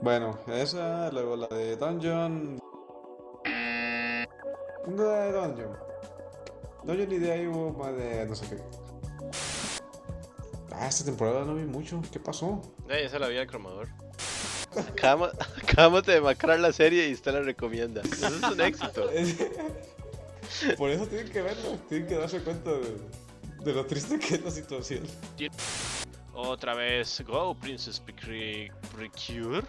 [0.00, 2.58] Bueno, esa, luego la de Dungeon.
[3.44, 5.76] La de Dungeon.
[6.84, 8.62] Dungeon y de ahí hubo más de no sé qué.
[10.72, 12.00] Ah, esta temporada no vi mucho.
[12.12, 12.62] ¿Qué pasó?
[12.88, 13.88] Eh, esa la vi al cromador.
[14.92, 15.30] Acabamos,
[15.62, 18.02] acabamos de demacrar la serie y usted la recomienda.
[18.02, 19.10] Eso es un éxito.
[20.78, 21.78] Por eso tienen que verlo.
[21.88, 22.96] Tienen que darse cuenta de,
[23.64, 25.02] de lo triste que es la situación.
[26.40, 29.60] Otra vez, Go Princess Precure.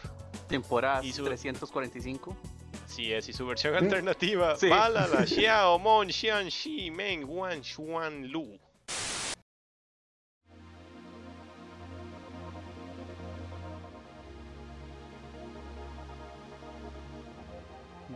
[0.47, 2.37] Temporada Y su- 345.
[2.85, 4.55] Sí, es, y su versión alternativa.
[4.55, 4.69] Sí.
[4.69, 8.59] Balala, Xiao, Mon, Xian, Shi, Meng, Wan, Xuan, Lu.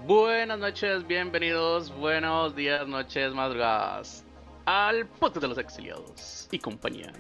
[0.05, 4.23] Buenas noches, bienvenidos, buenos días, noches, madrugadas
[4.66, 7.11] al podcast de los exiliados y compañía.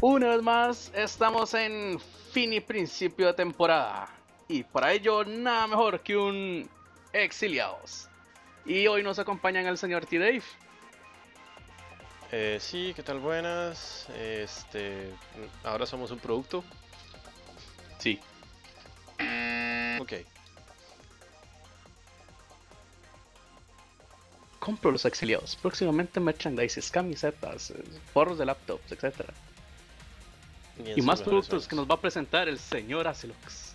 [0.00, 1.98] Una vez más, estamos en
[2.32, 4.08] fin y principio de temporada
[4.48, 6.68] y para ello nada mejor que un
[7.12, 8.08] exiliados.
[8.64, 10.18] Y hoy nos acompañan el señor T.
[10.18, 10.42] Dave.
[12.30, 13.18] Eh, sí, ¿qué tal?
[13.18, 14.08] Buenas.
[14.16, 15.10] Este.
[15.64, 16.64] Ahora somos un producto.
[17.98, 18.20] Sí.
[20.00, 20.12] Ok.
[24.58, 25.56] Compro los exiliados.
[25.56, 29.26] Próximamente merchandises, camisetas, eh, forros de laptops, etc.
[30.96, 33.72] Y más productos que nos va a presentar el señor Acelox.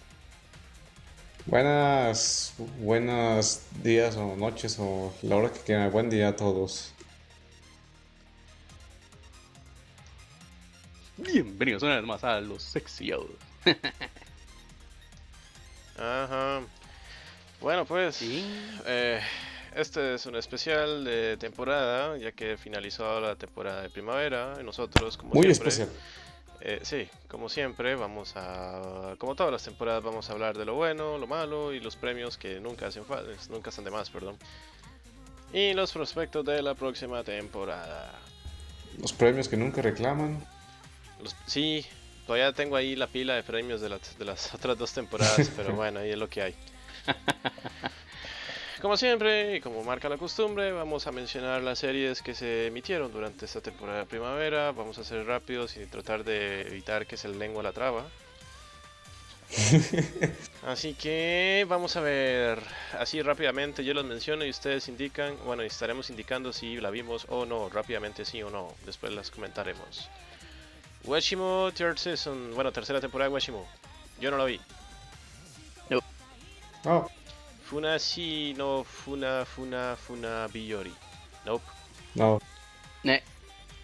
[1.46, 5.92] Buenas, buenos días o noches o la hora que quieran.
[5.92, 6.92] Buen día a todos.
[11.18, 13.28] Bienvenidos una vez más a los exiliados.
[15.98, 16.62] Ajá.
[17.62, 18.16] Bueno, pues.
[18.18, 18.46] Sí.
[18.86, 19.22] eh,
[19.76, 24.56] este es un especial de temporada, ya que finalizó la temporada de primavera.
[24.60, 25.70] Y nosotros, como Muy siempre.
[25.70, 25.90] especial.
[26.68, 29.16] Eh, sí, como siempre, vamos a.
[29.18, 32.38] Como todas las temporadas, vamos a hablar de lo bueno, lo malo y los premios
[32.38, 33.32] que nunca hacen falta.
[33.50, 34.38] Nunca están de más, perdón.
[35.54, 38.14] Y los prospectos de la próxima temporada.
[39.02, 40.46] Los premios que nunca reclaman.
[41.24, 41.86] Los- sí,
[42.26, 45.74] todavía tengo ahí la pila de premios de, las- de las otras dos temporadas, pero
[45.76, 46.56] bueno, ahí es lo que hay.
[48.82, 53.12] Como siempre, y como marca la costumbre, vamos a mencionar las series que se emitieron
[53.12, 54.72] durante esta temporada de primavera.
[54.72, 58.06] Vamos a ser rápidos y tratar de evitar que se le lengua la traba.
[60.68, 62.60] Así que vamos a ver
[63.00, 63.84] así rápidamente.
[63.86, 65.38] Yo los menciono y ustedes indican.
[65.46, 67.70] Bueno, estaremos indicando si la vimos o no.
[67.70, 68.74] Rápidamente sí o no.
[68.86, 70.10] Después las comentaremos.
[71.06, 72.54] Washimo Third Season.
[72.54, 73.66] Bueno, tercera temporada de Washimo.
[74.20, 74.60] Yo no la vi.
[76.86, 77.10] Oh,
[77.70, 80.92] Funashi no Funa Funa Funa Biyori.
[81.46, 81.64] Nope.
[82.16, 82.40] no.
[83.04, 83.22] Ne,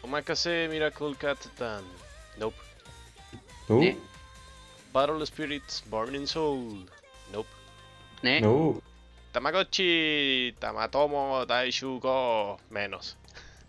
[0.04, 1.84] Omakase Miracle Cat Dan.
[2.40, 2.56] Nope.
[3.68, 3.80] ¿Tú?
[3.80, 3.98] Ne.
[4.94, 6.86] Battle Spirits Burning Soul.
[7.32, 7.48] Nope.
[8.24, 8.82] ne, No.
[9.34, 12.60] Tamagotchi Tamatomo Daishugo.
[12.72, 13.16] Menos.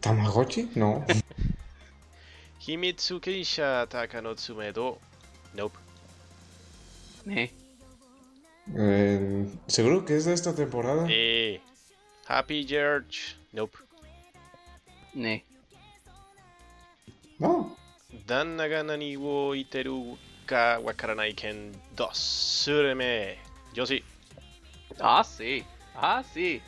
[0.01, 0.69] ¿Tamagotchi?
[0.77, 1.05] No.
[2.61, 4.99] Himitsu Keisha Takanotsume do.
[5.55, 5.77] Nope.
[7.27, 7.51] ne,
[8.77, 11.07] Eh, ¿Seguro que es de esta temporada?
[11.11, 11.61] Eh.
[12.27, 13.37] Happy George.
[13.53, 13.77] Nope.
[15.15, 15.45] ne.
[17.39, 17.77] No.
[18.27, 20.17] Dan Nagana ni wo iteru
[20.47, 22.09] ka wakaranai ken 2.
[22.15, 23.37] Sureme.
[23.75, 24.03] Yo sí.
[25.01, 25.65] Ah, sí.
[25.95, 26.61] Ah, sí.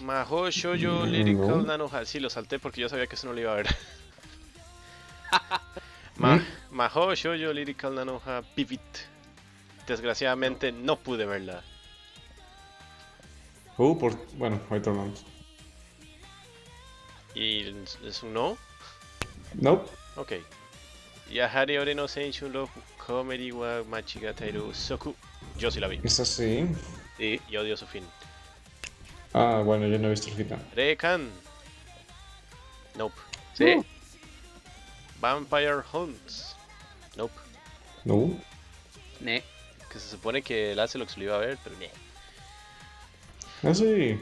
[0.00, 1.62] Maho Shoujo Mm, Lyrical no.
[1.62, 2.04] Nanoha.
[2.04, 3.68] Sí, lo salté porque yo sabía que eso no lo iba a ver.
[6.16, 6.42] Ma ¿Mm?
[6.72, 8.80] Maho Shoujo Lyrical Nanoha Pivot.
[9.86, 11.62] Desgraciadamente no pude verla.
[13.78, 14.14] Uh, por...
[14.36, 15.24] Bueno, ahorita hablamos.
[17.34, 18.58] ¿Y es un no?
[19.54, 19.84] No.
[20.16, 20.32] Ok.
[25.58, 26.00] Yo sí la vi.
[26.02, 26.66] Es así.
[27.16, 27.40] Sí.
[27.48, 28.04] Y odio su fin.
[29.32, 30.62] Ah, bueno, yo no he visto el final.
[30.74, 31.30] Rekan.
[32.96, 33.16] Nope.
[33.54, 33.76] Sí.
[35.20, 36.54] Vampire Hunts.
[37.16, 37.34] Nope.
[38.04, 38.30] No.
[39.20, 39.42] Ne.
[39.92, 41.90] Que se supone que el Acelox lo iba a ver, pero ne.
[43.62, 44.18] Ah, sí.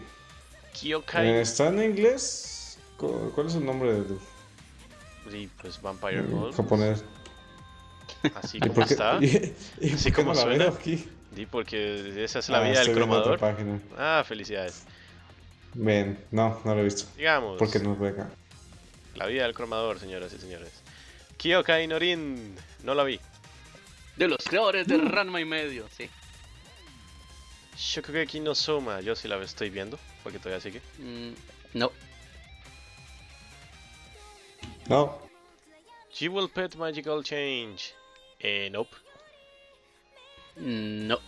[0.75, 1.27] Kyokai.
[1.29, 2.79] Eh, ¿Está en inglés?
[2.97, 4.19] cu- ¿Cuál es el nombre del
[5.31, 6.57] Sí, pues Vampire del Hunts.
[6.57, 7.05] japonés?
[8.35, 9.19] Así ¿Y como está.
[9.21, 10.65] y- y Así como no la suena.
[10.65, 11.09] veo aquí?
[11.31, 13.39] Di porque esa es la Ah, vida del cromador.
[13.97, 14.83] Ah, felicidades.
[15.75, 17.05] Ven, no, no lo he visto.
[17.17, 17.57] Digamos.
[17.59, 18.29] Porque no ve acá.
[19.15, 20.73] La vida del cromador, señoras y señores.
[21.37, 22.57] Kyokai Norin.
[22.83, 23.21] No la vi.
[24.21, 26.11] De los creadores de Ranma y medio, sí.
[27.75, 29.01] Shokugeki no Soma.
[29.01, 29.99] Yo sí la estoy viendo.
[30.23, 30.83] Porque todavía sigue.
[30.99, 31.31] Mm,
[31.73, 31.91] no.
[34.91, 35.19] No.
[36.13, 37.95] Jewel Pet Magical Change.
[38.41, 38.95] Eh, nope.
[40.57, 41.19] No.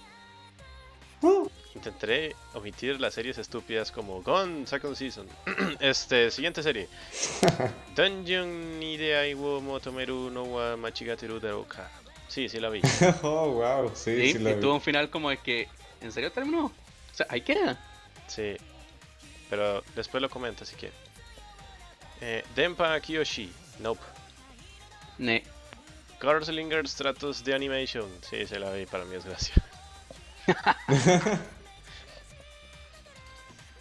[1.22, 5.26] Uh, Intentaré omitir las series estúpidas como Gone Second Season.
[5.80, 6.90] este, siguiente serie.
[7.96, 12.01] Dungeon Nideai wo Motomeru no wa Machigateru Daroka.
[12.32, 12.80] Sí, sí la vi.
[13.22, 14.60] oh, wow, sí, Sí, sí, la y vi.
[14.62, 15.68] tuvo un final como de que.
[16.00, 16.64] ¿En serio terminó?
[16.66, 17.78] O sea, ahí queda.
[18.26, 18.56] Sí.
[19.50, 20.94] Pero después lo comenta si quiere.
[22.22, 23.52] Eh, Denpa Kiyoshi.
[23.80, 24.00] Nope.
[25.18, 25.44] Ne.
[26.22, 28.08] Gunslinger Stratos de Animation.
[28.22, 29.54] Sí, se la vi para mi desgracia.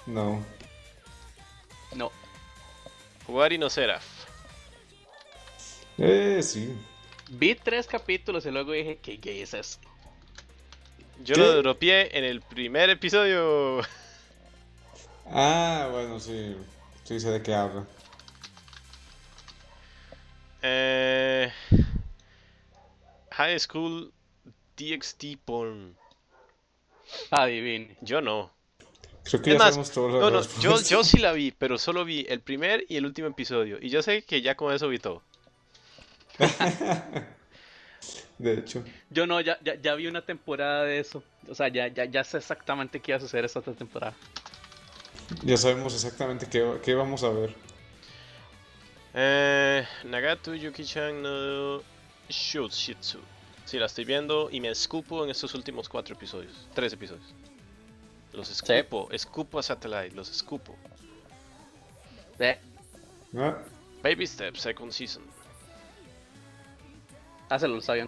[0.07, 0.43] No.
[1.95, 2.11] No.
[3.27, 4.03] Wari no Seraph.
[5.99, 6.75] Eh, sí.
[7.31, 9.79] Vi tres capítulos y luego dije, ¿qué gay es eso?
[11.23, 11.41] Yo ¿Qué?
[11.41, 13.81] lo dropié en el primer episodio.
[15.25, 16.55] Ah, bueno, sí.
[17.05, 17.85] Sí sé de qué habla.
[20.61, 21.51] Eh,
[23.31, 24.11] High School
[24.77, 25.95] DxD Porn.
[27.31, 27.95] Adivine.
[28.01, 28.51] Yo no.
[29.23, 32.03] Creo que Es ya más, las No, no, yo, yo sí la vi, pero solo
[32.05, 33.77] vi el primer y el último episodio.
[33.81, 35.21] Y yo sé que ya con eso vi todo.
[38.37, 38.83] De hecho.
[39.11, 41.23] Yo no, ya, ya, ya vi una temporada de eso.
[41.47, 44.13] O sea, ya, ya, ya sé exactamente qué iba a suceder esta otra temporada.
[45.43, 47.53] Ya sabemos exactamente qué, qué vamos a ver.
[49.13, 51.81] Eh, Nagatu Yuki-chan no
[52.29, 53.19] Shushitsu.
[53.65, 56.67] Sí, la estoy viendo y me escupo en estos últimos cuatro episodios.
[56.73, 57.33] Tres episodios.
[58.33, 60.75] Los escupo, escupo a Satellite, los escupo.
[62.39, 62.57] Eh,
[63.37, 63.57] Ah,
[64.01, 65.23] Baby Steps, second season.
[67.59, 68.07] Lo está bien.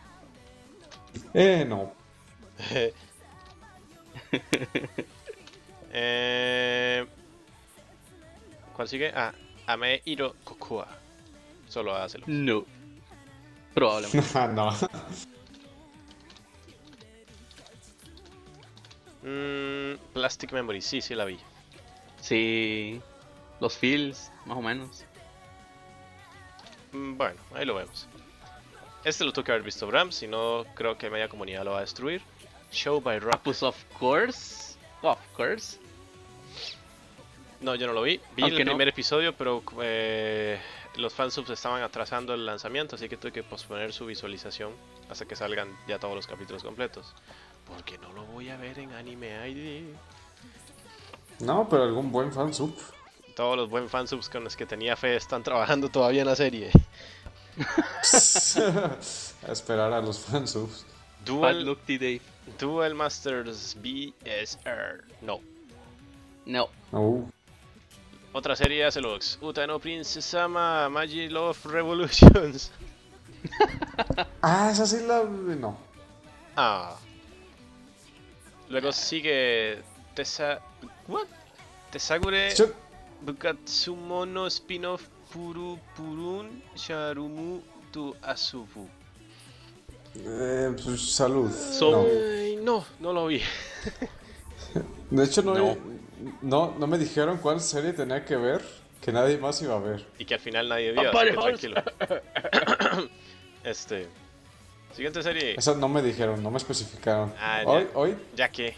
[1.34, 1.94] Eh, no.
[5.92, 7.06] eh,
[8.76, 9.12] ¿Cuál sigue?
[9.16, 9.34] Ah,
[9.68, 10.88] Ame Hiro Kokua.
[11.68, 12.26] Solo hácelo.
[12.28, 12.66] No.
[13.74, 14.28] Probablemente.
[14.36, 14.72] Ah, no.
[19.24, 21.40] Mm, Plastic Memory, sí, sí la vi.
[22.22, 23.02] Sí.
[23.60, 25.06] Los feels, más o menos.
[26.92, 28.08] Mm, Bueno, ahí lo vemos.
[29.04, 31.80] Este lo tuve que haber visto Bram, si no creo que media comunidad lo va
[31.80, 32.22] a destruir.
[32.72, 33.42] Show by Ah, Rock.
[33.44, 34.76] pues of course.
[35.02, 35.78] Of course.
[37.60, 38.20] No, yo no lo vi.
[38.36, 38.72] Vi Aunque el no.
[38.72, 40.60] primer episodio, pero eh,
[40.96, 44.72] los fansubs estaban atrasando el lanzamiento, así que tuve que posponer su visualización
[45.10, 47.14] hasta que salgan ya todos los capítulos completos.
[47.68, 49.84] Porque no lo voy a ver en Anime ID.
[51.40, 52.74] No, pero algún buen fansub.
[53.36, 56.70] Todos los buen fansubs con los que tenía fe están trabajando todavía en la serie.
[59.48, 60.86] a esperar a los fansubs.
[61.26, 62.22] Dual, Luck Dave.
[62.60, 65.04] Dual Masters BSR.
[65.22, 65.40] No.
[66.46, 66.70] No.
[66.92, 67.26] Oh.
[68.34, 72.72] Otra serie hace los Utano Princesama Magi Love Revolutions.
[74.42, 75.24] Ah, esa sí la.
[75.24, 75.78] No.
[76.56, 76.96] Ah.
[78.70, 79.82] Luego sigue
[80.16, 80.60] Tesa...
[81.08, 81.28] What?
[81.92, 82.72] Tesagure Yo-
[83.22, 88.88] Bukatsumo no spin-off Puru Purun Sharumu tu Asubu.
[90.16, 91.52] Eh, pues salud.
[91.52, 92.06] So- No.
[92.08, 93.42] Ay, no, no lo vi.
[95.10, 95.78] De hecho, no, No.
[96.42, 96.76] no.
[96.78, 98.62] no me dijeron cuál serie tenía que ver
[99.02, 100.06] que nadie más iba a ver.
[100.20, 101.44] Y que al final nadie vio, así que Aparejos.
[101.46, 101.84] tranquilo.
[103.64, 104.08] este.
[104.96, 105.56] Siguiente serie.
[105.58, 107.34] Esa no me dijeron, no me especificaron.
[107.40, 107.70] Ah, ya.
[107.70, 108.76] hoy, hoy, Ya que.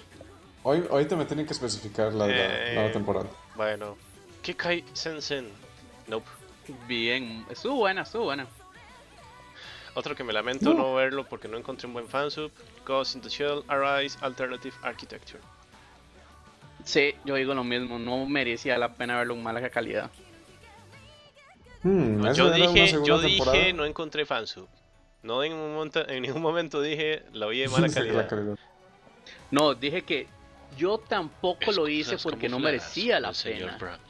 [0.64, 2.72] hoy, hoy te me tienen que especificar la Eh.
[2.76, 3.28] nueva temporada.
[3.56, 3.98] Bueno.
[4.42, 5.50] Kikai Sensen.
[6.08, 6.26] Nope.
[6.88, 7.46] Bien.
[7.50, 8.48] Estuvo buena, estuvo buena.
[9.94, 10.80] Otro que me lamento No.
[10.80, 12.52] no verlo porque no encontré un buen fansub.
[12.86, 15.40] Ghost in the Shell, Arise, Alternative Architecture.
[16.84, 17.98] Sí, yo digo lo mismo.
[17.98, 20.12] No merecía la pena verlo en mala calidad.
[21.82, 24.68] Hmm, No, ¿eso yo dije, yo dije, no encontré fansub.
[25.24, 28.60] No en, un momento, en ningún momento dije, lo vi de mala La calidad.
[29.50, 30.28] No, dije que
[30.78, 34.00] yo tampoco lo hice porque no merecía la señor pena.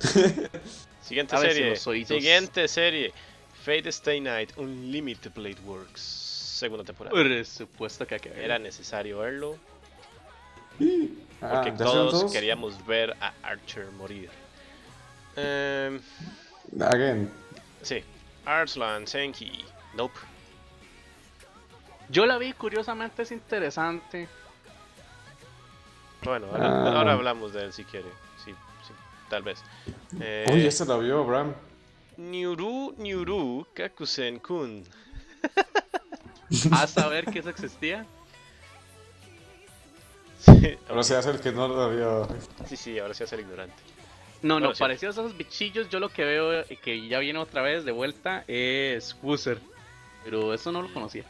[1.04, 1.76] Siguiente serie.
[1.76, 3.12] Siguiente serie.
[3.64, 6.00] Fate Stay Night Unlimited Blade Works.
[6.00, 7.14] Segunda temporada.
[7.14, 8.28] Por supuesto que que.
[8.42, 9.58] Era necesario verlo
[11.40, 14.28] Ah, porque ¿ya todos queríamos ver a Archer morir.
[15.36, 16.00] Em,
[16.80, 17.30] Again.
[17.82, 18.02] sí.
[18.44, 19.64] Arslan Senki.
[19.94, 20.14] Nope.
[22.08, 24.28] Yo la vi, curiosamente es interesante.
[26.22, 26.98] Bueno, ahora, Ah.
[26.98, 28.08] ahora hablamos de él si quiere.
[29.28, 29.62] Tal vez.
[30.20, 31.54] Eh, Uy, esta la vio, Bram.
[32.16, 34.84] Nyuru Nyuru Kakusen Kun.
[36.72, 38.06] A saber que eso existía.
[40.38, 42.28] Sí, Ahora se hace el que no la vio.
[42.66, 43.74] sí, sí, ahora se hace el ignorante.
[44.42, 44.80] No, no, Bueno, sí.
[44.80, 47.92] parecidos a esos bichillos, yo lo que veo y que ya viene otra vez de
[47.92, 49.58] vuelta es Woozer.
[50.22, 51.24] Pero eso no lo conocía.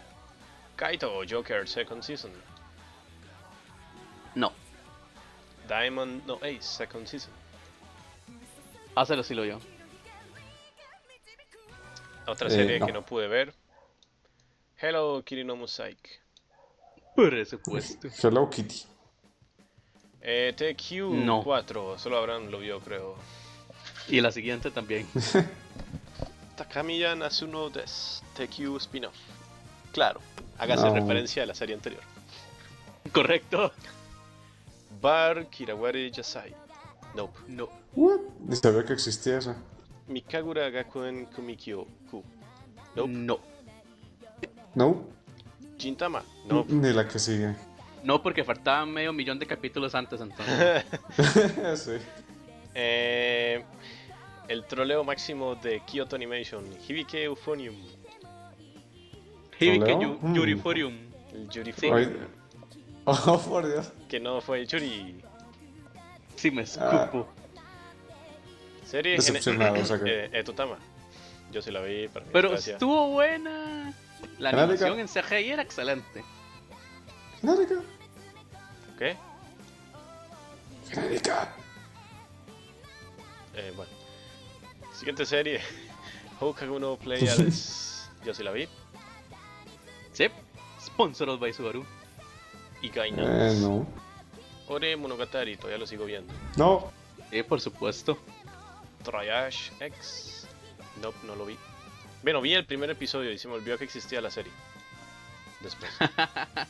[0.74, 2.32] Kaito Joker Second Season.
[4.34, 4.52] No,
[5.68, 7.30] Diamond No Ace Second Season.
[8.94, 9.58] Hácelo si lo yo.
[12.26, 12.86] Otra Eh, serie no.
[12.86, 13.54] que no pude ver.
[14.80, 16.20] Hello Kirino Mosaic.
[17.14, 18.08] Por supuesto.
[18.22, 18.82] Hello Kitty.
[20.22, 21.42] Eh, TQ No.
[21.44, 23.14] 4, solo Abraham lo vio, creo.
[24.08, 25.06] Y la siguiente también.
[26.56, 29.14] Takamiya Nasuno Des TQ Spin-off.
[29.92, 30.20] Claro,
[30.58, 30.94] hágase No.
[30.94, 32.02] referencia a la serie anterior.
[33.12, 33.72] Correcto.
[35.00, 36.54] Bar Kirawari Yasai.
[37.14, 37.38] Nope.
[37.48, 37.68] No.
[37.94, 38.20] What?
[38.46, 39.56] Ni sabía que existía esa.
[40.08, 42.22] Mikagura Gakuen Kumikyo Ku.
[42.96, 43.12] Nope.
[43.12, 43.38] No.
[44.74, 45.04] No,
[45.78, 46.22] Gintama.
[46.48, 46.72] Nope.
[46.72, 47.54] ni la que sigue.
[48.02, 50.84] No, porque faltaban medio millón de capítulos antes entonces.
[51.80, 51.92] sí.
[52.74, 53.64] Eh,
[54.48, 56.64] el troleo máximo de Kyoto Animation.
[56.88, 57.76] Hibike Euphonium.
[59.60, 60.34] Hibike Mm.
[60.34, 60.94] Yuriforium.
[61.32, 61.86] El Yuri Sí.
[61.86, 62.16] Fo- Ay.
[63.06, 63.92] Oh, por Dios.
[64.08, 65.22] Que no fue Yuri.
[66.36, 67.26] Sí, me escupo.
[68.86, 70.76] Serie Decepcionado, o sea que- eh, Etotama.
[71.52, 73.92] Yo sí la vi para Pero estuvo buena.
[74.38, 74.86] La Genérica.
[74.86, 76.24] animación en CGI era excelente.
[77.40, 77.74] Genérica.
[78.98, 79.16] ¿Qué?
[80.90, 81.54] Genérica.
[83.54, 83.90] Eh, bueno.
[84.92, 85.60] Siguiente serie.
[86.40, 88.08] Hokaguno Play Alice.
[88.24, 88.68] Yo sí la vi.
[90.12, 90.26] Sí.
[90.84, 91.84] Sponsored by Subaru.
[92.82, 93.22] Y Gaina.
[93.50, 93.86] Eh, no.
[94.68, 96.32] Ore Monogatari, todavía lo sigo viendo.
[96.56, 96.90] No.
[97.30, 98.18] Sí, por supuesto.
[99.02, 100.46] Triash X.
[101.02, 101.56] Nope, no lo vi.
[102.22, 104.52] Bueno, vi el primer episodio y se me olvidó que existía la serie.
[105.60, 105.90] Después.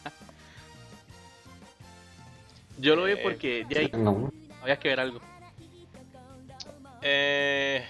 [2.78, 4.32] Yo lo vi Eh, porque de ahí No.
[4.62, 5.20] había que ver algo.
[7.02, 7.84] eh,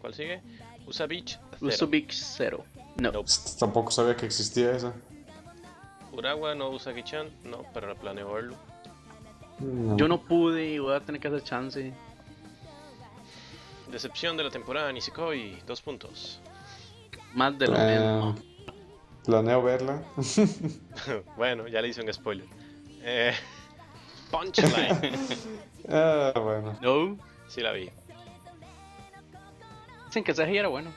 [0.00, 0.40] ¿Cuál sigue?
[0.86, 1.38] Usa Beach.
[1.58, 1.66] Zero.
[1.68, 2.64] Usubik Zero.
[2.96, 3.12] No.
[3.12, 3.30] Nope.
[3.58, 4.92] Tampoco sabía que existía esa.
[6.12, 7.28] Urawa no usa Kichan.
[7.44, 8.56] No, pero planeo verlo.
[9.60, 9.96] No.
[9.96, 11.92] Yo no pude y voy a tener que hacer chance.
[13.90, 15.62] Decepción de la temporada Nisekoi.
[15.66, 16.40] Dos puntos.
[17.34, 18.34] Más de lo Eh, mismo.
[19.24, 20.02] Planeo verla.
[21.36, 22.46] bueno, ya le hice un spoiler.
[23.02, 23.32] Eh,
[24.30, 25.12] Punchline.
[25.88, 26.76] ah, bueno.
[26.80, 27.16] No.
[27.48, 27.90] sí la vi.
[30.06, 30.90] Dicen que CGI era bueno.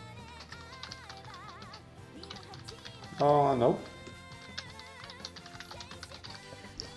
[3.19, 3.77] Oh, no.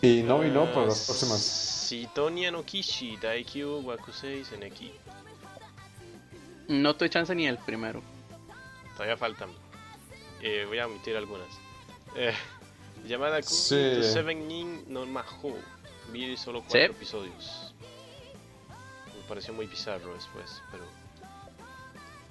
[0.03, 1.41] Y no, y no para las próximas.
[1.41, 4.93] Sitonia no Kishi, Daikyu, Wakusei, Seneki.
[6.69, 8.03] No tuve chance ni el primero.
[8.95, 9.51] Todavía faltan.
[10.41, 11.47] Eh, voy a omitir algunas.
[12.17, 12.35] Eh,
[13.07, 14.03] llamada Sí.
[14.03, 15.55] Seven Nin no Maho.
[16.11, 16.87] Vi solo cuatro Sí.
[16.87, 17.75] episodios.
[19.07, 20.85] Me pareció muy bizarro después, pero...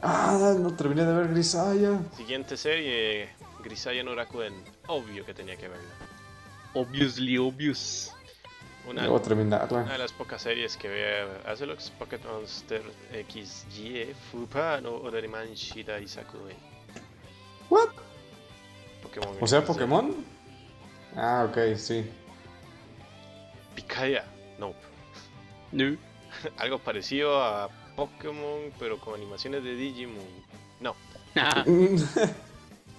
[0.01, 1.99] Ah, no terminé de ver Grisaya.
[2.17, 3.29] Siguiente serie,
[3.63, 4.53] Grisaya no Rakuen.
[4.87, 5.89] Obvio que tenía que verla.
[6.73, 8.13] Obviously obvious.
[8.87, 9.83] Una, Debo una terminarla.
[9.83, 12.81] de las pocas series que ve Azelox, Pocket Monster
[13.29, 16.55] XY, Fupa no Odariman Shida Isakue.
[17.69, 17.89] What?
[19.03, 19.37] Pokémon.
[19.39, 19.63] O sea.
[19.63, 20.15] Pokémon.
[21.15, 22.05] Ah, ok, sí.
[23.75, 24.25] Picaya.
[24.57, 24.73] No.
[25.71, 25.95] No.
[26.57, 30.25] Algo parecido a Pokémon, pero con animaciones de Digimon.
[30.79, 30.95] No.
[31.35, 31.63] Ah,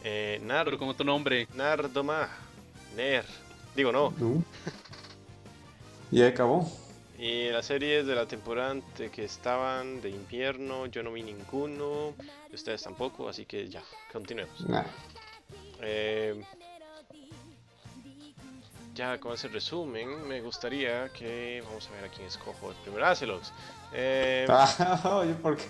[0.04, 1.46] Eh, Nar pero como tu nombre.
[1.54, 2.28] Nardoma.
[2.96, 3.24] Ner.
[3.74, 4.12] Digo, no.
[4.18, 4.42] No.
[6.10, 6.70] Y ahí acabó.
[7.18, 8.76] Y las series de la temporada
[9.12, 12.14] que estaban de invierno, yo no vi ninguno.
[12.52, 14.60] Ustedes tampoco, así que ya, continuemos.
[14.68, 14.82] Nah.
[15.80, 16.42] Eh,
[18.94, 21.62] ya con ese resumen, me gustaría que.
[21.64, 23.06] Vamos a ver a quién escojo el primero.
[23.06, 23.52] Acelox.
[23.92, 25.64] Eh, Ah, oye, ¿por qué?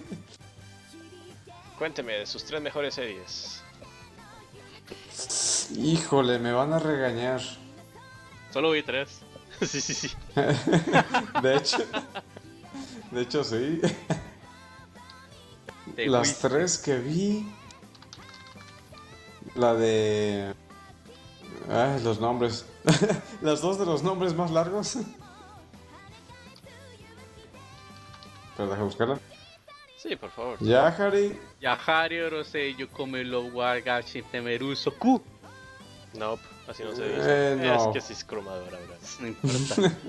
[1.79, 3.63] Cuénteme de sus tres mejores series.
[5.77, 7.41] Híjole, me van a regañar.
[8.53, 9.21] Solo vi tres.
[9.61, 10.11] sí, sí, sí.
[11.43, 11.79] De hecho,
[13.11, 13.81] de hecho sí.
[15.97, 16.49] Las fuiste.
[16.49, 17.47] tres que vi.
[19.55, 20.55] La de.
[21.69, 22.67] Ay, los nombres.
[23.43, 24.97] Las dos de los nombres más largos.
[28.57, 29.19] Pero deja buscarla.
[29.97, 30.59] Sí, por favor.
[30.61, 31.39] Yahari.
[31.61, 35.23] Yahari Orosei Yukome lo Wagashi Temeru Soku.
[36.15, 37.53] Nope, así no se dice.
[37.53, 37.89] Eh, no.
[37.89, 38.97] Es que sí es cromador ahora.
[39.21, 39.97] No importa.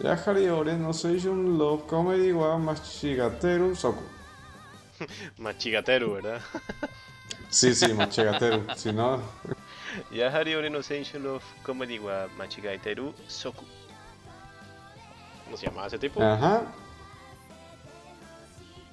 [0.00, 4.02] Yahari Ore no Seishun Love Comedy wa Machigateru Soku.
[5.38, 6.40] Machigateru, ¿verdad?
[7.50, 8.64] Sí, sí, Machigateru.
[8.76, 9.20] si no.
[10.10, 13.66] Yahari ore no Seishun of Comedy wa Machigaiteru Soku.
[15.44, 16.22] ¿Cómo se llamaba ese tipo?
[16.22, 16.62] Ajá.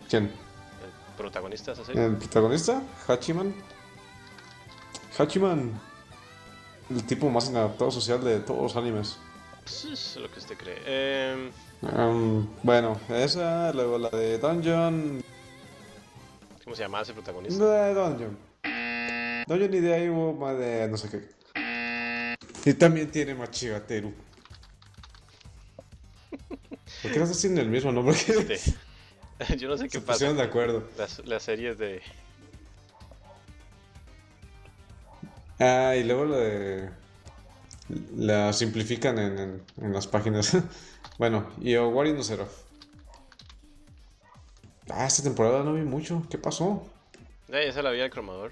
[0.10, 0.26] ¿Quién?
[0.26, 1.74] El protagonista.
[1.94, 2.82] ¿El protagonista?
[3.08, 3.56] Hachiman.
[5.18, 5.80] Hachiman.
[6.90, 9.18] El tipo más inadaptado social de todos los animes.
[9.64, 10.78] Pues es lo que usted cree.
[10.86, 15.24] Em, Um, bueno, esa, luego la de Dungeon.
[16.66, 17.64] ¿Cómo se llama ese protagonista?
[17.64, 18.38] La de Dungeon.
[19.48, 22.70] Dungeon y de ahí hubo más de no sé qué.
[22.70, 24.14] Y también tiene Machigateru.
[27.02, 28.32] ¿Por qué no estás haciendo el mismo nombre que
[29.40, 30.14] Este, Yo no sé qué se pasa.
[30.14, 30.84] pusieron de acuerdo?
[30.98, 32.02] Las, las series de.
[35.60, 36.90] Ah, y luego la de.
[38.16, 40.58] La simplifican en, en, en las páginas.
[41.18, 42.48] bueno, y Owari no Zero.
[44.90, 46.24] Ah, esta temporada no vi mucho.
[46.30, 46.84] ¿Qué pasó?
[47.48, 48.52] Ya, ya se la vi al cromador.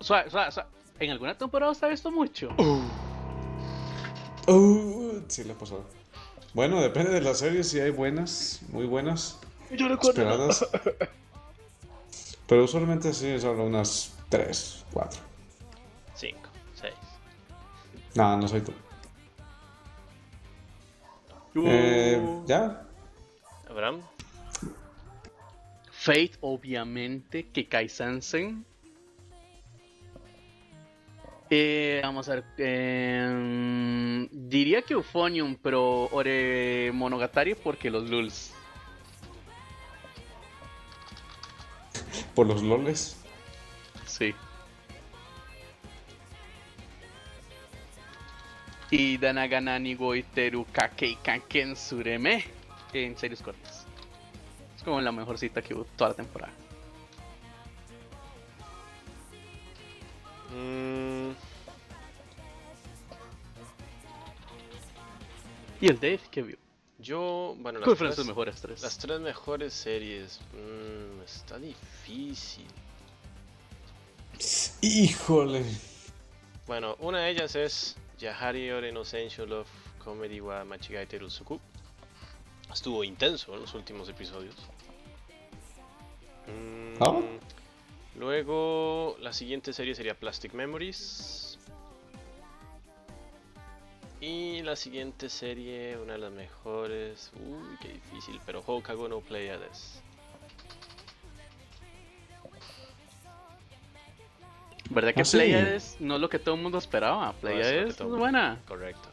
[0.00, 0.68] Suave, suave, suave.
[0.98, 2.48] En alguna temporada usted ha visto mucho.
[4.48, 5.84] Uh, sí, le ha pasado.
[6.54, 9.38] Bueno, depende de la serie, si hay buenas, muy buenas,
[9.70, 10.64] Yo esperadas.
[12.46, 15.20] Pero usualmente sí son unas 3, 4.
[16.16, 16.38] 5,
[16.74, 16.94] 6.
[18.14, 18.72] No, no soy tú.
[21.54, 21.64] Uh.
[21.66, 22.82] Eh, ¿Ya?
[23.68, 24.00] Abraham.
[25.90, 28.64] Fate, obviamente, que Sensen.
[31.48, 32.44] Eh, vamos a ver.
[32.58, 38.52] em, diría que Euphonium, pero Ore Monogatari porque los Lulz.
[42.34, 43.16] Por los loles.
[44.06, 44.34] Sí.
[48.90, 52.44] Y Danagana Nigo Iteru Kakei Kanken Sureme
[52.92, 53.84] en series cortas.
[54.76, 56.52] Es como la mejor cita que hubo toda la temporada.
[60.52, 61.32] Mm,
[65.80, 66.56] ¿Y el Dave qué vio?
[66.98, 68.82] yo, bueno, las ¿Cuáles fueron sus tres, mejores tres?
[68.82, 70.40] las tres mejores series.
[70.52, 72.66] mm, está difícil.
[74.80, 75.64] Híjole.
[76.66, 81.60] Bueno, una de ellas es Yahari Ore no Sensho Love Comedy wa Machigai Teru Suku.
[82.72, 84.54] Estuvo intenso en los últimos episodios.
[86.46, 87.20] Mm, Ah.
[88.16, 91.58] Luego, la siguiente serie sería Plastic Memories.
[94.20, 97.30] Y la siguiente serie, una de las mejores.
[97.34, 100.02] Uy, qué difícil, pero Hokago no Pleiades.
[104.90, 105.36] ¿Verdad que Ah, sí.
[105.38, 107.34] Pleiades no es lo que todo el mundo esperaba?
[107.42, 108.60] No, es es buena.
[108.66, 109.08] Correcto.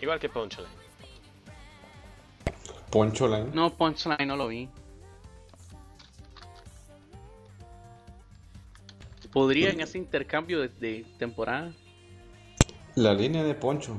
[0.00, 0.66] Igual que Punchline.
[2.90, 3.50] Poncho Line.
[3.52, 4.68] No, Punchline no lo vi.
[9.32, 11.72] Podría en ese intercambio de, de temporada.
[12.94, 13.96] La línea de Poncho.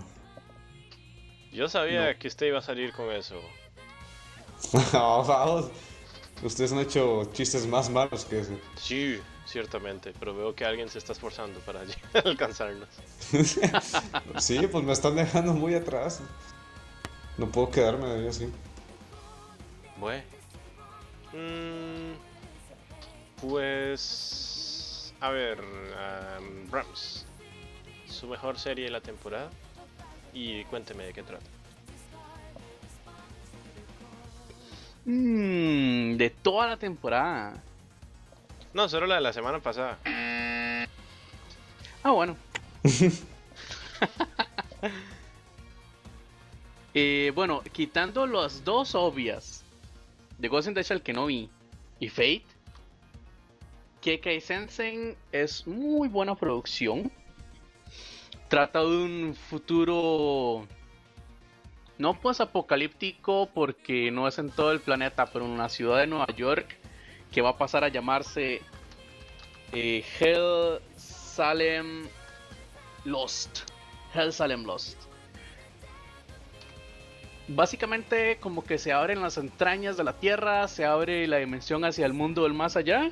[1.52, 3.40] Yo sabía que usted iba a salir con eso.
[6.44, 8.58] Ustedes han hecho chistes más malos que ese.
[8.76, 11.82] Sí, ciertamente, pero veo que alguien se está esforzando para
[12.26, 12.90] alcanzarnos.
[14.40, 16.22] sí, pues me están dejando muy atrás.
[17.38, 18.50] No puedo quedarme ahí así.
[19.98, 20.24] Bueno.
[21.34, 22.14] Mm,
[23.42, 25.14] pues...
[25.22, 27.26] A ver, um, Rams.
[28.08, 29.50] Su mejor serie de la temporada.
[30.34, 31.46] Y cuénteme de qué trata.
[35.06, 37.62] Mmm, de toda la temporada.
[38.76, 39.98] No, solo la de la semana pasada.
[42.04, 42.36] Ah, bueno.
[46.98, 49.66] Eh, bueno, quitando las dos obvias
[50.38, 51.50] de Ghost in the Shell que no vi
[52.00, 52.46] y Fate,
[54.00, 57.12] Kekai Sensen es muy buena producción.
[58.48, 60.66] Trata de un futuro
[61.98, 66.08] no pues apocalíptico porque no es en todo el planeta, pero en una ciudad de
[66.08, 66.78] Nueva York
[67.36, 68.62] que va a pasar a llamarse
[69.74, 72.08] eh, Hell Salem
[73.04, 73.70] Lost.
[74.14, 74.98] Hell Salem Lost.
[77.50, 82.06] Básicamente como que se abren las entrañas de la Tierra, se abre la dimensión hacia
[82.06, 83.12] el mundo del más allá,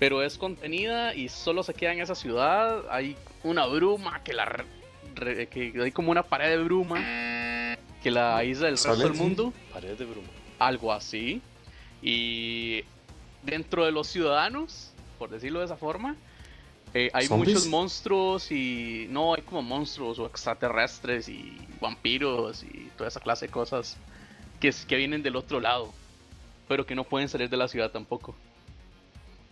[0.00, 2.84] pero es contenida y solo se queda en esa ciudad.
[2.90, 4.46] Hay una bruma que la
[5.14, 6.96] re- que hay como una pared de bruma
[8.02, 10.28] que la aísla del resto del mundo Pared de bruma.
[10.58, 11.40] algo así.
[12.02, 12.82] Y
[13.46, 16.16] dentro de los ciudadanos, por decirlo de esa forma,
[16.92, 17.54] eh, hay ¿Zombies?
[17.54, 23.46] muchos monstruos y no hay como monstruos o extraterrestres y vampiros y toda esa clase
[23.46, 23.96] de cosas
[24.60, 25.92] que, que vienen del otro lado,
[26.68, 28.34] pero que no pueden salir de la ciudad tampoco.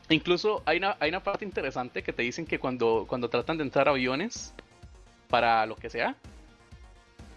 [0.09, 3.65] Incluso hay una, hay una parte interesante que te dicen que cuando, cuando tratan de
[3.65, 4.53] entrar aviones
[5.29, 6.17] para lo que sea,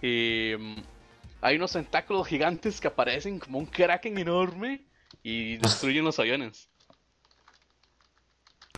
[0.02, 0.76] em,
[1.42, 4.82] hay unos tentáculos gigantes que aparecen como un kraken enorme
[5.24, 6.70] y destruyen los aviones.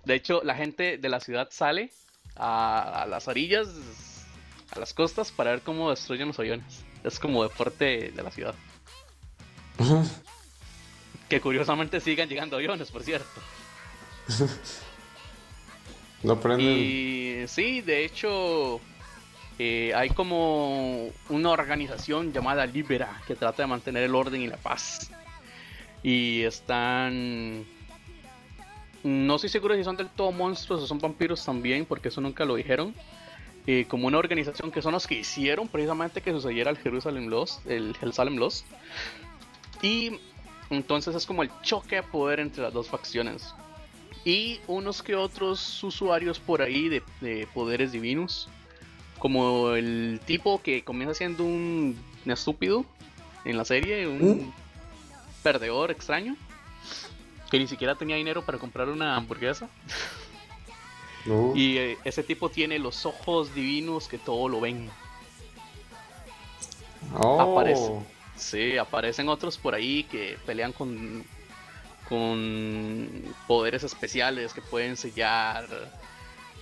[0.06, 1.92] De hecho, la gente de la ciudad sale
[2.36, 3.68] a, a las orillas,
[4.72, 6.84] a las costas, para ver cómo destruyen los aviones.
[7.04, 8.56] Es como deporte de la ciudad.
[11.28, 13.28] Que curiosamente sigan llegando aviones, por cierto.
[16.22, 16.68] No prenden.
[16.68, 18.82] Y sí, de hecho,
[19.58, 24.58] eh, hay como una organización llamada Libera que trata de mantener el orden y la
[24.58, 25.10] paz.
[26.04, 27.66] Y están...
[29.04, 32.44] No estoy seguro si son del todo monstruos o son vampiros también, porque eso nunca
[32.46, 32.94] lo dijeron.
[33.68, 37.66] Eh, como una organización que son los que hicieron precisamente que sucediera el Jerusalem Lost,
[37.68, 38.66] el Jerusalem Lost.
[39.82, 40.14] Y
[40.70, 43.54] entonces es como el choque de poder entre las dos facciones.
[44.26, 48.50] Y unos que otros usuarios por ahí de, de poderes divinos.
[49.18, 52.86] Como el tipo que comienza siendo un estúpido
[53.46, 54.54] en la serie, un
[55.44, 56.36] perdedor extraño.
[57.50, 59.70] Que ni siquiera tenía dinero para comprar una hamburguesa.
[61.26, 61.54] No.
[61.56, 64.90] Y eh, ese tipo tiene los ojos divinos que todo lo ven.
[67.18, 67.42] Oh.
[67.42, 67.92] aparece.
[68.36, 71.24] Sí, aparecen otros por ahí que pelean con
[72.08, 73.08] con
[73.48, 75.68] poderes especiales que pueden sellar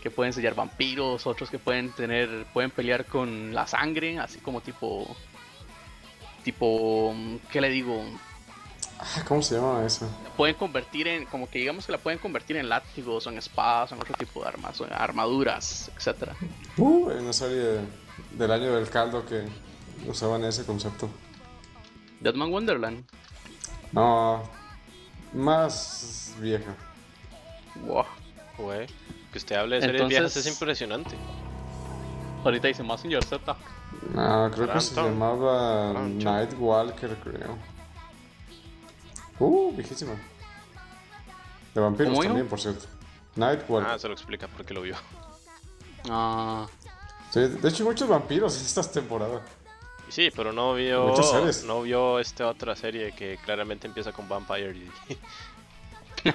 [0.02, 4.62] que pueden sellar vampiros, otros que pueden tener pueden pelear con la sangre, así como
[4.62, 5.16] tipo
[6.44, 7.16] tipo
[7.52, 8.04] ¿qué le digo?
[9.00, 10.08] Ah, ¿Cómo se llama eso?
[10.36, 13.92] Pueden convertir en como que digamos que la pueden convertir en látigos o en espadas
[13.92, 16.36] o en otro tipo de armas, o en armaduras, etcétera.
[16.78, 17.80] Uh, en una serie
[18.32, 19.46] del año del caldo que
[20.08, 21.10] usaban ese concepto.
[22.20, 23.04] Deadman Wonderland.
[23.92, 24.44] No,
[25.34, 26.76] más vieja.
[27.86, 28.06] Wow.
[28.58, 28.88] Güey,
[29.32, 31.16] que usted hable de series viejas Entonces- es impresionante.
[32.44, 33.56] Ahorita dice Messenger Z.
[34.14, 36.26] No, creo que se llamaba Taranto.
[36.32, 37.58] Nightwalker, creo.
[39.40, 40.14] Uh, viejísima.
[41.74, 42.86] De vampiros también, por cierto.
[43.36, 43.92] Nightwalker.
[43.92, 44.96] Ah, se lo explica porque lo vio.
[46.10, 46.66] Ah,
[47.30, 49.42] Sí, de hecho, hay muchos vampiros en esta temporada.
[50.10, 51.64] Sí, pero no vio Muchas series.
[51.66, 54.90] no vio esta otra serie que claramente empieza con Vampire y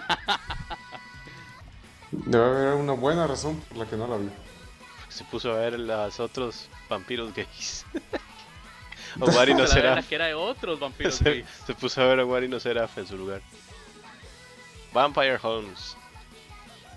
[2.11, 4.29] Debe haber una buena razón por la que no la vi.
[5.09, 7.87] se puso a ver los otros vampiros gays.
[9.21, 10.03] o Wari no será.
[10.03, 11.15] que era de otros vampiros
[11.67, 13.41] Se, puso a ver a Wari no Seraph en su lugar.
[14.93, 15.97] Vampire Homes.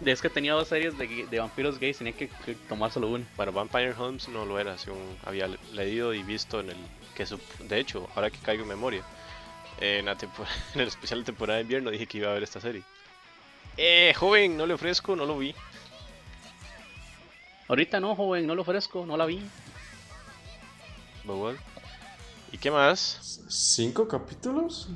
[0.05, 3.25] Es que tenía dos series de, de vampiros gays, tenía que, que tomar solo una.
[3.37, 6.77] Bueno, Vampire Homes no lo era, según había le- leído y visto en el
[7.15, 9.03] que su- de hecho, ahora que caigo en memoria,
[9.79, 12.43] en, la tempo- en el especial de temporada de invierno dije que iba a ver
[12.43, 12.83] esta serie.
[13.77, 15.55] Eh, joven, no le ofrezco, no lo vi.
[17.69, 19.41] Ahorita no, joven, no lo ofrezco, no la vi.
[21.25, 21.57] Well.
[22.51, 23.41] ¿Y qué más?
[23.47, 24.89] ¿Cinco capítulos?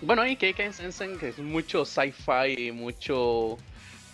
[0.00, 3.56] Bueno, y que Sensen, que es mucho sci-fi, mucho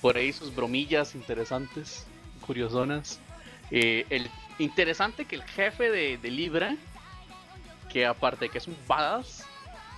[0.02, 2.06] por ahí sus bromillas interesantes,
[2.46, 3.20] curiosonas.
[3.70, 4.28] Eh, el
[4.58, 6.76] interesante que el jefe de, de Libra,
[7.90, 9.44] que aparte de que es un badass,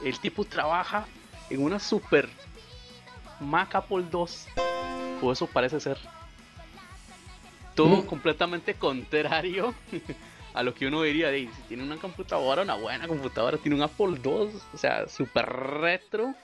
[0.04, 1.06] el tipo trabaja
[1.50, 2.28] en una super
[3.40, 4.26] Mac Apple II,
[5.22, 5.98] o eso parece ser.
[7.74, 8.06] Todo Mm.
[8.06, 9.74] completamente contrario
[10.54, 13.82] a lo que uno diría de si tiene una computadora, una buena computadora, tiene un
[13.82, 16.34] Apple II, o sea, super retro.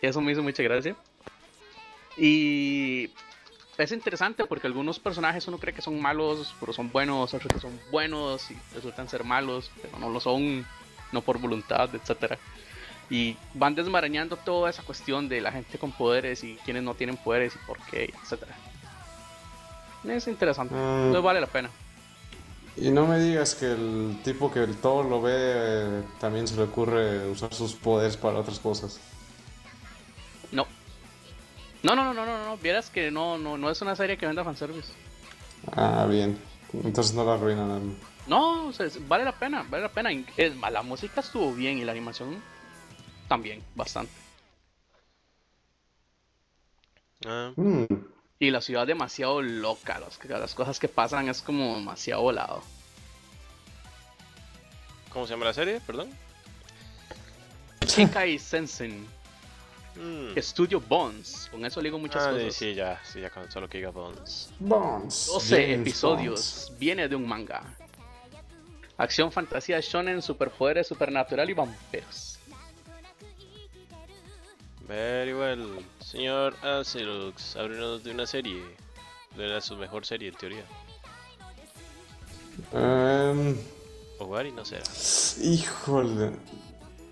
[0.00, 0.96] Eso me hizo mucha gracia.
[2.16, 3.10] Y
[3.76, 7.60] es interesante porque algunos personajes uno cree que son malos, pero son buenos, otros que
[7.60, 10.66] son buenos y resultan ser malos, pero no lo son,
[11.12, 12.38] no por voluntad, etcétera.
[13.08, 17.16] Y van desmarañando toda esa cuestión de la gente con poderes y quienes no tienen
[17.16, 18.54] poderes y por qué, etcétera.
[20.04, 20.78] Es interesante, Mm.
[21.06, 21.70] entonces vale la pena.
[22.76, 26.62] Y no me digas que el tipo que todo lo ve eh, también se le
[26.62, 28.98] ocurre usar sus poderes para otras cosas.
[30.52, 30.66] No.
[31.82, 34.26] No, no, no, no, no, no, vieras que no, no, no es una serie que
[34.26, 34.92] venda fanservice.
[35.76, 36.38] Ah, bien.
[36.84, 37.96] Entonces no la arruinan.
[38.26, 40.10] No, o sea, es- vale la pena, vale la pena.
[40.36, 42.40] Es más, la música estuvo bien y la animación
[43.28, 44.12] también, bastante.
[47.26, 47.84] Ah, Mm,
[48.42, 52.62] Y la ciudad demasiado loca, las, las cosas que pasan es como demasiado volado.
[55.10, 55.78] ¿Cómo se llama la serie?
[55.86, 56.08] Perdón.
[57.86, 59.06] Kikai Sensen,
[59.96, 60.38] Mm.
[60.38, 62.54] Estudio Bones, con eso le digo muchas Ah, cosas.
[62.54, 64.48] sí, ya, sí, ya con solo que diga Bones.
[64.60, 65.26] Bones.
[65.26, 67.62] 12 James episodios, viene de un manga.
[68.96, 72.29] Acción, fantasía, shonen, superpoderes, supernatural y vampiros.
[74.90, 75.78] Very well.
[76.00, 78.60] Señor Acerux, háblenos de una serie.
[79.36, 80.64] De su mejor serie, en teoría.
[82.72, 83.56] Em,
[84.18, 84.82] O Wari no será.
[85.40, 86.32] híjole.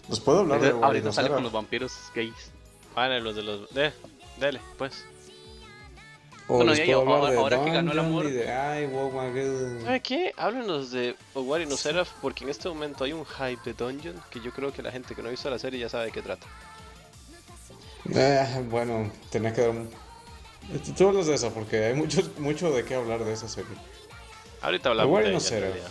[0.09, 1.35] ¿Los puedo hablar de Ahorita Guardián sale Osara?
[1.37, 2.51] con los vampiros gays.
[2.97, 3.71] Vale, los de los.
[3.73, 3.93] De,
[4.41, 5.05] dele, pues.
[6.49, 8.25] O Bueno, les y puedo ahora- de que ganó el amor.
[8.29, 9.13] de Ay, wow.
[9.85, 10.35] ¿Sabe qué?
[10.37, 14.41] Háblanos de Owari no Seraph porque en este momento hay un hype de Dungeon que
[14.41, 16.23] yo creo que la gente que no ha visto la serie ya sabe de qué
[16.23, 16.47] trata.
[18.15, 19.91] Eh, bueno, tenía que dar un...
[20.97, 23.75] Tú hablas de eso porque hay mucho, mucho de qué hablar de esa serie.
[24.61, 25.89] Ahorita hablamos Owari de no ella.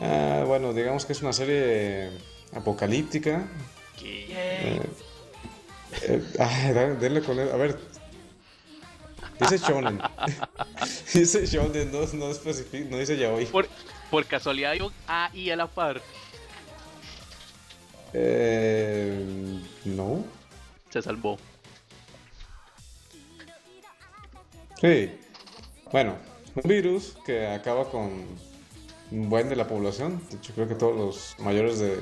[0.00, 2.10] Ah, bueno, digamos que es una serie
[2.54, 3.46] apocalíptica.
[3.98, 4.26] ¿Qué?
[4.28, 4.80] Eh,
[6.02, 7.50] eh, ay, denle con él.
[7.52, 7.78] A ver.
[9.40, 10.00] Dice shonen.
[11.14, 12.32] dice shonen, no, no,
[12.90, 13.46] no dice yaoi.
[13.46, 13.68] Por,
[14.10, 16.02] por casualidad hay un AI a la par.
[18.14, 20.24] Eh, no.
[20.90, 21.36] Se salvó.
[24.80, 25.10] Sí.
[25.92, 26.16] Bueno,
[26.54, 28.10] un virus que acaba con
[29.10, 30.20] un buen de la población.
[30.30, 31.98] De hecho, creo que todos los mayores de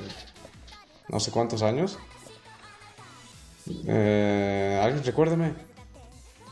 [1.09, 1.97] no sé cuántos años.
[3.87, 5.53] Eh, ¿Alguien recuérdame?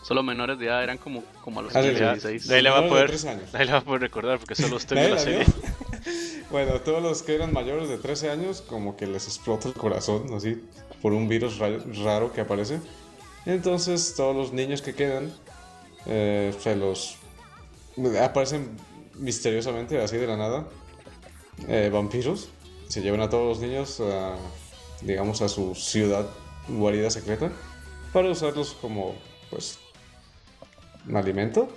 [0.04, 2.12] Solo menores de edad eran como, como a los Ah, sí, 15, ya.
[2.14, 2.48] 16.
[2.48, 3.54] Nadie le va a de poder, años.
[3.54, 5.46] nadie le va a poder recordar porque solo usted ¿Nadie vio la la serie.
[6.52, 10.34] bueno, todos los que eran mayores de 13 años, como que les explota el corazón,
[10.34, 10.62] así,
[11.02, 12.80] por un virus ra- raro que aparece.
[13.46, 15.34] Entonces, todos los niños que quedan,
[16.06, 17.18] eh, se los.
[18.22, 18.78] aparecen
[19.16, 20.68] misteriosamente, así de la nada,
[21.68, 22.50] eh, vampiros.
[22.88, 24.36] Se llevan a todos los niños a,
[25.02, 26.28] digamos, a su ciudad
[26.68, 27.52] guarida secreta
[28.14, 29.16] para usarlos como,
[29.50, 29.80] pues,
[31.14, 31.70] alimento.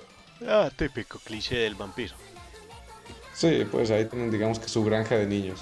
[0.47, 2.15] Ah, típico cliché del vampiro.
[3.35, 5.61] Sí, pues ahí tienen, digamos que su granja de niños.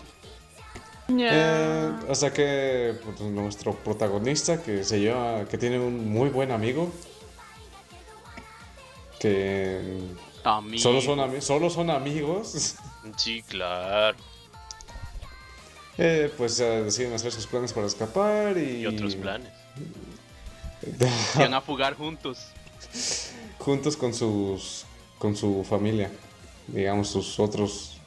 [1.18, 6.90] Eh, hasta que pues, nuestro protagonista, que se lleva, que tiene un muy buen amigo,
[9.18, 9.98] que
[10.44, 10.82] Amigo.
[10.82, 12.74] solo son, ami- solo son amigos,
[13.16, 14.16] Sí, claro.
[15.98, 18.80] eh, pues eh, deciden hacer sus planes para escapar y...
[18.82, 19.52] Y otros planes.
[21.32, 22.38] Se van a fugar juntos.
[23.58, 24.84] juntos con sus
[25.18, 26.10] con su familia,
[26.68, 27.98] digamos sus otros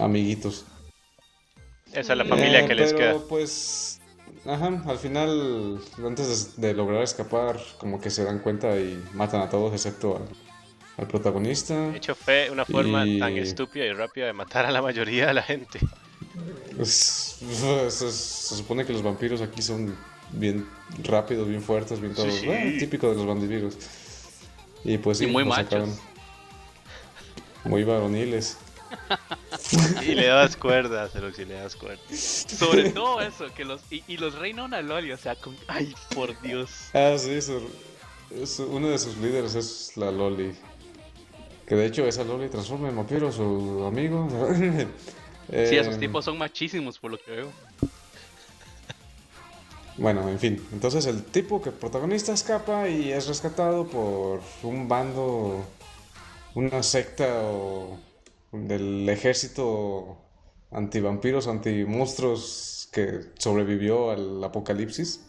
[0.00, 0.64] amiguitos.
[1.92, 3.28] Esa es la familia Eh, que les pero, queda.
[3.28, 3.98] pues,
[4.44, 9.40] ajá, al final, antes de, de lograr escapar, como que se dan cuenta y matan
[9.42, 10.28] a todos excepto al,
[10.98, 11.74] al protagonista.
[11.90, 15.26] De hecho, fue una forma y- tan estúpida y rápida de matar a la mayoría
[15.26, 15.80] de la gente.
[16.84, 19.96] Se, se supone que los vampiros aquí son
[20.32, 20.66] bien
[21.02, 22.32] rápidos, bien fuertes, bien todos.
[22.34, 22.46] sí.
[22.46, 23.76] bueno, típico de los bandidos.
[24.84, 25.64] Y pues sí, Y muy machos.
[25.64, 25.96] sacaron
[27.64, 28.58] Muy varoniles.
[30.02, 32.00] Y le das cuerdas, pero si le das cuerdas.
[32.10, 33.80] Sobre todo eso, que los.
[33.90, 35.54] Y, y los reinan a Loli, o sea, con.
[35.66, 36.70] Ay, por Dios.
[36.94, 37.68] Ah, sí, su-
[38.46, 40.54] su- uno de sus líderes es la Loli.
[41.66, 44.26] Que de hecho esa Loli transforma en vampiro a su amigo.
[45.50, 47.50] Sí, esos Eh, tipos son machísimos, por lo que veo.
[49.96, 50.62] Bueno, en fin.
[50.72, 55.64] Entonces el tipo que protagonista escapa y es rescatado por un bando,
[56.58, 57.98] una secta o
[58.50, 60.18] del ejército
[60.72, 65.24] antivampiros, antimonstruos que sobrevivió al apocalipsis.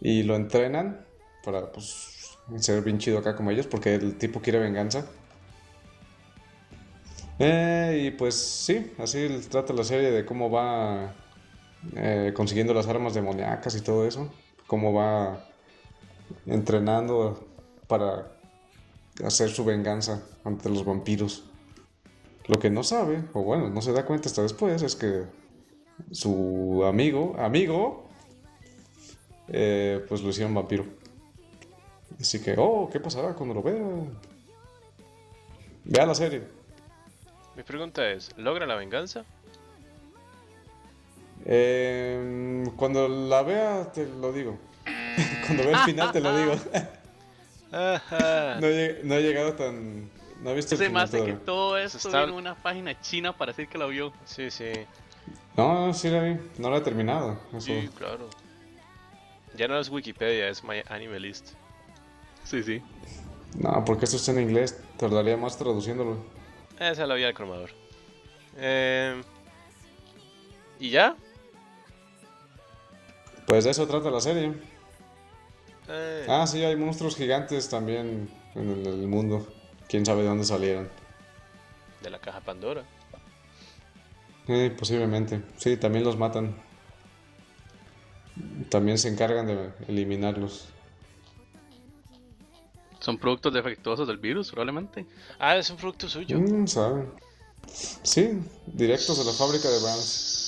[0.00, 1.06] Y lo entrenan
[1.44, 5.06] para pues, ser bien chido acá como ellos porque el tipo quiere venganza.
[7.38, 11.14] Eh, y pues sí, así trata la serie de cómo va
[11.94, 14.32] eh, consiguiendo las armas demoníacas y todo eso.
[14.66, 15.46] Cómo va
[16.46, 17.46] entrenando
[17.86, 18.33] para
[19.22, 21.44] hacer su venganza ante los vampiros.
[22.46, 25.24] Lo que no sabe, o bueno, no se da cuenta hasta después, es que
[26.10, 28.08] su amigo, amigo,
[29.48, 30.84] eh, pues lo hicieron vampiro.
[32.20, 33.82] Así que, oh, ¿qué pasará cuando lo vea?
[35.84, 36.42] Vea la serie.
[37.56, 39.24] Mi pregunta es, ¿logra la venganza?
[41.46, 44.58] Eh, cuando la vea, te lo digo.
[45.46, 46.54] cuando vea el final, te lo digo.
[48.60, 50.10] No he, no he llegado tan.
[50.42, 53.52] No he visto Se me hace que todo esto está- viene una página china para
[53.52, 54.12] decir que la vio.
[54.24, 54.72] Sí, sí.
[55.56, 56.36] No, sí la vi.
[56.58, 57.38] No la he terminado.
[57.50, 57.60] Eso.
[57.60, 58.28] Sí, claro.
[59.56, 61.50] Ya no es Wikipedia, es My Anime List.
[62.44, 62.82] Sí, sí.
[63.56, 64.78] No, porque esto está en inglés.
[64.98, 66.18] Tardaría más traduciéndolo.
[66.74, 67.70] Esa es la vía del cromador.
[68.56, 69.22] Eh,
[70.80, 71.16] ¿Y ya?
[73.46, 74.52] Pues de eso trata la serie.
[75.88, 79.46] Eh, Ah, sí, hay monstruos gigantes también en el, el mundo.
[79.88, 80.88] Quién sabe de dónde salieron.
[82.02, 82.84] De la caja Pandora.
[84.48, 85.42] Eh, posiblemente.
[85.56, 86.54] Sí, también los matan.
[88.68, 90.66] También se encargan de eliminarlos.
[93.00, 95.06] Son productos defectuosos del virus, probablemente.
[95.38, 96.38] Ah, es un producto suyo.
[96.38, 97.06] Mm, sabe.
[97.66, 100.43] Sí, directos de la fábrica de Browns.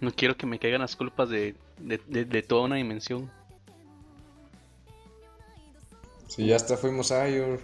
[0.00, 3.30] No quiero que me caigan las culpas de, de, de- de toda una dimensión.
[6.26, 7.60] Si ya hasta fuimos a Ayur.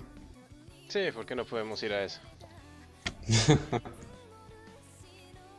[0.89, 2.21] Sí, ¿por qué no podemos ir a eso?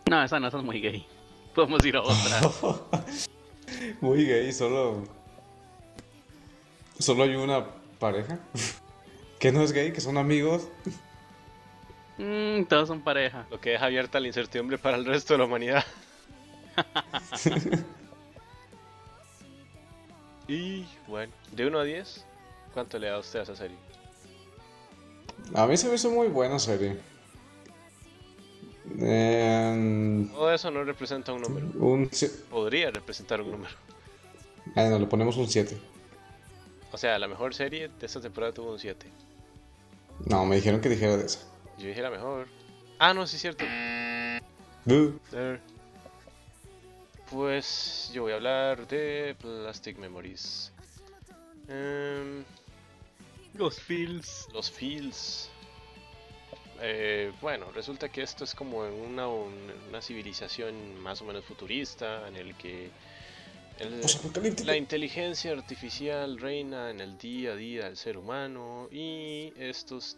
[0.10, 1.06] No, esa no, esa es muy gay.
[1.54, 2.40] Podemos ir a otra.
[4.00, 5.04] Muy gay, solo.
[6.98, 7.66] Solo hay una
[8.00, 8.40] pareja.
[9.40, 10.68] Que no es gay, que son amigos.
[12.18, 13.46] Mm, todos son pareja.
[13.52, 15.84] Lo que deja abierta la incertidumbre para el resto de la humanidad.
[20.48, 22.26] y bueno, de 1 a 10,
[22.74, 23.78] ¿cuánto le da usted a esa serie?
[25.54, 26.98] A mí se me hizo muy buena serie.
[29.00, 31.68] Eh, Todo eso no representa un número.
[31.80, 32.10] un.
[32.50, 33.76] Podría representar un número.
[34.76, 35.78] Ah, no, le ponemos un 7.
[36.92, 39.06] O sea, la mejor serie de esta temporada tuvo un 7.
[40.26, 41.40] No, me dijeron que dijera de esa.
[41.78, 42.48] Yo dije la mejor.
[42.98, 43.66] Ah, no, sí es cierto.
[44.86, 45.20] Buh.
[47.30, 50.72] Pues yo voy a hablar de Plastic Memories.
[51.68, 52.44] Em,
[53.54, 54.48] Los feels.
[54.54, 55.50] los feels.
[56.80, 61.44] Eh, bueno, resulta que esto es como en una, un- una civilización más o menos
[61.44, 62.92] futurista en el que
[63.80, 64.02] el-
[64.66, 70.18] la inteligencia artificial reina en el día a día del ser humano y estos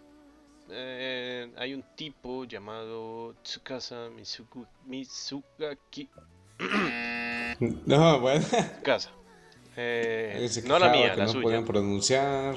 [0.71, 4.09] eh, hay un tipo llamado Tsukasa
[4.85, 6.07] Mizugaki
[7.85, 8.45] No, bueno.
[8.45, 9.09] Tsukasa.
[9.75, 11.43] Eh, no la mía, que la no suya.
[11.43, 12.55] podían pronunciar.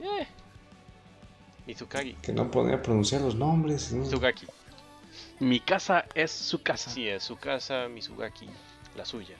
[0.00, 0.26] Eh,
[1.66, 2.14] Mizukagi.
[2.14, 3.92] Que no podían pronunciar los nombres.
[3.92, 4.04] ¿no?
[4.04, 4.46] Mizugaki.
[5.40, 6.90] Mi casa es su casa.
[6.90, 8.48] Sí, es su casa, Mizugaki,
[8.96, 9.36] la suya.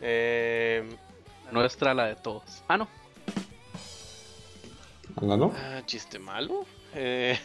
[0.00, 0.88] Eh,
[1.46, 2.62] La nuestra, la de todos.
[2.68, 2.88] Ah, no.
[5.16, 5.52] ¿Anda, no?
[5.56, 6.64] ah, chiste malo.
[6.94, 7.38] Eh,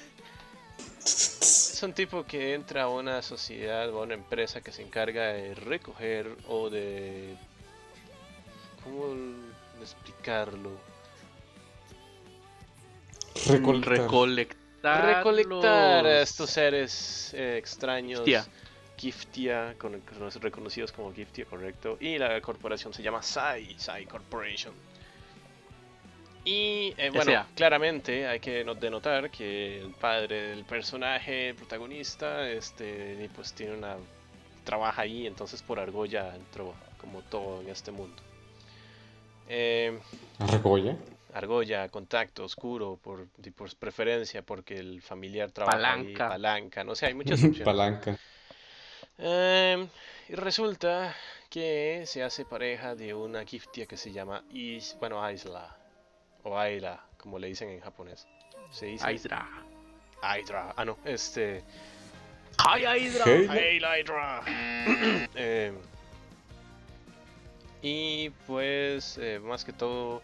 [1.05, 5.27] es un tipo que entra a una sociedad o a una empresa que se encarga
[5.33, 7.35] de recoger o de...
[8.83, 9.13] ¿Cómo
[9.81, 10.71] explicarlo?
[13.47, 13.97] Recolectar.
[13.99, 15.17] Recolectar.
[15.17, 18.19] Recolectar a estos seres eh, extraños.
[18.19, 18.45] Giftia.
[18.97, 21.97] Giftia, con- con- reconocidos como Giftia, correcto.
[21.99, 24.73] Y la corporación se llama Sai, Sai Corporation.
[26.45, 32.49] Y eh, bueno, claramente hay que no- denotar que el padre del personaje, el protagonista,
[32.49, 33.95] este, pues tiene una
[34.65, 38.21] trabaja ahí, entonces por argolla entró como todo en este mundo.
[39.47, 39.97] Eh,
[40.51, 40.97] Recoge.
[41.33, 46.27] argolla, contacto, oscuro, por, por preferencia, porque el familiar trabaja ahí, Palanca.
[46.29, 47.63] palanca, no sé, hay muchas opciones.
[47.65, 48.17] Palanca.
[49.17, 49.87] Em,
[50.29, 51.15] y resulta
[51.49, 55.75] que se hace pareja de una giftia que se llama Is, bueno, Isla,
[56.43, 58.27] o Aila, como le dicen en japonés.
[58.71, 59.47] Se dice Aydra.
[60.21, 61.63] Aydra, ah no, este,
[62.57, 63.23] ¡Ay, Aydra!
[63.25, 63.47] Hey.
[63.49, 64.43] Hail Hydra.
[65.35, 65.75] Em,
[67.81, 70.21] y pues, eh, más que todo,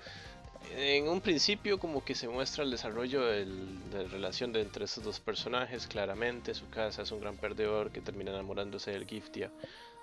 [0.75, 4.85] en un principio como que se muestra el desarrollo del- de la relación de entre
[4.85, 9.51] estos dos personajes, claramente su casa es un gran perdedor que termina enamorándose del Giftia.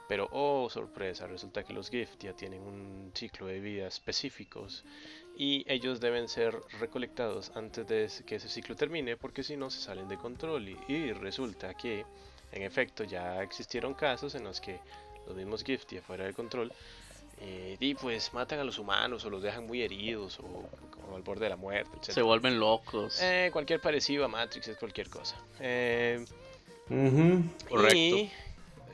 [0.08, 4.84] Pero, oh sorpresa, resulta que los Giftia tienen un ciclo de vida específicos
[5.36, 9.80] y ellos deben ser recolectados antes de que ese ciclo termine porque si no se
[9.80, 12.04] salen de control y, y resulta que
[12.52, 14.78] en efecto ya existieron casos en los que
[15.26, 16.72] los mismos Giftia fuera de control
[17.40, 21.22] eh, y pues matan a los humanos o los dejan muy heridos o, como al
[21.22, 22.12] borde de la muerte, etc.
[22.12, 23.20] Se vuelven locos.
[23.20, 25.36] Eh, cualquier parecido a Matrix es cualquier cosa.
[25.60, 26.24] Eh.
[27.68, 27.94] Correcto.
[27.96, 28.30] y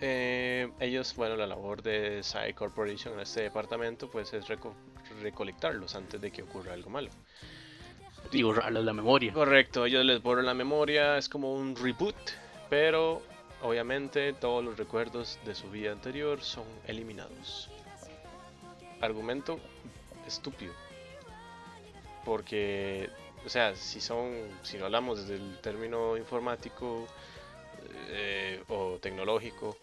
[0.00, 4.74] eh, ellos, bueno, la labor de Psy Corporation en este departamento pues es reco-
[5.22, 7.10] recolectarlos antes de que ocurra algo malo.
[8.30, 9.32] Y borrarles la memoria.
[9.32, 12.16] Correcto, ellos les borran la memoria, es como un reboot,
[12.70, 13.22] pero
[13.62, 17.68] obviamente todos los recuerdos de su vida anterior son eliminados.
[19.00, 19.58] Argumento
[20.26, 20.72] estúpido.
[22.24, 23.10] Porque,
[23.44, 24.32] o sea, si son,
[24.62, 27.06] si no hablamos desde el término informático
[28.08, 29.76] eh, o tecnológico,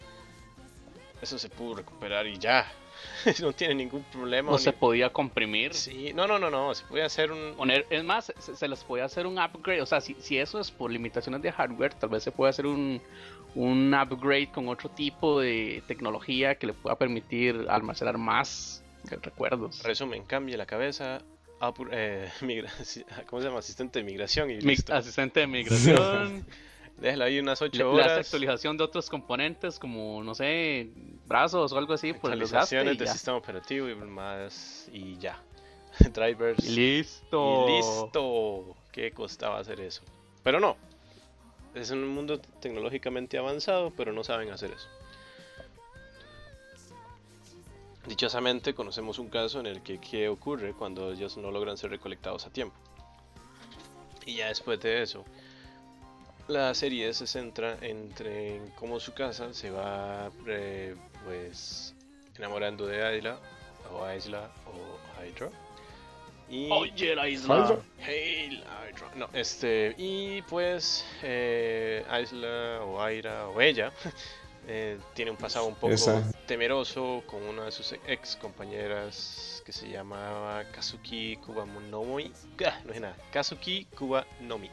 [1.20, 2.66] eso se pudo recuperar y ya.
[3.42, 4.50] no tiene ningún problema.
[4.50, 5.74] No ni- se podía comprimir.
[5.74, 7.54] Sí, no, no, no, no, se puede hacer un...
[7.56, 9.82] Poner, es más, se, se les puede hacer un upgrade.
[9.82, 12.66] O sea, si, si eso es por limitaciones de hardware, tal vez se puede hacer
[12.66, 13.00] un,
[13.54, 18.82] un upgrade con otro tipo de tecnología que le pueda permitir almacenar más
[19.22, 19.82] recuerdos.
[19.82, 21.22] Resumen, cambie la cabeza,
[21.60, 22.70] apur- eh, migra-
[23.26, 23.58] ¿cómo se llama?
[23.60, 24.94] Asistente de migración y Mi listo.
[24.94, 26.44] asistente de migración,
[27.00, 28.18] Déjela ahí unas 8 la horas.
[28.26, 30.90] actualización de otros componentes como, no sé,
[31.26, 35.42] brazos o algo así desgaste actualizaciones del sistema operativo y más y ya.
[36.12, 37.66] Drivers Y listo.
[37.68, 38.76] y listo.
[38.92, 40.02] ¿Qué costaba hacer eso?
[40.44, 40.76] Pero no.
[41.74, 44.88] Es un mundo tecnológicamente avanzado, pero no saben hacer eso.
[48.06, 52.46] Dichosamente conocemos un caso en el que qué ocurre cuando ellos no logran ser recolectados
[52.46, 52.74] a tiempo.
[54.26, 55.24] Y ya después de eso,
[56.50, 61.94] la serie se centra entre en cómo su casa se va eh, pues
[62.36, 63.38] enamorando de Ayla
[63.92, 65.48] o Isla o Hydra.
[66.48, 67.78] Y Oye, la isla.
[68.00, 69.10] Hail Hydra.
[69.14, 73.92] No, este y pues eh, Isla o Aira o ella
[74.66, 76.20] eh, tiene un pasado un poco Esa.
[76.46, 82.32] temeroso con una de sus ex compañeras que se llamaba Kazuki Kubamonomi.
[82.66, 83.16] Ah, no es nada.
[83.30, 84.70] Kazuki Kubanomi.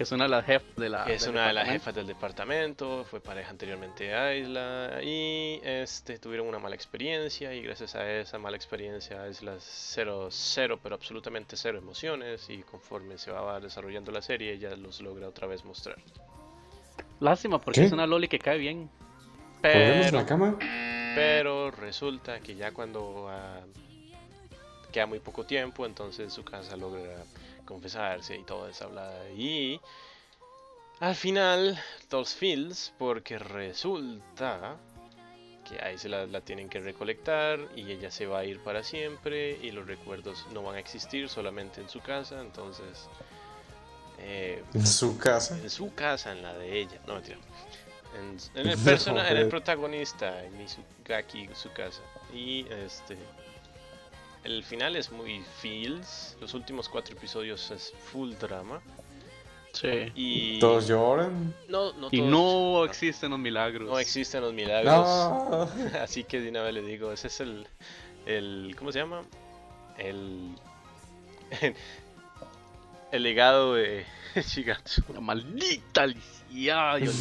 [0.00, 1.04] Que es una de las jefas de la.
[1.04, 1.72] que es del una de las departamento.
[1.84, 7.60] jefas del departamento, fue pareja anteriormente a Isla y este tuvieron una mala experiencia y
[7.60, 13.30] gracias a esa mala experiencia Isla cero, cero, pero absolutamente cero emociones y conforme se
[13.30, 15.96] va desarrollando la serie ella los logra otra vez mostrar.
[17.18, 17.86] Lástima, porque ¿Qué?
[17.88, 18.88] es una Loli que cae bien.
[19.62, 20.58] ¿Volvemos en Pero, la cama?
[21.14, 23.60] pero resulta que ya cuando ah,
[24.92, 27.22] queda muy poco tiempo, entonces su casa logra
[27.70, 29.30] confesarse y toda esa hablada.
[29.30, 29.80] Y
[31.00, 31.78] al final,
[32.10, 34.76] dos feels, porque resulta
[35.68, 38.82] que ahí se la, la tienen que recolectar y ella se va a ir para
[38.82, 43.08] siempre y los recuerdos no van a existir solamente en su casa, entonces...
[44.18, 45.56] eh, En su casa.
[45.58, 47.38] en su casa, en la de ella, no mentira.
[48.18, 52.02] En, en el persona, en el protagonista, en Mizukaki, su casa.
[52.34, 53.16] Y este.
[54.44, 56.36] El final es muy feels.
[56.40, 58.80] Los últimos cuatro episodios es full drama.
[59.72, 60.10] Sí.
[60.14, 60.58] Y.
[60.58, 61.54] Todos lloran.
[61.68, 63.88] No, no Y todos- no existen los milagros.
[63.88, 64.94] no existen los milagros.
[64.94, 65.68] No.
[66.02, 67.66] Así que de una vez le digo, ese es el.
[68.26, 69.22] el ¿Cómo se llama?
[69.98, 70.54] El.
[73.12, 75.02] el legado de Shigatsu.
[75.08, 76.96] Una maldita lisiada.
[76.96, 77.20] Dios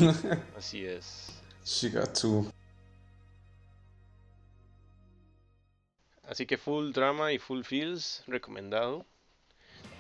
[0.58, 1.42] Así es.
[1.66, 2.52] Shigatsu.
[6.30, 9.04] Así que full drama y full feels, recomendado.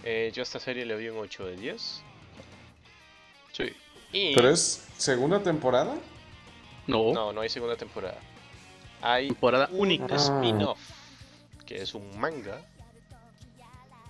[0.03, 2.03] Eh, yo a esta serie le doy un 8 de 10.
[3.51, 3.73] Sí.
[4.13, 5.95] Y ¿Pero es segunda temporada?
[6.85, 7.13] No.
[7.13, 8.19] no, no hay segunda temporada.
[9.01, 10.13] Hay Temporada única.
[10.13, 10.17] Ah.
[10.17, 10.79] spin-off,
[11.65, 12.61] que es un manga.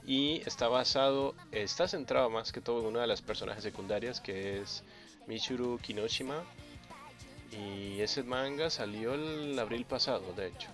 [0.06, 4.60] Y está basado, está centrado más que todo en una de las personajes secundarias, que
[4.60, 4.84] es
[5.26, 6.44] Michuru Kinoshima.
[7.52, 10.70] Y ese manga salió el abril pasado, de hecho.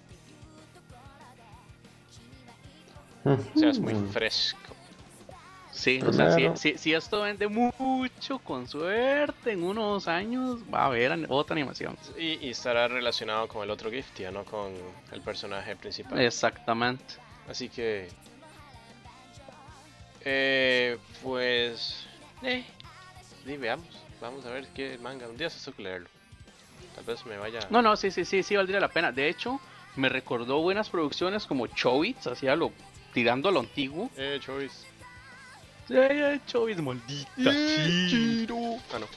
[3.26, 4.59] O sea, es muy fresco.
[5.71, 10.84] Sí, o sea, si, si, si esto vende mucho, con suerte, en unos años va
[10.84, 11.97] a haber otra animación.
[12.17, 14.73] Y, y estará relacionado con el otro Giftia, no con
[15.11, 16.21] el personaje principal.
[16.21, 17.15] Exactamente.
[17.49, 18.07] Así que.
[20.21, 22.07] Eh, pues.
[22.41, 22.63] Eh,
[23.45, 23.88] sí, veamos.
[24.21, 25.28] Vamos a ver qué manga.
[25.28, 26.07] Un día se toca leerlo.
[26.95, 27.59] Tal vez me vaya.
[27.69, 29.11] No, no, sí, sí, sí, sí, valdría la pena.
[29.11, 29.59] De hecho,
[29.97, 32.71] me recordó buenas producciones como Chobits, hacía lo
[33.16, 34.11] tirando a lo antiguo.
[34.18, 34.86] Eh, Choice.
[35.89, 37.51] Eh, Chobits, maldita.
[37.53, 38.45] sí.
[38.93, 39.07] Ah, no.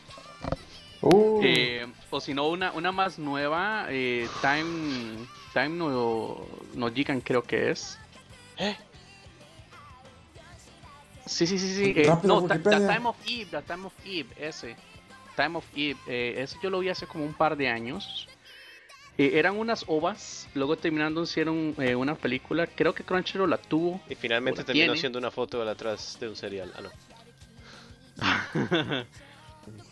[1.03, 5.17] Uh, Eh, o si no, una, una más nueva, eh, Time,
[5.53, 7.99] Time no, no Jikan creo que es.
[8.57, 8.77] Eh,
[11.27, 11.93] Sí, sí, sí, sí.
[11.95, 12.43] eh, no.
[12.47, 14.77] The Time of Eve, The Time of Eve, ese.
[15.37, 18.29] Time of Eve, eh, ese yo lo vi hace como un par de años.
[19.19, 24.01] Eh, eran unas ovas, luego terminando hicieron eh, una película, creo que Crunchyroll la tuvo.
[24.09, 24.97] y finalmente terminó tiene.
[24.99, 26.73] haciendo una foto al atrás de un cereal.
[26.77, 26.91] Ah, no.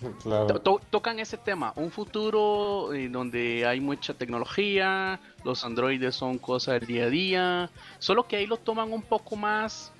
[0.00, 0.60] To- claro.
[0.60, 6.80] to- tocan ese tema, un futuro eh, donde hay mucha tecnología, los androides son cosas
[6.80, 9.92] del día a día, solo que ahí lo toman un poco más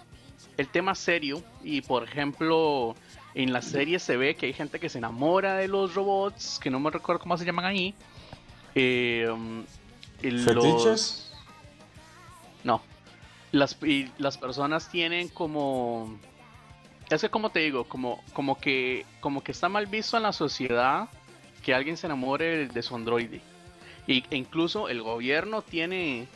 [0.57, 2.97] el tema serio y por ejemplo
[3.35, 6.71] en la serie se ve que hay gente que se enamora de los robots, que
[6.71, 7.95] no me recuerdo cómo se llaman ahí.
[8.77, 9.65] Eh, um,
[10.23, 11.33] y los- ¿Fetiches?
[12.63, 12.83] no.
[13.53, 16.19] Las, y las personas tienen como.
[17.09, 20.33] Es que como te digo, como, como que como que está mal visto en la
[20.33, 21.09] sociedad
[21.65, 23.41] que alguien se enamore de su androide.
[24.07, 26.29] Y, e incluso el gobierno tiene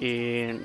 [0.00, 0.60] eh,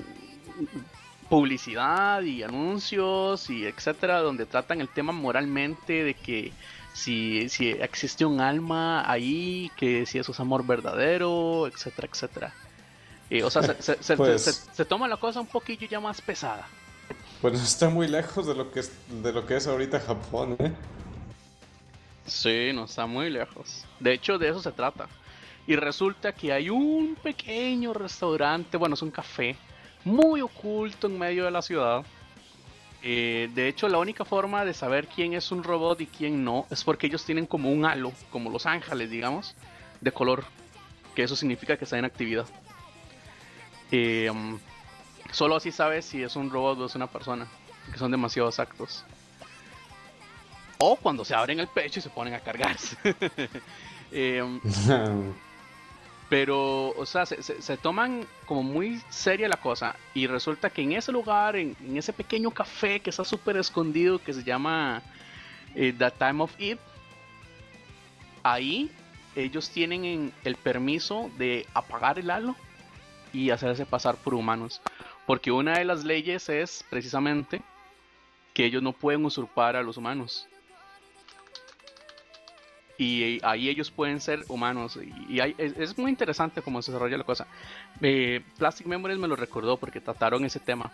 [1.28, 6.52] publicidad y anuncios y etcétera, donde tratan el tema moralmente de que
[6.92, 12.54] si, si existe un alma ahí, que si eso es amor verdadero, etcétera, etcétera.
[13.30, 16.20] Eh, o sea, se, se- se- Pues- se- toma la cosa un poquillo ya más
[16.20, 16.66] pesada.
[17.40, 20.72] Pues está muy lejos de lo que es, de lo que es ahorita Japón, ¿eh?
[22.26, 23.84] Sí, no está muy lejos.
[23.98, 25.08] De hecho, de eso se trata.
[25.66, 29.56] Y resulta que hay un pequeño restaurante, bueno, es un café,
[30.04, 32.04] muy oculto en medio de la ciudad.
[33.02, 36.66] Eh, de hecho, la única forma de saber quién es un robot y quién no
[36.70, 39.54] es porque ellos tienen como un halo, como los ángeles, digamos,
[40.00, 40.44] de color.
[41.14, 42.46] Que eso significa que está en actividad.
[43.90, 44.30] Eh,
[45.32, 47.46] solo así sabes si es un robot o es una persona,
[47.92, 49.04] que son demasiado exactos.
[50.78, 52.96] O cuando se abren el pecho y se ponen a cargarse.
[54.14, 54.60] Em,
[56.32, 59.96] pero, o sea, se, toman como muy seria la cosa.
[60.14, 64.32] Y resulta que en ese lugar, en, ese pequeño café que está súper escondido, que
[64.32, 65.02] se llama
[65.74, 66.80] eh, The Time of Eve,
[68.42, 68.90] ahí
[69.36, 72.56] ellos tienen el permiso de apagar el halo
[73.34, 74.80] y hacerse pasar por humanos.
[75.26, 77.60] Porque una de las leyes es precisamente
[78.54, 80.48] que ellos no pueden usurpar a los humanos.
[82.98, 84.98] Y ahí ellos pueden ser humanos.
[85.28, 87.46] Y es, muy interesante cómo se desarrolla la cosa.
[88.00, 90.92] Eh, Plastic Memories me lo recordó porque trataron ese tema.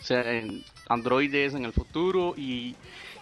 [0.00, 2.76] O sea, en androides en el futuro y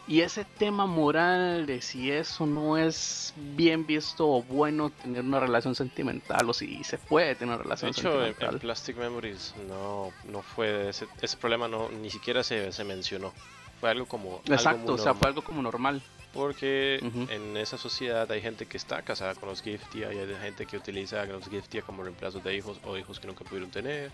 [0.08, 5.40] y ese tema moral de si eso no es bien visto o bueno tener una
[5.40, 8.22] relación sentimental o si se puede tener una relación sentimental.
[8.24, 12.70] De hecho, en, Plastic Memories no, no fue ese, ese problema, no ni siquiera se,
[12.70, 13.32] se mencionó.
[13.80, 14.40] Fue algo como.
[14.46, 16.00] Exacto, o sea, fue algo como normal.
[16.36, 16.98] Porque
[17.30, 21.22] en esa sociedad hay gente que está casada con los Gifty, hay gente que utiliza
[21.22, 24.12] a los Gifty como reemplazo de hijos o hijos que nunca pudieron tener.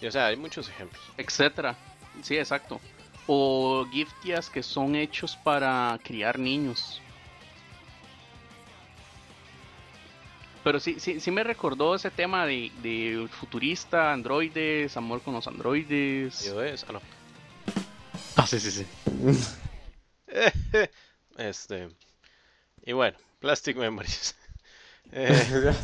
[0.00, 1.00] Y, o sea, hay muchos ejemplos.
[1.16, 1.76] Etcétera.
[2.22, 2.80] Sí, exacto
[3.26, 7.00] o giftias que son hechos para criar niños.
[10.64, 16.46] Pero sí, sí, sí me recordó ese tema de, futurista, androides, amor con los androides.
[16.46, 16.84] es?
[16.88, 17.00] Ah, no.
[18.36, 18.86] Ah, sí, sí, sí.
[21.48, 21.88] este.
[22.84, 24.36] Y bueno, Plastic Memories.
[25.14, 25.74] Eh,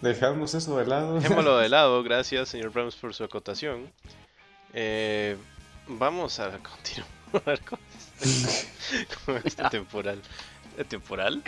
[0.00, 1.14] dejamos eso de lado.
[1.18, 3.90] Dejémoslo de lado, gracias, señor Brahms, por su acotación.
[4.74, 5.36] Eh,
[5.88, 7.78] Vamos a continuar con
[8.22, 10.20] este, este temporal.
[10.88, 11.42] ¿Temporal?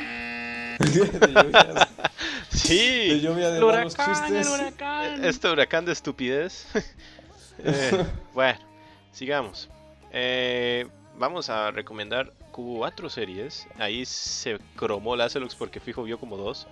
[2.51, 3.09] sí.
[3.09, 5.25] De lluvia de huracán.
[5.25, 6.67] Este huracán de estupidez.
[7.59, 8.61] Eh, bueno,
[9.13, 9.69] sigamos.
[10.13, 10.87] Eh,
[11.17, 13.69] vamos a recomendar cuatro series.
[13.79, 16.67] Ahí se cromó Lazelux porque fijo vio como dos.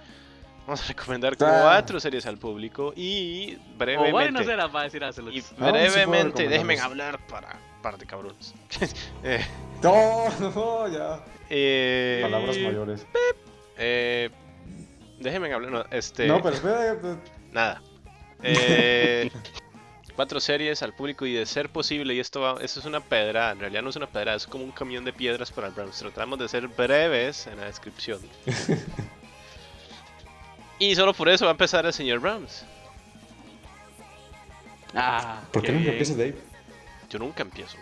[0.67, 4.11] Vamos a recomendar cuatro series al público y brevemente.
[4.11, 8.53] O bueno, será para decir Y brevemente, déjenme hablar para par de cabrones.
[9.23, 9.47] eh,
[9.81, 11.25] no, no, ya.
[11.49, 13.07] Eh, Palabras mayores.
[13.79, 14.31] Eh,
[15.21, 15.71] déjenme hablar.
[15.71, 16.97] No, este, no pero espera.
[17.53, 17.83] Nada.
[18.43, 19.31] Eh,
[20.17, 23.53] cuatro series al público y de ser posible, y esto, va, esto es una pedra,
[23.53, 25.99] en realidad no es una pedra, es como un camión de piedras para el Browns.
[25.99, 28.21] Tratamos de ser breves en la descripción.
[30.79, 32.65] Y solo por eso va a empezar el señor Brahms.
[34.95, 36.37] Ah, ¿Por qué, nunca empieza Dave?
[37.09, 37.79] Yo nunca empiezo.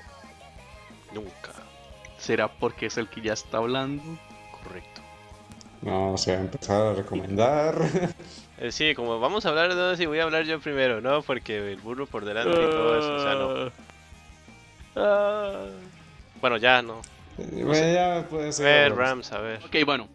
[1.13, 1.53] Nunca.
[2.19, 4.03] ¿Será porque es el que ya está hablando?
[4.53, 5.03] Correcto.
[5.83, 7.75] No, o sea, empezar a recomendar.
[8.59, 11.23] Eh, sí, como vamos a hablar de si voy a hablar yo primero, ¿no?
[11.23, 13.73] Porque el burro por delante y todo eso, o sea, no.
[14.97, 15.67] Ah.
[16.41, 17.01] Bueno, ya no.
[17.39, 18.67] Eh, bueno, ya puede ser.
[18.67, 19.61] A ver, Rams, a ver.
[19.65, 20.09] Ok, bueno.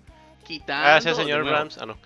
[0.46, 0.88] Quitando.
[0.88, 1.78] Gracias, señor Rams.
[1.78, 1.98] Ah, no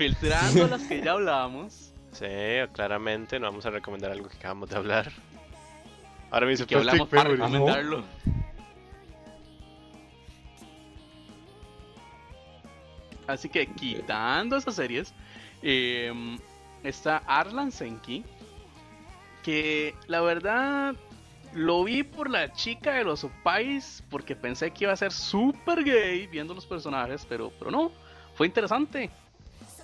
[0.00, 1.92] filtrando las que ya hablábamos.
[2.12, 2.26] Sí,
[2.72, 5.12] claramente, no vamos a recomendar algo que acabamos de hablar.
[6.30, 8.02] Ahora mismo que hablamos para recomendarlo.
[13.26, 15.12] Así que quitando esas series,
[15.62, 16.38] em,
[16.82, 18.24] está Arlan Senki,
[19.42, 20.94] que la verdad
[21.52, 25.82] lo vi por la chica de los opais, porque pensé que iba a ser súper
[25.84, 27.90] gay viendo los personajes, pero, pero no,
[28.34, 29.10] fue interesante.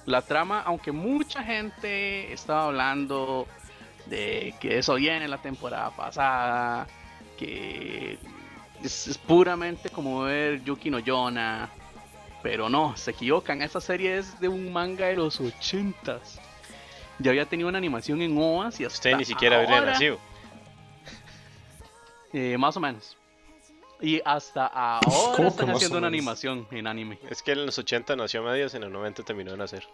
[0.05, 3.49] La trama, aunque mucha gente estaba hablando
[4.07, 6.87] de que eso viene la temporada pasada,
[7.37, 8.19] que
[8.83, 11.69] es, puramente como ver Yuki no Yona,
[12.43, 16.41] pero no, se equivocan, esa serie es de un manga de los ochentas.
[17.19, 20.19] Ya había tenido una animación en OAS y hasta Usted ni siquiera había nacido.
[22.33, 23.17] Eh, más o menos.
[24.01, 27.19] Y hasta ahora están haciendo una animación en anime.
[27.31, 29.87] Es que en los 80 nació a medias y en los 90 terminó de nacer.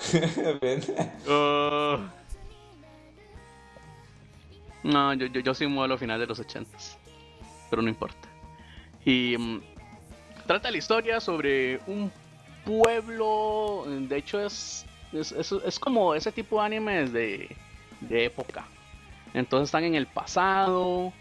[1.28, 1.98] Uh.
[4.82, 6.76] no, yo, yo, yo soy un modelo final de los 80
[7.68, 8.28] Pero no importa.
[9.04, 9.62] Y mm,
[10.50, 12.10] trata la historia sobre un
[12.64, 13.84] pueblo.
[13.86, 17.56] De hecho, es, es, es, como ese tipo de animes de,
[18.00, 18.66] de época.
[19.32, 21.12] Entonces están en el pasado.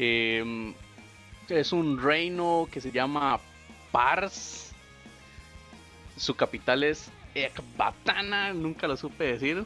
[0.00, 0.74] Eh,
[1.48, 3.38] es un reino que se llama
[3.92, 4.74] Pars.
[6.16, 9.64] Su capital es Ekbatana, nunca lo supe decir.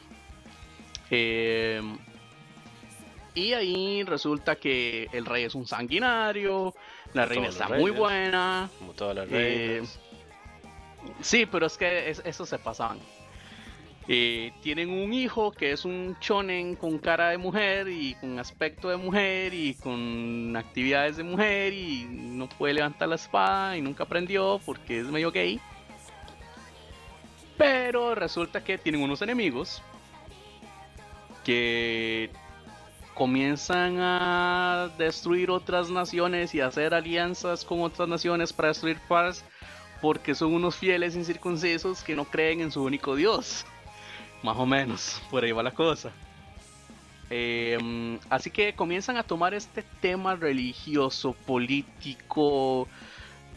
[1.11, 1.81] Eh,
[3.35, 6.75] y ahí resulta que el rey es un sanguinario,
[7.17, 8.71] la reina está muy buena.
[8.79, 9.83] Como todas las eh,
[11.21, 12.99] Sí, pero es que eso se pasaban.
[14.09, 18.89] Eh, tienen un hijo que es un chonen con cara de mujer y con aspecto
[18.89, 24.05] de mujer y con actividades de mujer y no puede levantar la espada y nunca
[24.05, 25.61] aprendió porque es medio gay.
[27.59, 29.83] Pero resulta que tienen unos enemigos
[31.43, 32.31] que
[33.17, 39.43] comienzan a destruir otras naciones y hacer alianzas con otras naciones para destruir Fars
[40.03, 43.65] porque son unos fieles incircuncisos que no creen en su único Dios.
[44.43, 46.13] Más o menos, por ahí va la cosa.
[47.31, 52.87] Em, así que comienzan a tomar este tema religioso, político,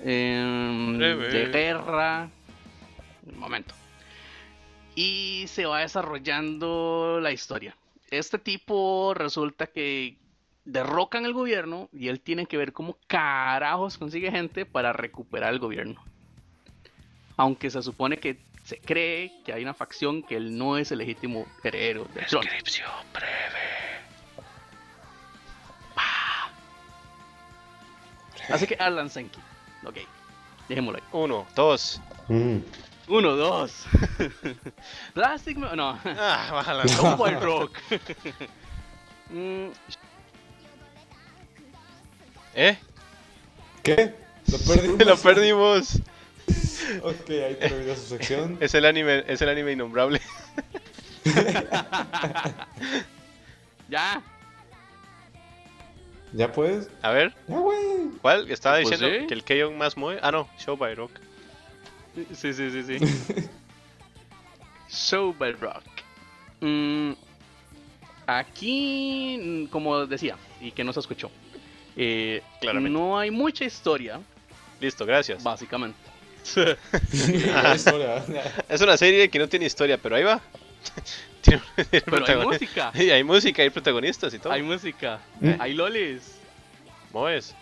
[0.03, 2.29] em, de guerra.
[3.25, 3.75] Un momento.
[4.95, 7.75] Y se va desarrollando la historia.
[8.11, 10.17] Este tipo resulta que
[10.65, 15.59] derrocan el gobierno y él tiene que ver cómo carajos consigue gente para recuperar el
[15.59, 16.03] gobierno.
[17.37, 20.99] Aunque se supone que se cree que hay una facción que él no es el
[20.99, 24.03] legítimo heredero de Descripción breve.
[25.95, 26.49] Ah.
[28.49, 29.39] Así que Alan Senki.
[29.85, 29.97] Ok,
[30.67, 31.07] dejémoslo ahí.
[31.13, 32.01] Uno, dos.
[32.27, 32.57] Mm.
[33.09, 33.85] Uno, dos.
[35.13, 35.99] Plastic Man- No.
[36.05, 36.83] Ah, bájala.
[36.99, 37.77] Cowboy Rock.
[39.31, 39.67] Mm,
[42.55, 42.79] ¿Eh?
[43.83, 44.15] ¿Qué?
[44.51, 45.05] Lo perdimos.
[45.05, 45.95] Lo perdimos.
[47.03, 48.57] Ok, ahí terminó su sección.
[48.59, 50.19] Es el anime, es el anime innombrable.
[53.87, 54.21] ya.
[56.33, 56.89] ¿Ya puedes?
[57.03, 58.09] A ver, Ya, güey.
[58.23, 58.49] ¿cuál?
[58.49, 59.27] Estaba Pues diciendo sí.
[59.27, 60.19] que el Keyon más mueve.
[60.23, 61.11] Ah, no, Show by Rock.
[62.33, 62.97] Sí, sí, sí, sí.
[64.89, 65.83] Show by Rock.
[66.61, 67.11] Mm,
[68.27, 71.29] aquí, mm, como decía, y que no se escuchó,
[71.95, 72.97] eh, Claramente.
[72.97, 74.19] no hay mucha historia,
[74.79, 75.43] Listo, gracias.
[75.43, 75.97] básicamente.
[78.69, 80.41] Es una serie que no tiene historia, pero ahí va.
[81.41, 84.51] tiene, tiene Pero hay música, Y hay música, hay protagonistas y todo.
[84.53, 85.53] hay música, Mm.
[85.59, 86.35] hay lolis.
[87.13, 87.55] Moes.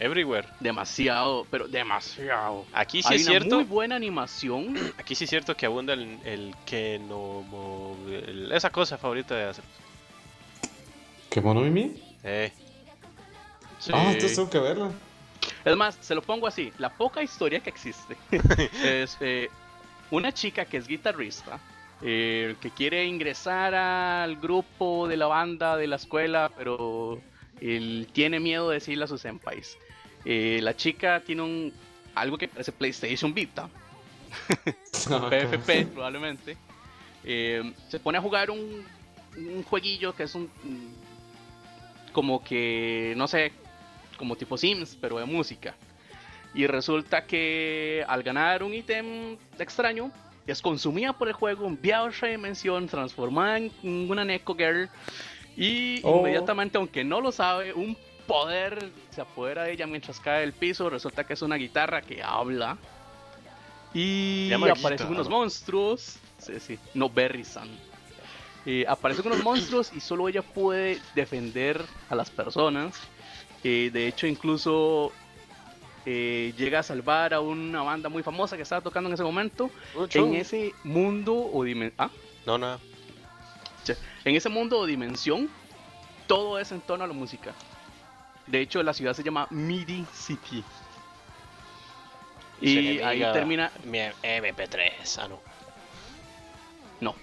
[0.00, 0.48] Everywhere.
[0.60, 2.64] Demasiado, pero demasiado.
[2.72, 3.54] Aquí sí hay es una cierto.
[3.56, 4.74] muy buena animación.
[4.98, 7.44] Aquí sí es cierto que abunda el, el que no.
[8.08, 9.64] el- esa cosa favorita de hacer.
[11.30, 12.02] ¿Qué mono Mimi?
[12.24, 12.50] Eh,
[13.78, 13.92] Sí.
[13.94, 14.90] Ah, entonces tengo que verla.
[15.64, 18.14] Es más, se lo pongo así, la poca historia que existe
[18.84, 19.48] es eh,
[20.10, 21.58] una chica que es guitarrista,
[22.02, 27.22] eh, que quiere ingresar al grupo de la banda de la escuela, pero
[27.62, 29.78] él tiene miedo de decirle a sus senpais.
[30.24, 31.72] Eh, la chica tiene un
[32.14, 33.68] algo que parece PlayStation Vita,
[35.08, 36.56] PFP probablemente.
[37.24, 38.84] Eh, se pone a jugar un,
[39.36, 43.52] un jueguillo que es un mm, como que no sé
[44.16, 45.74] como tipo Sims pero de música
[46.54, 50.10] y resulta que al ganar un ítem extraño
[50.46, 54.88] es consumida por el juego enviada a otra dimensión transformada en una Neko Girl
[55.56, 56.20] y Oh.
[56.20, 57.96] inmediatamente aunque no lo sabe un
[58.30, 62.22] poder se apodera de ella mientras cae del piso resulta que es una guitarra que
[62.22, 62.78] habla
[63.92, 66.16] y aparecen unos monstruos.
[66.38, 66.78] Sí, sí.
[66.94, 67.68] No, Berry-san.
[68.64, 72.94] Eh, aparecen unos monstruos y solo ella puede defender a las personas.
[73.64, 75.10] Eh, de hecho, incluso
[76.06, 79.70] eh, llega a salvar a una banda muy famosa que estaba tocando en ese momento.
[80.14, 81.96] En ese mundo o dimensión.
[81.98, 82.10] Ah,
[82.46, 82.78] No, nada.
[84.24, 85.50] en ese mundo o dimensión,
[86.28, 87.52] todo es en torno a la música.
[88.46, 90.64] De hecho, la ciudad se llama Midi City.
[92.60, 93.70] Y ahí termina.
[93.84, 95.18] Mi MP3.
[95.18, 95.40] Ah, no.
[97.00, 97.14] No.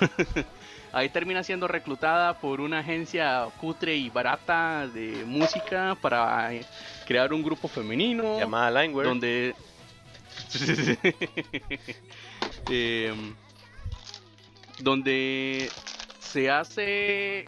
[0.94, 6.66] Ahí termina siendo reclutada por una agencia cutre y barata de música para eh,
[7.06, 8.38] crear un grupo femenino.
[8.38, 9.08] Llamada Lineware.
[9.08, 9.54] donde.
[12.70, 13.34] Em,
[14.78, 15.68] donde
[16.20, 17.46] se hace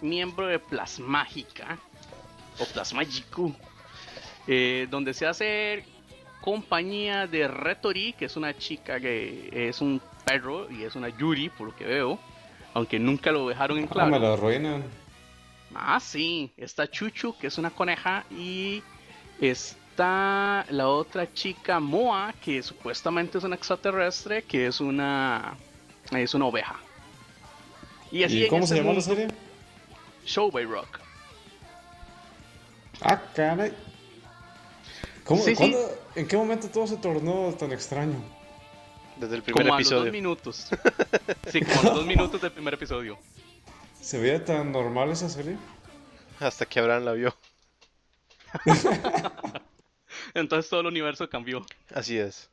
[0.00, 1.78] miembro de Plasmágica
[2.60, 3.54] o Plasmágico.
[4.46, 5.84] eh, donde se hace
[6.40, 11.48] compañía de Retori, que es una chica que es un perro y es una Yuri,
[11.50, 12.18] por lo que veo.
[12.74, 14.10] Aunque nunca lo dejaron en Ah, claro.
[14.10, 14.84] me la arruinan.
[15.74, 16.50] Ah, sí.
[16.56, 18.24] Está Chuchu, que es una coneja.
[18.30, 18.82] Y
[19.40, 25.56] está la otra chica Moa, que supuestamente es una extraterrestre, que es una.
[26.12, 26.76] es una oveja.
[28.10, 29.28] Y así ¿Y en cómo se llama la serie?
[30.24, 31.00] Show by Rock.
[33.02, 33.72] Ah, caray.
[35.24, 35.56] ¿Cómo, Sí, sí.
[35.56, 38.16] cuándo- ¿En qué momento todo se tornó tan extraño?
[39.16, 40.12] Desde el primer Como a los dos episodio.
[40.12, 40.68] minutos.
[41.52, 43.18] Sí, como a los dos minutos del primer episodio.
[44.00, 45.56] ¿Se veía tan normal esa serie?
[46.40, 47.34] Hasta que Abraham la vio.
[50.34, 51.64] Entonces todo el universo cambió.
[51.94, 52.50] Así es.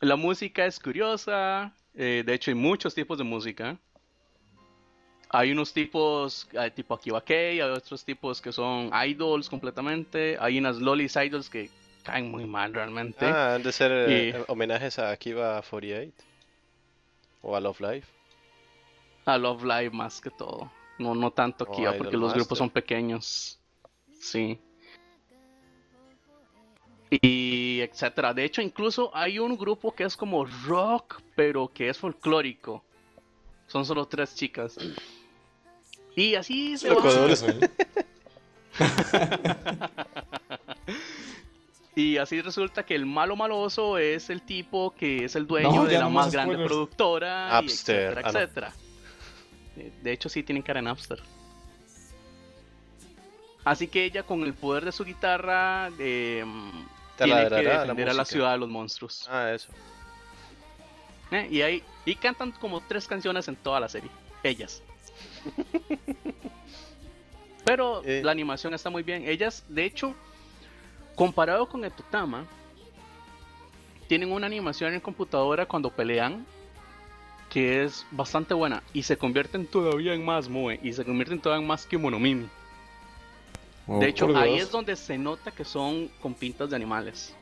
[0.00, 3.76] La música es curiosa, Eh, de hecho, hay muchos tipos de música.
[5.34, 10.36] Hay unos tipos, tipo Akiba Kei, hay otros tipos que son idols completamente.
[10.38, 11.70] Hay unas lolis idols que
[12.02, 13.24] caen muy mal realmente.
[13.24, 16.12] Ah, han de ser eh, Y- homenajes a Akiva 48
[17.40, 18.08] o a Love Life.
[19.24, 20.70] A Love Live más que todo.
[20.98, 23.58] No, no tanto O Akiba, Idol porque los grupos son pequeños.
[24.20, 24.60] Sí.
[27.10, 28.32] Y etcétera.
[28.32, 32.84] De hecho, incluso hay un grupo que es como rock, pero que es folclórico.
[33.66, 34.76] Son solo tres chicas.
[36.16, 37.02] Y así se va.
[37.04, 37.70] ¿eh?
[41.94, 45.84] Y así resulta que el malo maloso es el tipo que es el dueño No,
[45.84, 46.70] de la no más más grande spoilers.
[46.72, 47.48] productora.
[47.48, 47.96] y Napster.
[48.18, 48.72] etcétera, Ah, etcétera.
[49.76, 51.22] Eh, De hecho, sí tienen cara en Napster.
[53.64, 56.72] Así que ella, con el poder de su guitarra, eh, tiene
[57.18, 59.28] que Taladrará la defender a la ciudad de los monstruos.
[59.30, 59.68] Ah, eso.
[61.30, 64.10] Eh, Y ahí y cantan como tres canciones en toda la serie.
[64.42, 64.82] Ellas.
[67.64, 68.22] Pero Eh.
[68.24, 69.24] la animación está muy bien.
[69.26, 70.14] Ellas, de hecho,
[71.14, 72.44] comparado con Etotama,
[74.08, 76.44] tienen una animación en computadora cuando pelean
[77.48, 81.62] que es bastante buena y se convierten todavía en más Moe y se convierten todavía
[81.62, 82.48] en más Kimonomimi.
[83.86, 87.34] Oh, De hecho, ahí es donde se nota que son con pintas de animales.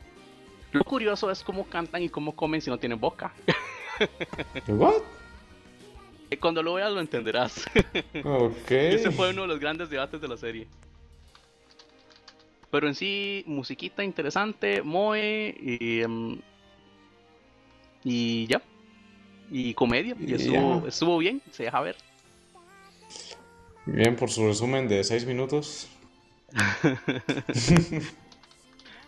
[0.72, 3.32] Lo curioso es cómo cantan y cómo comen si no tienen boca.
[4.66, 5.02] ¿What?
[6.38, 7.64] Cuando lo veas lo entenderás.
[8.24, 8.70] Ok.
[8.70, 10.66] Ese fue uno de los grandes debates de la serie.
[12.70, 16.38] Pero en sí, musiquita interesante, Moe y, em,
[18.04, 18.62] y ya.
[19.50, 20.14] Y comedia.
[20.20, 20.34] Y Y
[20.86, 21.96] estuvo bien, se deja ver.
[23.86, 25.88] Bien, por su resumen de 6 minutos.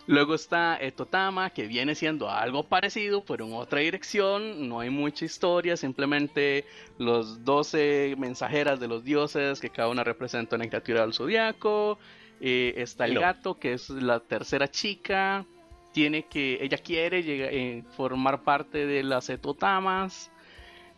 [0.05, 4.67] Luego está Etotama, que viene siendo algo parecido, pero en otra dirección.
[4.67, 6.65] No hay mucha historia, simplemente
[6.97, 11.97] los 12 mensajeras de los dioses, que cada una representa una criatura del zodiaco.
[12.41, 13.21] Eh, está el No.
[13.21, 15.45] gato, que es la tercera chica.
[15.93, 20.29] Tiene que, ella quiere llega- eh, formar parte de las Etotamas.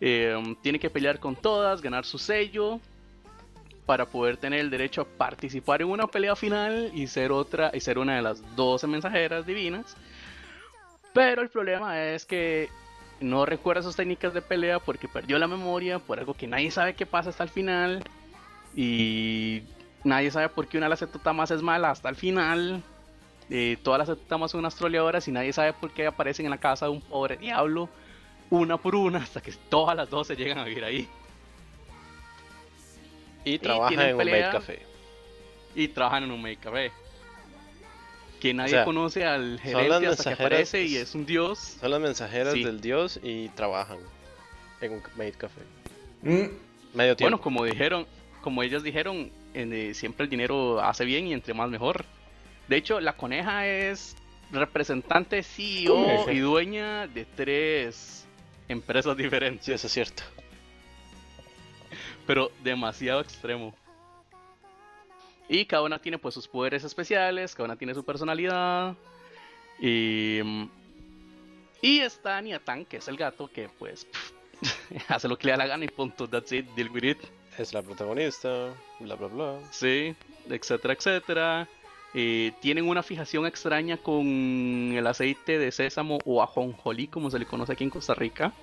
[0.02, 2.80] Eh, tiene que pelear con todas, ganar su sello
[3.86, 7.80] para poder tener el derecho a participar en una pelea final y ser otra y
[7.80, 9.96] ser una de las 12 mensajeras divinas.
[11.14, 12.70] Pero el problema es que
[13.20, 16.96] no recuerda sus técnicas de pelea porque perdió la memoria por algo que nadie sabe
[16.96, 18.04] qué pasa hasta el final
[18.76, 19.64] y
[20.04, 22.84] nadie sabe por qué una de las etotamas es mala hasta el final.
[23.50, 26.58] Eh, todas las etotamas son unas troleadoras y nadie sabe por qué aparecen en la
[26.58, 27.90] casa de un pobre diablo
[28.50, 31.08] una por una hasta que todas las 12 llegan a vivir ahí.
[33.46, 34.80] Y trabaja en un maid café.
[35.76, 36.92] y trabajan en un make café.
[38.40, 41.78] Que nadie sea, conoce al gerente hasta que aparece y es un dios.
[41.80, 42.64] Son las mensajeras Sí.
[42.64, 43.98] del dios y trabajan
[44.82, 45.62] en un maid café.
[46.22, 46.48] Mm,
[46.94, 47.24] Medio tiempo.
[47.38, 48.06] Bueno, como dijeron,
[48.42, 52.06] como ellas dijeron, en, eh, siempre el dinero hace bien y entre más mejor.
[52.68, 54.16] De hecho, la coneja es
[54.52, 58.26] representante CEO y dueña de tres
[58.70, 60.24] empresas diferentes, sí, eso es cierto.
[62.26, 63.74] Pero demasiado extremo.
[65.48, 68.96] Y cada una tiene pues sus poderes especiales, cada una tiene su personalidad.
[69.80, 70.40] Y,
[71.82, 74.08] y está Niatan, que es el gato, que pues
[75.08, 77.20] hace lo que le da la gana y punto, that's it, deal with it.
[77.58, 79.60] Es la protagonista, bla bla bla.
[79.72, 80.16] Sí,
[80.50, 81.68] etcétera, etcétera.
[82.14, 84.26] Eh, tienen una fijación extraña con
[84.96, 88.54] el aceite de sésamo o ajonjolí, como se le conoce aquí en Costa Rica.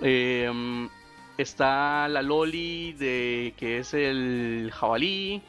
[0.00, 0.50] Eh,
[1.42, 5.42] está la Loli de que es el jabalí,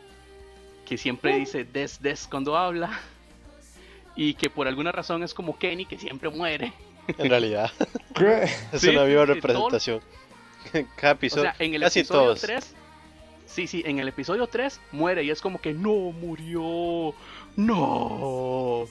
[0.86, 3.00] que siempre dice des des cuando habla.
[4.16, 6.74] Y que por alguna razón es como Kenny, que siempre muere.
[7.18, 7.72] En realidad,
[8.74, 10.02] es Sí, una viva sí, todo- representación.
[10.98, 12.42] Cada O episodio, sea, en el casi episodio todos.
[12.42, 12.76] 3.
[13.48, 17.14] Sí, sí, en el episodio 3 muere y es como que no murió.
[17.56, 18.86] No.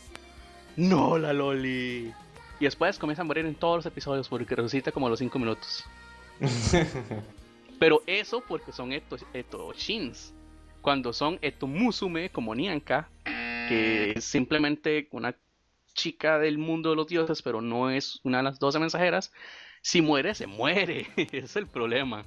[0.77, 2.13] No, la Loli.
[2.59, 5.39] Y después comienza a morir en todos los episodios porque resucita como a los 5
[5.39, 5.85] minutos.
[7.79, 10.35] Pero eso porque son eto, etoshins.
[10.83, 15.35] Cuando son etomusume como Nianka, que es simplemente una
[15.95, 19.33] chica del mundo de los dioses, pero no es una de las 12 mensajeras.
[19.83, 21.07] Si muere, se muere.
[21.33, 22.25] es el problema.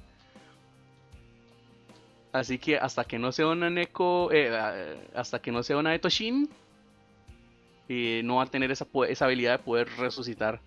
[2.32, 4.74] Así que hasta que no sea una Neko, eh, ah,
[5.14, 6.48] hasta que no sea una Etoshin,
[7.88, 10.60] eh, no va a tener esa, esa habilidad de poder resucitar.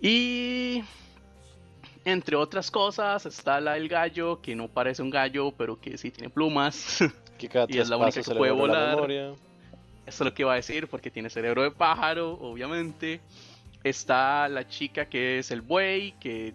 [0.00, 0.82] Y
[2.06, 6.10] entre otras cosas está la del gallo, que no parece un gallo, pero que sí
[6.10, 6.98] tiene plumas.
[7.36, 9.10] Que cada Y es la única que puede volar.
[9.10, 9.36] Eso
[10.06, 13.20] es lo que iba a decir, porque tiene cerebro de pájaro, obviamente.
[13.84, 16.54] Está la chica que es el buey, que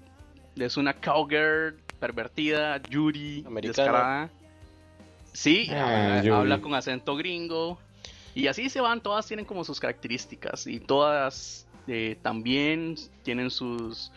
[0.56, 3.84] es una cowgirl pervertida, Yuri, Americana.
[3.84, 4.30] descarada.
[5.34, 7.78] Sí, Ah, habla con acento gringo.
[8.34, 10.66] Y así se van, todas tienen como sus características.
[10.66, 14.12] Y todas eh, también tienen sus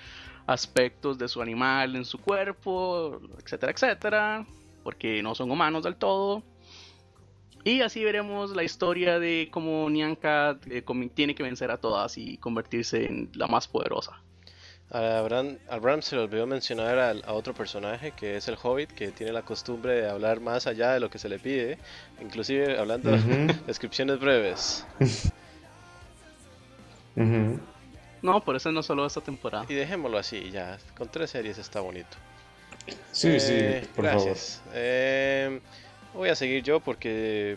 [0.47, 4.47] aspectos de su animal en su cuerpo, etcétera, etcétera.
[4.83, 6.43] Porque no son humanos del todo.
[7.65, 10.85] Y así veremos la historia de cómo Nyanka eh,
[11.15, 14.21] tiene que vencer a todas y convertirse en la más poderosa.
[14.91, 18.91] A Abraham, a Abraham se le olvidó mencionar a, otro personaje que es el Hobbit,
[18.91, 21.79] que tiene la costumbre de hablar más allá de lo que se le pide,
[22.21, 23.47] inclusive hablando Ujú.
[23.67, 24.85] descripciones breves.
[27.17, 27.61] Ujú.
[28.25, 29.67] No, por eso no solo esta temporada.
[29.69, 32.17] Y dejémoslo así, ya, con tres series está bonito.
[33.13, 34.63] Sí, Eh, sí, por gracias.
[34.73, 35.61] Eh,
[36.15, 37.57] voy a seguir yo porque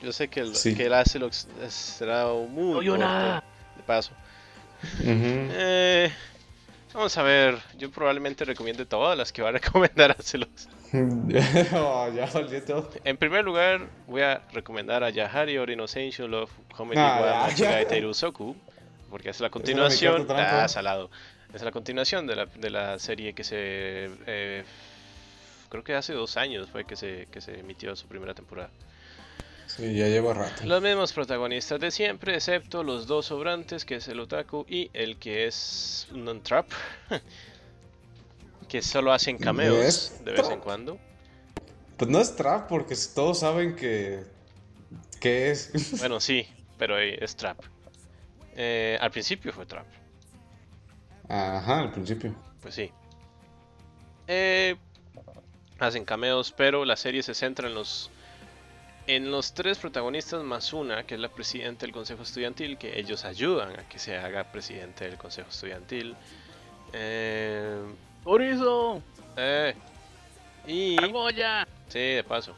[0.00, 0.74] yo sé que el, Sí.
[0.76, 0.94] que el
[1.70, 3.44] será muy No, yo corto, nada.
[3.76, 4.12] de paso.
[4.12, 5.16] favor.
[5.16, 5.48] Ujú.
[5.54, 6.10] Eh,
[6.94, 10.68] vamos a ver, yo probablemente recomiende todas las que va a recomendar Acelox.
[11.74, 12.26] Oh, ya
[12.64, 12.90] todo.
[13.04, 17.82] En primer lugar, voy a recomendar a Yahari or Innocential of Comedy Ah, wa Machigai
[17.82, 17.88] ya.
[17.88, 18.56] Teirusoku,
[19.10, 20.26] porque es la continuación.
[20.30, 21.10] Ah, salado.
[21.52, 24.10] Es la continuación de la, de la serie que se.
[24.26, 24.64] eh,
[25.68, 28.70] creo que hace dos años fue que se, que se emitió su primera temporada.
[29.66, 30.64] Sí, ya lleva rato.
[30.64, 35.16] Los mismos protagonistas de siempre, excepto los dos sobrantes, que es el Otaku y el
[35.16, 36.66] que es un trap.
[38.68, 40.98] que solo hacen cameos de vez en cuando.
[41.96, 44.24] Pues no es trap porque todos saben que.
[45.20, 45.98] que es?
[45.98, 46.46] Bueno, sí,
[46.78, 47.58] pero es trap.
[48.56, 49.86] Eh, al principio fue trap,
[51.28, 52.34] Ajá, al principio.
[52.60, 52.90] pues sí.
[54.26, 54.76] Eh,
[55.78, 58.10] hacen cameos, pero la serie se centra en los
[59.06, 63.24] en los tres protagonistas más una, que es la presidenta del consejo estudiantil, que ellos
[63.24, 66.14] ayudan a que se haga presidente del consejo estudiantil.
[66.92, 67.82] Eh,
[68.22, 69.02] ¡Por eso!
[69.36, 69.74] eh,
[70.66, 71.66] y ¡Argolla!
[71.88, 72.54] Sí, de paso.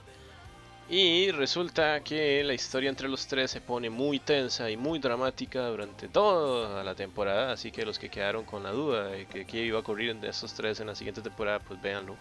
[0.94, 5.66] Y resulta que la historia entre los tres se pone muy tensa y muy dramática
[5.68, 9.64] durante toda la temporada, así que los que quedaron con la duda de que qué
[9.64, 12.14] iba a ocurrir entre estos tres en la siguiente temporada, pues véanlo.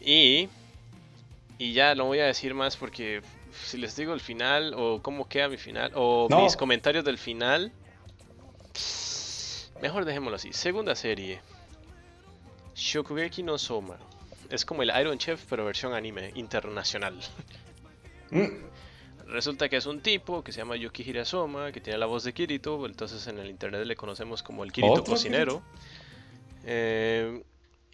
[0.00, 0.48] Y,
[1.58, 3.22] y ya no voy a decir más porque
[3.64, 6.44] si les digo el final o cómo queda mi final o No.
[6.44, 7.72] mis comentarios del final,
[9.82, 10.52] mejor dejémoslo así.
[10.52, 11.40] Segunda serie.
[12.76, 13.96] Shokugeki no Soma.
[14.48, 17.18] Es como el Iron Chef, pero versión anime internacional.
[18.34, 18.64] Mm,
[19.26, 22.34] Resulta que es un tipo que se llama Yuki Hirasoma, que tiene la voz de
[22.34, 25.62] Kirito, entonces en el internet le conocemos como el Kirito ¿Otro cocinero.
[26.66, 27.42] Eh,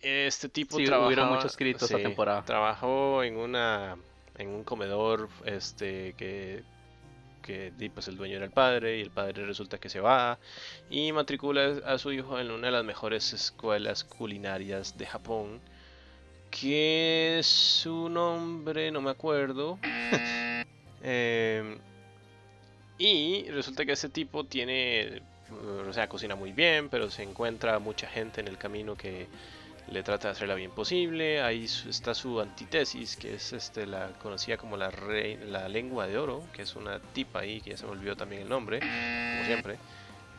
[0.02, 2.42] este tipo Sí, trabajaba- hubieron muchos Kiritos esta sí, temporada.
[2.44, 3.96] Trabajó en una
[4.38, 6.62] en un comedor este que
[7.42, 10.38] que di, pues el dueño era el padre y el padre resulta que se va
[10.90, 15.60] y matricula a su hijo en una de las mejores escuelas culinarias de Japón
[16.50, 19.78] que su nombre no me acuerdo
[21.02, 21.78] Em,
[22.98, 27.78] y resulta que este tipo tiene uh, o sea cocina muy bien pero se encuentra
[27.78, 29.26] mucha gente en el camino que
[29.90, 31.42] le trata de hacer la bien posible.
[31.42, 36.16] Ahí está su antítesis, que es este, la conocida como la, rei- la lengua de
[36.16, 39.44] oro, que es una tipa ahí, que ya se me olvidó también el nombre, como
[39.46, 39.78] siempre.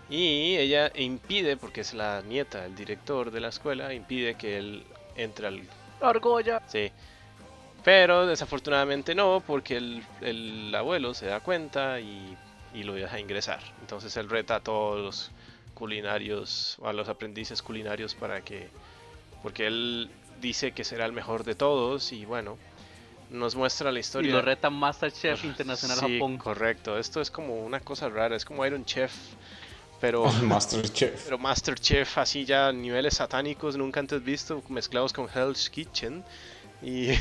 [0.10, 4.84] Y ella impide, porque es la nieta del director de la escuela, impide que él
[5.18, 5.62] entre al...
[6.02, 6.62] ¡Argolla!
[6.68, 6.92] Sí.
[7.84, 12.38] Pero desafortunadamente no, porque el, el abuelo se da cuenta y,
[12.74, 13.60] y lo deja ingresar.
[13.82, 15.32] Entonces él reta a todos los
[15.74, 18.70] culinarios, a los aprendices culinarios para que
[19.42, 22.58] porque él dice que será el mejor de todos y bueno,
[23.32, 24.32] nos muestra la Y historia.
[24.32, 26.38] lo reta Masterchef Internacional Sí, Japón.
[26.38, 27.00] correcto.
[27.00, 29.12] Esto es como una cosa rara, es como Iron Chef,
[30.02, 31.24] pero Master Chef.
[31.24, 36.24] pero Master Chef así ya niveles satánicos nunca antes visto mezclados con Hell's Kitchen
[36.82, 37.12] y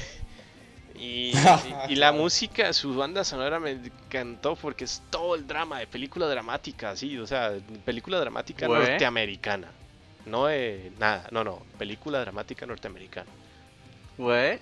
[0.94, 1.30] y,
[1.88, 5.86] y- y la música, su banda sonora me encantó porque es todo el drama de
[5.86, 7.52] película dramática, así, o sea,
[7.84, 9.68] película dramática norteamericana.
[10.26, 13.30] No de nada, no, no, película dramática norteamericana.
[14.18, 14.58] Güey.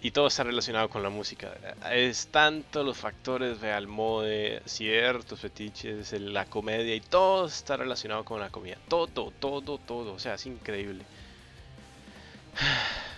[0.00, 1.52] Y todo está relacionado con la música.
[1.90, 8.24] Es tanto los factores, vea, el mode, ciertos fetiches, la comedia y todo está relacionado
[8.24, 8.76] con la comida.
[8.88, 10.12] Todo, todo, todo.
[10.12, 11.04] O sea, es increíble.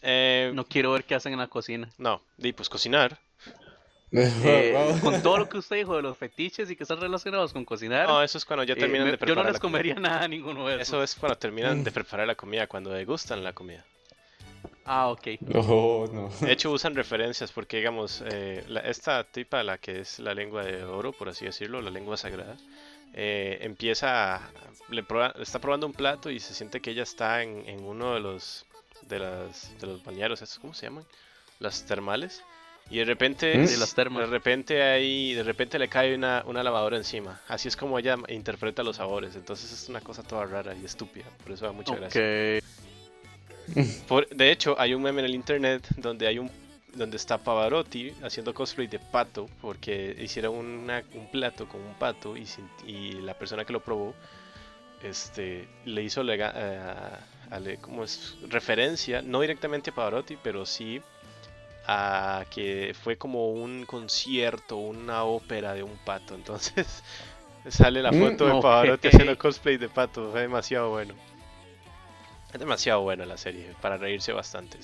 [0.00, 1.90] Eh, no, No quiero ver qué hacen en la cocina.
[2.36, 3.18] di pues cocinar.
[4.10, 7.66] Eh, con todo lo que usted dijo de los fetiches y que están relacionados con
[7.66, 9.36] cocinar, No, eso es cuando ya eh, terminan de yo preparar.
[9.36, 9.72] no la les comida.
[9.78, 10.88] comería nada a ninguno de esos.
[10.88, 13.84] Eso es cuando terminan de preparar la comida, cuando degustan la comida.
[14.90, 15.26] Ah, ok.
[15.40, 16.30] No, no.
[16.40, 20.64] De hecho, usan referencias porque, digamos, eh, la- esta tipa, la que es la lengua
[20.64, 22.56] de oro, por así decirlo, la lengua sagrada,
[23.12, 24.50] eh, empieza, a-
[24.88, 28.14] le prueba- está probando un plato y se siente que ella está en, en uno
[28.14, 28.64] de los,
[29.02, 30.02] de, las, de los
[30.42, 31.04] ¿estos ¿cómo se llaman?
[31.60, 32.42] Las termales.
[32.90, 33.66] Y de repente, ¿Mm?
[33.66, 34.24] Sí, las termas.
[34.24, 37.38] de repente ahí, de repente le cae una, una lavadora encima.
[37.46, 39.36] Así es como ella interpreta los sabores.
[39.36, 41.26] Entonces es una cosa toda rara y estúpida.
[41.44, 42.22] Por eso da mucha gracia.
[44.06, 46.50] Por- de hecho, hay un meme en el internet donde hay un
[46.94, 52.36] donde está Pavarotti haciendo cosplay de pato porque hicieron una- un plato con un pato
[52.36, 54.16] y, sin- y la persona que lo probó
[55.00, 56.78] este le hizo lega- eh,
[57.50, 58.36] a- ¿cómo es?
[58.48, 61.00] referencia no directamente a Pavarotti pero sí
[61.86, 67.02] a que fue como un concierto una ópera de un pato entonces
[67.68, 68.60] sale la Mm, foto de.
[68.60, 71.14] Pavarotti haciendo cosplay de pato fue demasiado bueno
[72.52, 74.78] es demasiado buena la serie, para reírse bastante.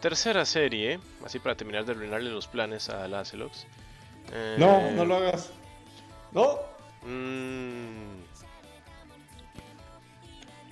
[0.00, 3.66] Tercera serie, así para terminar de arruinarle los planes a Lancelox.
[4.32, 5.50] Eh, No, no lo hagas.
[6.32, 6.58] No,
[7.02, 8.22] mm,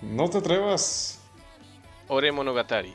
[0.03, 1.21] no te atrevas.
[2.09, 2.95] Ore Monogatari.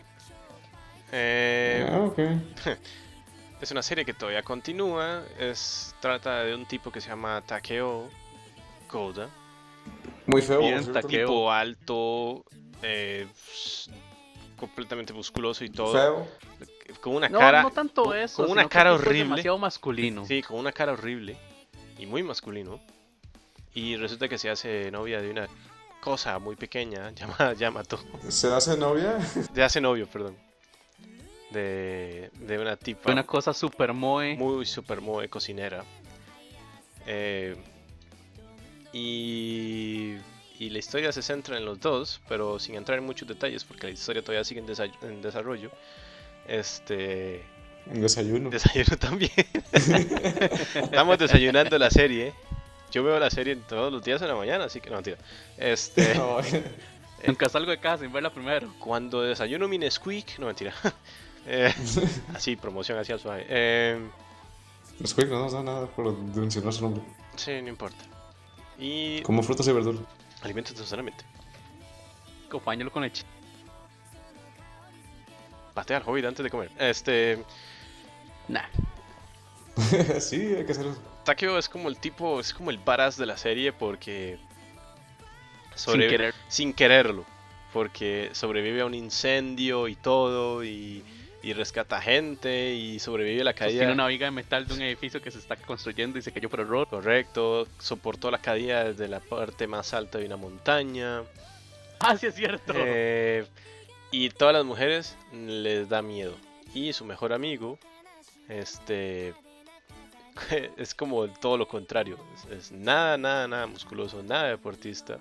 [1.12, 2.20] Eh, Ah, ok.
[3.62, 5.24] Es una serie que todavía continúa.
[5.40, 8.10] Es, trata de un tipo que se llama Takeo
[8.88, 9.30] Koda.
[10.26, 10.60] Muy feo.
[10.60, 10.92] Bien.
[10.92, 11.28] Takeo.
[11.28, 12.44] Tipo alto,
[12.82, 13.28] eh,
[14.58, 15.94] completamente musculoso y todo.
[15.94, 16.28] Feo.
[17.02, 17.64] Con una No, cara.
[17.64, 18.44] no tanto con- eso.
[18.44, 19.20] Con una cara horrible.
[19.24, 20.26] demasiado masculino.
[20.26, 21.36] Sí, con una cara horrible
[21.98, 22.80] y muy masculino.
[23.74, 25.48] Y resulta que se hace novia de una
[26.02, 28.00] cosa muy pequeña llamada Yamato.
[28.30, 29.20] ¿Se hace novia?
[29.22, 30.38] Se hace novio, perdón.
[31.52, 34.36] De, de una tipa Una cosa super moe.
[34.36, 35.84] muy super muy cocinera.
[37.08, 37.56] Eh,
[38.94, 40.16] y,
[40.60, 43.88] y la historia se centra en los dos, pero sin entrar en muchos detalles porque
[43.88, 45.72] la historia todavía sigue en, desa- en desarrollo.
[46.48, 47.44] Este.
[47.88, 48.50] Un desayuno.
[48.50, 49.32] Desayuno también.
[49.72, 52.34] Estamos desayunando la serie.
[52.92, 55.18] Yo veo la serie todos los días en la mañana, así que no, mentira.
[55.58, 56.38] Este, No,
[57.28, 58.72] Nunca salgo de casa sin verla primero.
[58.80, 60.74] cuando desayuno mi Nesquik, no mentira.
[61.48, 61.72] Eh,
[62.34, 63.46] así, promoción hacia suave.
[63.48, 64.00] Eh,
[65.00, 67.04] Nesquik no nos da nada por mencionar su nombre.
[67.36, 68.04] sí, no importa.
[68.80, 70.02] Y Como frutas y verduras.
[70.46, 71.24] Alimentos solamente.
[72.48, 73.24] Acompáñalo con leche.
[75.74, 76.72] Patea al hobbit antes de comer.
[76.80, 77.44] Este,
[78.48, 78.66] Nah.
[80.20, 81.02] sí, hay que hacer eso.
[81.24, 84.38] Takeo es como el tipo, es como el varas de la serie porque
[85.74, 86.34] Sin querer.
[86.48, 87.26] sin quererlo,
[87.74, 91.04] porque sobrevive a un incendio y todo y,
[91.46, 93.82] y rescata gente y sobrevive a la caída.
[93.82, 96.50] Tiene una viga de metal de un edificio que se está construyendo y se cayó
[96.50, 96.88] por error.
[96.88, 101.22] Correcto, soportó la caída desde la parte más alta de una montaña.
[102.00, 102.74] Ah, sí es cierto.
[102.76, 103.46] Eh,
[104.10, 106.36] y todas las mujeres les da miedo.
[106.74, 107.78] Y su mejor amigo,
[108.50, 109.36] este,
[110.78, 112.18] es como todo lo contrario.
[112.34, 115.20] Es, es nada, nada, nada musculoso, nada deportista.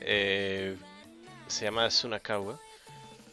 [0.00, 0.74] Eh,
[1.48, 2.58] se llama Sunakawa.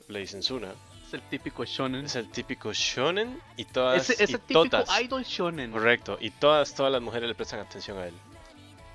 [0.09, 0.73] Le dicen Suna.
[1.11, 2.05] Es el típico shonen.
[2.05, 5.01] Es el típico shonen y todas Ese, ese y típico todas.
[5.01, 5.69] idol shonen.
[5.71, 8.13] Correcto, y todas, todas las mujeres le prestan atención a él.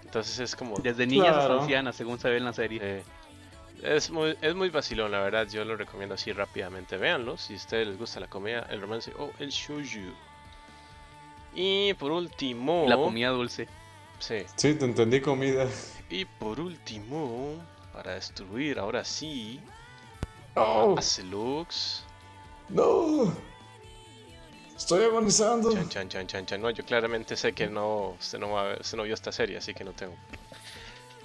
[0.03, 1.41] Entonces es como Desde niñas Claro.
[1.43, 2.81] hasta ancianas, según se ve en la serie.
[2.83, 3.03] eh,
[3.83, 5.47] es muy, es muy vacilón, la verdad.
[5.47, 6.97] Yo lo recomiendo así rápidamente.
[6.97, 7.37] Véanlo.
[7.37, 10.15] Si a ustedes les gusta la comedia, el romance o el shouju.
[11.55, 12.87] Y por último.
[12.89, 13.69] La comida dulce.
[14.19, 14.39] Sí.
[14.57, 15.67] Sí, te entendí comida.
[16.09, 17.57] Y por último,
[17.93, 19.61] para destruir ahora sí.
[20.55, 20.95] ¡Oh!
[20.97, 22.05] A Celux.
[22.69, 23.33] ¡No!
[24.77, 25.73] Estoy agonizando.
[25.73, 26.61] Chan, chan, chan, chan, chan.
[26.61, 29.33] No, yo claramente sé que no, usted no, va a ver- usted no vio esta
[29.33, 30.15] serie, así que no tengo.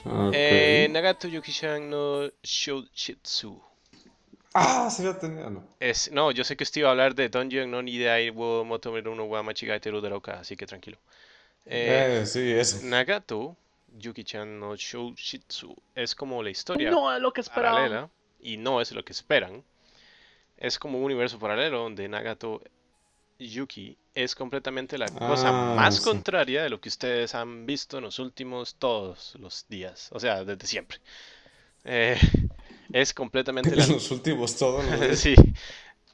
[0.06, 0.32] Ok.
[0.34, 3.62] Eh, Nagato Yukishan no Shoushitsu.
[4.54, 5.50] Ah, sí la tenía.
[5.50, 5.64] No.
[5.80, 9.16] Es, no, yo sé que usted iba a hablar de Dungeon no Nidai wo Motomeru
[9.16, 10.98] no wa Machigaiteru Daroka, así que tranquilo.
[11.66, 12.80] Eh, Eh, sí, eso.
[12.84, 13.56] Nagato
[13.98, 17.76] Yuki-chan no Shoushitsu es como la historia No es lo que esperaba.
[17.76, 18.10] paralela
[18.42, 19.64] y no es lo que esperan.
[20.62, 22.62] Es como un universo paralelo donde Nagato
[23.40, 26.04] Yuki es completamente la cosa Ah, más sí.
[26.04, 30.44] contraria de lo que ustedes han visto en los últimos todos los días, o sea,
[30.46, 31.00] desde siempre.
[31.84, 32.18] Eh,
[32.94, 35.20] es completamente la En los últimos todos los días.
[35.20, 35.34] sí,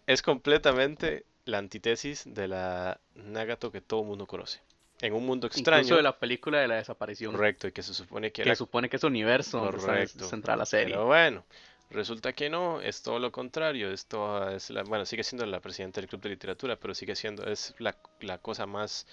[0.05, 4.61] es completamente la antítesis de la Nagato que todo mundo conoce.
[5.01, 7.33] En un mundo extraño, Incluso de la película de la desaparición.
[7.33, 10.25] correcto, y que se supone que Que era supone que es universo donde está Correcto.
[10.29, 10.93] centrada la serie.
[10.95, 11.43] Pero bueno,
[11.89, 13.91] resulta que no, es todo lo contrario.
[13.91, 17.45] Esto es la, bueno, sigue siendo la presidenta del club de literatura, pero sigue siendo,
[17.45, 19.07] es la, la cosa más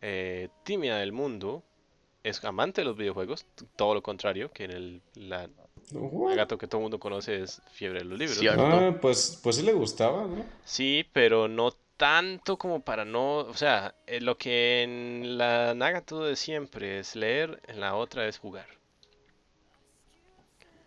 [0.00, 1.62] eh, tímida del mundo.
[2.22, 3.46] es amante de los videojuegos,
[3.76, 5.48] todo lo contrario que en el la
[5.92, 8.40] Nagato que todo el mundo conoce es Fiebre de los Libros.
[8.58, 10.44] Ah, pues, pues sí le gustaba, ¿no?
[10.64, 16.24] Sí, pero no tanto como para no, o sea, eh, lo que en la Nagato
[16.24, 18.66] de siempre es leer, en la otra es jugar.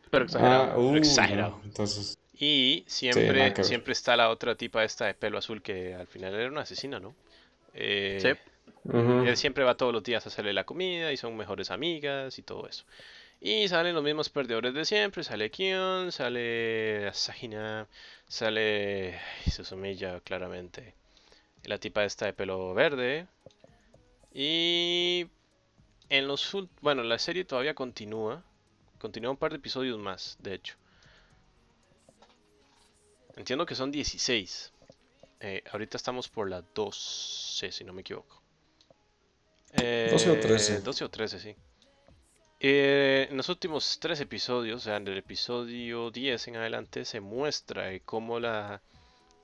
[0.10, 0.72] Pero exagerado.
[0.74, 1.57] Ah, uh, exagerado.
[1.57, 6.07] no, Entonces, Y siempre, siempre está la otra tipa esta de pelo azul que al
[6.07, 7.16] final era una asesina, ¿no?
[7.74, 8.30] Eh, Sí.
[8.91, 12.43] Él siempre va todos los días a hacerle la comida y son mejores amigas y
[12.43, 12.86] todo eso.
[13.41, 17.88] Y salen los mismos perdedores de siempre, sale Kion, sale Asahina,
[18.28, 20.93] sale ay, Suzumiya claramente.
[21.64, 23.28] La tipa esta de pelo verde.
[24.34, 25.28] Y
[26.10, 28.43] en los bueno, la serie todavía continúa.
[29.00, 30.76] Continúa un par de episodios más, de hecho.
[33.36, 34.74] Entiendo que son 16.
[35.39, 38.41] Eh, ahorita estamos por la 12, si no me equivoco.
[39.74, 40.76] 12 o 13.
[40.76, 41.56] Eh, 12 o 13, sí.
[42.60, 47.22] Eh, en los últimos tres episodios, o sea, en el episodio 10 en adelante, se
[47.22, 48.82] muestra eh, cómo la,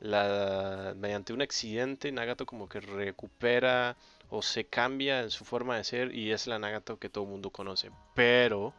[0.01, 3.95] la, mediante un accidente, Nagato como que recupera
[4.29, 7.29] o se cambia en su forma de ser y es la Nagato que todo el
[7.29, 7.89] mundo conoce.
[8.15, 8.73] Pero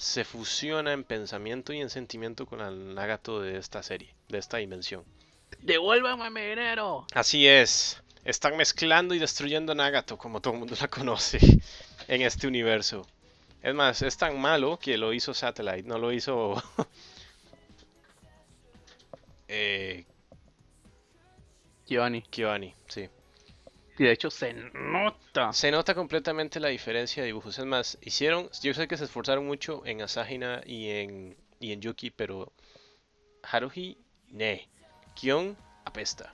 [0.00, 4.56] se fusiona en pensamiento y en sentimiento con la Nagato de esta serie, de esta
[4.56, 5.04] dimensión.
[5.60, 7.06] ¡Devuélvame mi dinero!
[7.12, 8.02] Así es.
[8.24, 11.38] Están mezclando y destruyendo a Nagato como todo el mundo la conoce
[12.08, 13.06] en este universo.
[13.62, 16.62] Es más, es tan malo que lo hizo Satellite, no lo hizo
[19.48, 20.06] eh,
[21.86, 22.22] Giovanni.
[22.22, 23.10] Kyoani, sí.
[24.00, 25.52] Y de hecho se nota.
[25.52, 27.58] Se nota completamente la diferencia de dibujos.
[27.58, 31.82] Es más, hicieron, yo sé que se esforzaron mucho en Asahina y en, y en
[31.82, 32.50] Yuki, pero
[33.42, 33.98] Haruhi,
[34.30, 34.66] ne.
[35.14, 36.32] Kion, apesta.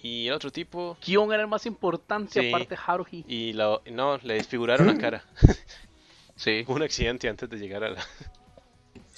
[0.00, 2.48] Y el otro tipo, Kion era el más importante, Sí.
[2.48, 3.22] aparte Haruhi.
[3.28, 5.24] y la, no, le desfiguraron la cara.
[6.36, 6.64] Sí.
[6.66, 8.06] Hubo un accidente antes de llegar a la...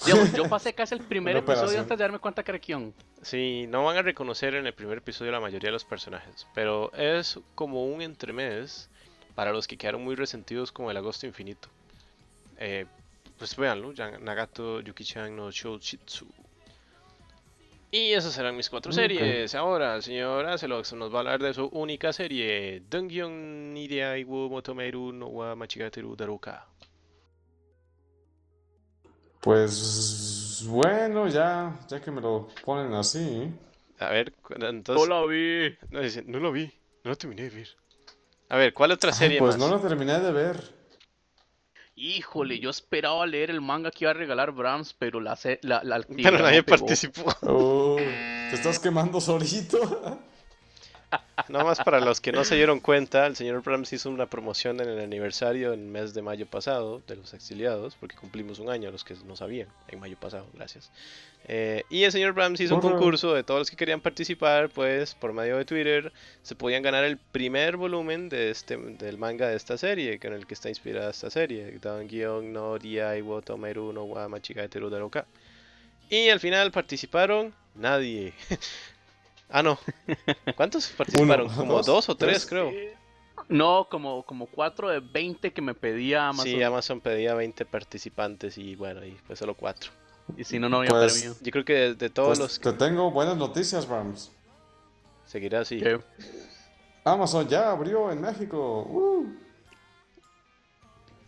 [0.05, 1.81] Digamos, yo pasé casi el primer Una episodio operación.
[1.83, 2.93] antes de darme cuenta que era Kion.
[3.21, 6.91] Sí, no van a reconocer en el primer episodio la mayoría de los personajes, pero
[6.93, 8.89] es como un entremés
[9.35, 11.69] para los que quedaron muy resentidos con el agosto infinito.
[12.57, 12.85] Eh,
[13.37, 16.27] pues véanlo, Nagato Yuki-chan no Shouchitsu.
[17.93, 19.53] Y esas serán mis cuatro series.
[19.53, 24.47] Ahora, el señor Acelox nos va a hablar de su única serie, Dungyon Nidia wo
[24.47, 26.70] Motomeru no wa Machigateru Daruka.
[29.41, 33.51] Pues bueno, ya, ya que me lo ponen así.
[33.99, 35.09] A ver, entonces...
[35.09, 35.75] la vi.
[35.89, 36.65] No, dice, no lo vi,
[37.03, 37.67] no lo terminé de ver.
[38.49, 39.69] A ver, ¿cuál otra Ay, serie pues más?
[39.69, 40.81] no lo terminé de ver.
[41.95, 45.83] Híjole, yo esperaba leer el manga que iba a regalar Brahms, pero la, se- la,
[45.83, 46.77] la actividad Pero no nadie pegó.
[46.77, 47.23] participó.
[47.43, 50.19] Oh, te estás quemando solito.
[51.49, 54.79] Nada más para los que no se dieron cuenta, el señor Brahms hizo una promoción
[54.79, 58.69] en el aniversario en el mes de mayo pasado de los exiliados, porque cumplimos un
[58.69, 60.91] año, los que no sabían, en mayo pasado, gracias.
[61.47, 65.15] Eh, y el señor Brahms hizo un concurso de todos los que querían participar, pues
[65.15, 66.13] por medio de Twitter
[66.43, 70.45] se podían ganar el primer volumen de este del manga de esta serie, con el
[70.45, 72.77] que está inspirada esta serie, no
[73.23, 75.25] wo Tomeru no wa Machigateru Daruka.
[76.09, 78.33] Y al final participaron nadie.
[79.51, 79.77] ah, no.
[80.55, 81.49] ¿Cuántos participaron?
[81.49, 82.45] Como dos, dos o tres, tres.
[82.47, 82.71] creo.
[83.49, 86.45] No, como, como 4 de 20 que me pedía Amazon.
[86.45, 89.91] Sí, Amazon pedía 20 participantes y bueno, y pues solo 4.
[90.37, 91.35] Y si no, no había Pues- premio.
[91.41, 94.31] Yo creo que de, de todos Pues los te tengo buenas noticias, Rams.
[95.25, 95.79] seguirá así.
[95.81, 95.99] ¿Qué?
[97.03, 98.83] Amazon ya abrió en México.
[98.83, 99.25] Uh.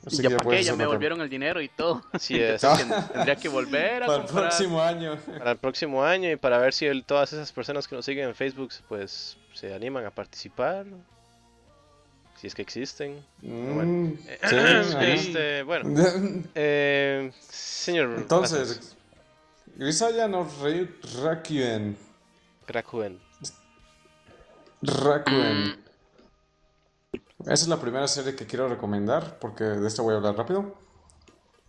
[0.06, 2.04] Así ya que para qué, ya me volvieron el dinero y todo.
[2.12, 2.62] Así es.
[3.14, 5.18] Tendría que volver a Para el próximo año.
[5.38, 8.30] Para el próximo año y para ver si el- todas esas personas que nos siguen
[8.30, 10.86] en Facebook pues se animan a participar.
[12.40, 13.26] Si es que existen.
[13.42, 15.90] Mm, Eh, sí, este, bueno,
[16.56, 18.98] eh, señor Entonces,
[19.76, 20.48] Grisaya no
[21.24, 21.98] Rakuen.
[22.68, 23.20] Rakuen.
[24.82, 25.83] Rakuen.
[27.44, 30.76] Esa es la primera serie que quiero recomendar, porque de esta voy a hablar rápido.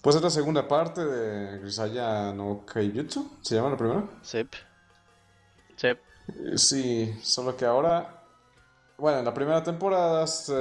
[0.03, 4.05] Pues es la segunda parte de Grisaya no Kaijutsu, ¿se llama la primera?
[4.23, 4.55] Sep.
[5.77, 5.89] Sí.
[5.89, 5.99] Eh,
[6.57, 8.23] Sí, solo que ahora,
[8.99, 10.55] bueno, en la primera temporada se,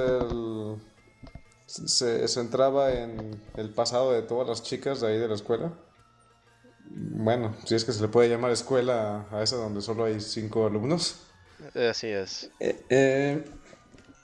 [1.66, 5.72] se centraba en el pasado de todas las chicas de ahí de la escuela.
[6.86, 10.66] Bueno, si es que se le puede llamar escuela a esa donde solo hay cinco
[10.66, 11.16] alumnos.
[11.74, 12.50] Así es.
[12.60, 13.44] Eh, eh,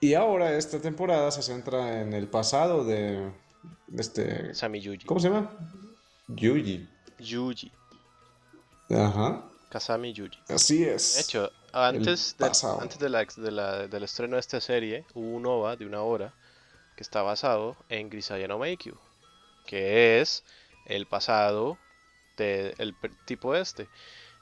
[0.01, 3.31] y ahora esta temporada se centra en el pasado de,
[3.87, 4.55] de este...
[4.55, 5.05] Sami Yuji.
[5.07, 5.51] ¿Cómo se llama?
[6.29, 6.89] Yuji.
[7.19, 7.73] Yuji.
[8.91, 9.45] Ajá.
[9.71, 10.39] Kasami Yuji.
[10.49, 11.15] Así es.
[11.15, 12.47] De hecho, antes, de,
[12.81, 16.03] antes de la, de la- del estreno de esta serie, hubo un OVA de una
[16.03, 16.35] hora
[16.97, 18.97] que está basado en Grisaya no Meikyu,
[19.67, 20.45] que es
[20.87, 21.79] el pasado
[22.37, 22.95] del
[23.27, 23.89] tipo este.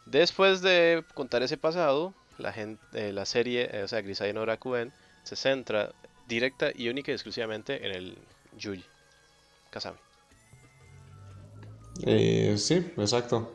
[0.06, 4.46] Después de contar ese pasado, la, gente, eh, la serie, eh, o sea, Grisaya no
[4.46, 4.92] Rakuen,
[5.22, 5.92] se centra
[6.26, 8.18] directa y única y exclusivamente en el
[8.58, 8.84] Yuji
[9.70, 9.98] Kasami.
[12.06, 13.54] Eh, sí, exacto.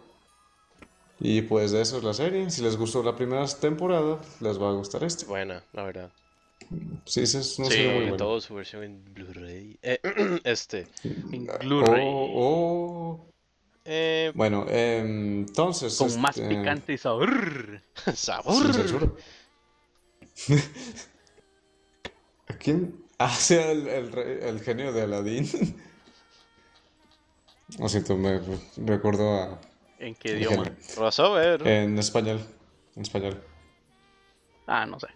[1.20, 2.50] Y pues de eso es la serie.
[2.50, 5.26] Si les gustó la primera temporada, les va a gustar este.
[5.26, 6.12] Buena, la verdad.
[7.06, 8.18] Sí, sí, es una Sí, serie muy buena.
[8.18, 9.78] todo su versión en Blu-ray.
[9.82, 10.00] Eh,
[10.44, 10.88] este.
[11.04, 12.02] En Blu-ray.
[12.06, 13.26] Oh, oh.
[13.86, 15.98] Eh, Bueno, em, entonces.
[15.98, 17.82] Con más este, picante y sabor.
[18.16, 18.64] sabor.
[18.64, 19.08] sin censura.
[20.50, 21.13] ¿A
[22.64, 22.96] quién?
[23.20, 25.48] Ah, sí, el, el, el genio de Aladdin.
[27.80, 28.40] Lo siento, me
[28.78, 29.60] recuerdo a.
[30.00, 30.72] ¿En qué idioma?
[31.66, 32.42] En español.
[32.96, 33.42] En español.
[34.68, 35.08] Ah, no sé.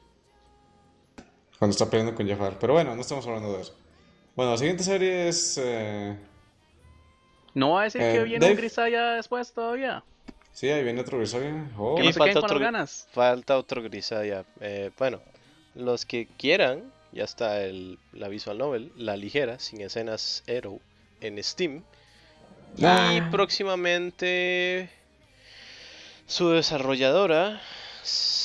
[1.60, 2.58] Cuando está peleando con Jafar.
[2.60, 3.76] Pero bueno, no estamos hablando de eso.
[4.36, 5.60] Bueno, la siguiente serie es.
[5.62, 6.18] eh,
[7.54, 8.54] ¿No va a decir Eh, que viene Dave.
[8.54, 10.04] un Grisaya después todavía?
[10.52, 11.54] Sí, ahí viene otro episodio.
[11.78, 13.08] Oh, Que Y no se falta queden con otro- las ganas.
[13.12, 14.46] Falta otro Grisaya.
[14.62, 15.20] Eh, bueno,
[15.76, 20.80] los que quieran, ya está el, la visual novel, la ligera, sin escenas Arrow,
[21.20, 21.84] en Steam.
[22.78, 23.28] Y Ah.
[23.32, 24.90] próximamente
[26.28, 27.60] su desarrolladora,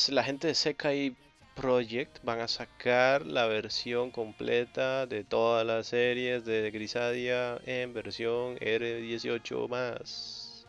[0.08, 1.14] la gente de Sekai
[1.54, 8.56] Project, van a sacar la versión completa de todas las series de Grisadia en versión
[8.56, 10.64] R18 más.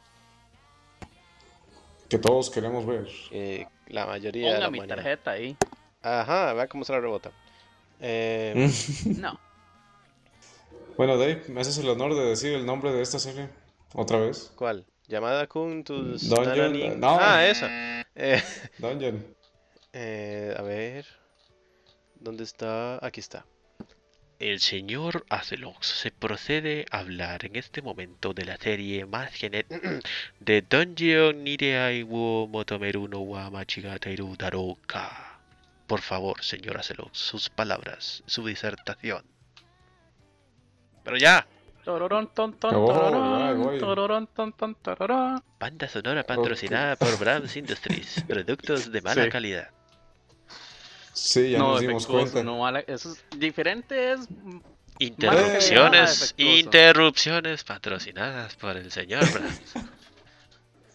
[2.09, 3.07] Que todos queremos ver.
[3.31, 5.55] Eh, la mayoría de Ponga la mi tarjeta ahí.
[6.01, 7.31] Ajá, vea cómo se la rebota.
[8.05, 8.69] Eh,
[9.17, 9.39] No.
[10.97, 13.47] bueno, Dave, ¿me haces el honor de decir el nombre de esta serie?
[13.95, 14.51] ¿Otra vez?
[14.55, 14.85] ¿Cuál?
[15.07, 17.17] Llamada Kun tus Dungeon- no.
[17.19, 18.01] Ah, esa.
[18.15, 18.41] Eh,
[18.77, 19.25] Dungeon.
[19.93, 21.05] eh, a ver.
[22.19, 23.05] ¿Dónde está?
[23.05, 23.45] Aquí está.
[24.39, 29.67] El señor Acelox se procede a hablar en este momento de la serie más genet
[30.39, 35.32] de Dungeon Nireai wo Motomeru no wa Machigateiru Darouka.
[35.87, 39.25] Por favor, señor Acelox, sus palabras, su disertación.
[41.03, 41.45] Pero ya.
[41.83, 43.79] Tororón, ton, ton, tororón, ay, güey.
[43.79, 45.43] tororón, ton, ton, tororón.
[45.59, 48.23] Banda sonora patrocinada por Brahms Industries.
[48.27, 49.29] Productos de mala Sí.
[49.29, 49.69] calidad.
[51.11, 52.41] Sí, ya no, nos dimos cuenta.
[52.43, 52.79] no mala.
[52.87, 54.21] Eso es diferente, es
[54.99, 59.73] Interrupciones, interrupciones patrocinadas por el señor Brahms.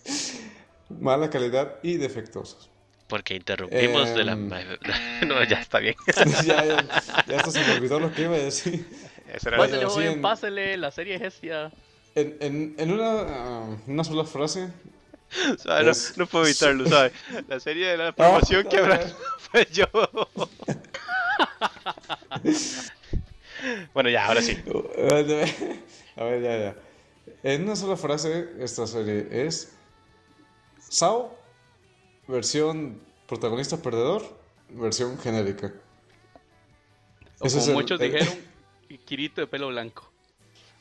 [0.89, 2.68] Mala calidad y defectuosos.
[3.09, 4.32] Porque interrumpimos de la...
[4.35, 4.48] Em.
[5.26, 5.97] No, ya está bien.
[6.47, 6.86] ya, ya,
[7.26, 8.86] ya hasta se me olvidó lo que iba a decir.
[9.26, 11.70] Era Pásale, joven, en- pásale, la serie es Hestia.
[12.14, 14.68] En, en, en una, ah, una sola frase.
[15.59, 15.85] ¿Sabe?
[15.85, 17.12] No, es- no puedo evitarlo, ¿sabes?
[17.48, 19.01] La serie de la promoción Ah, que habrá
[19.39, 19.86] fue yo.
[23.94, 24.56] bueno, ya, ahora sí.
[26.16, 26.76] A ver, ya, ya.
[27.43, 29.74] En una sola frase, esta serie es
[30.89, 31.39] Sao,
[32.28, 34.22] versión protagonista perdedor,
[34.70, 35.72] versión genérica.
[37.40, 38.34] O Ese como muchos el- dijeron,
[39.06, 40.10] Kirito de pelo blanco.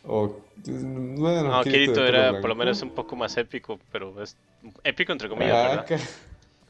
[0.06, 2.42] O, bueno, No, Kirito era blanco.
[2.42, 4.36] por lo menos un poco más épico, pero es
[4.84, 5.86] épico entre comillas, Ah, ¿verdad?
[5.88, 6.00] ca-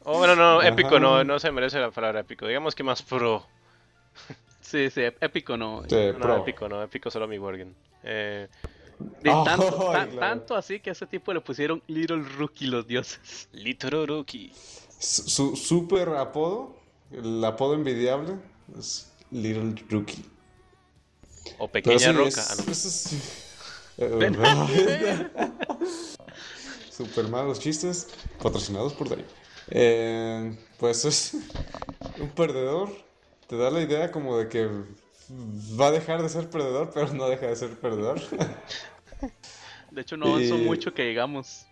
[0.04, 0.68] Oh, bueno, no, Ajá.
[0.68, 2.46] épico no, no se merece la palabra épico.
[2.46, 3.44] Digamos que más pro.
[4.60, 5.82] Sí, sí, épico no.
[5.88, 6.36] sí, No, pro.
[6.38, 7.74] épico no, épico solo mi Worgen.
[8.04, 8.48] Eh,
[9.22, 10.18] De Oh, tanto, ay, tan- claro.
[10.38, 13.48] tanto así que a ese tipo le pusieron Little Rookie los dioses.
[13.52, 14.52] Litororuki.
[14.98, 16.76] Su su super apodo,
[17.12, 18.36] el apodo envidiable,
[18.76, 20.24] es Little Rookie.
[21.58, 22.28] O Pequeña sí, Roca.
[22.28, 22.72] es- ah, no.
[22.72, 23.12] es- es-
[23.98, 25.28] eh,
[26.90, 28.08] Super malos chistes,
[28.42, 29.24] patrocinados por Dave.
[29.70, 31.34] Eh, pues es
[32.20, 32.90] un perdedor.
[33.46, 34.68] Te da la idea como de que
[35.30, 38.20] va a dejar de ser perdedor, pero no deja de ser perdedor.
[39.90, 41.66] De hecho, no avanzó Y- mucho que digamos.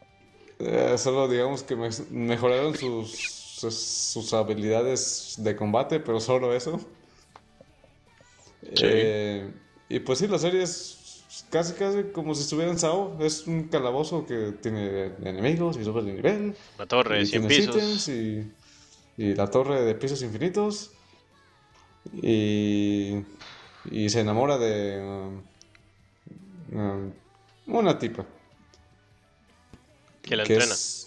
[0.59, 6.81] Eh, solo digamos que me- mejoraron sus, sus, sus habilidades de combate, pero solo eso.
[8.63, 9.51] Eh,
[9.89, 13.17] y pues sí, la serie es casi casi como si estuviera en SAO.
[13.21, 16.57] Es un calabozo que tiene enemigos y subes de nivel.
[16.77, 18.09] Una torre de y 100 tienes pisos.
[18.09, 20.91] y la torre de pisos infinitos.
[22.23, 23.17] Y,
[23.91, 25.43] y se enamora de um,
[26.79, 27.13] um,
[27.67, 28.25] una tipa.
[30.23, 30.75] Que la que entrena.
[30.75, 31.03] es-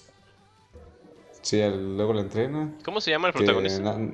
[1.41, 2.71] Sí, él luego la entrena.
[2.83, 3.81] ¿Cómo se llama el que protagonista?
[3.81, 4.11] na-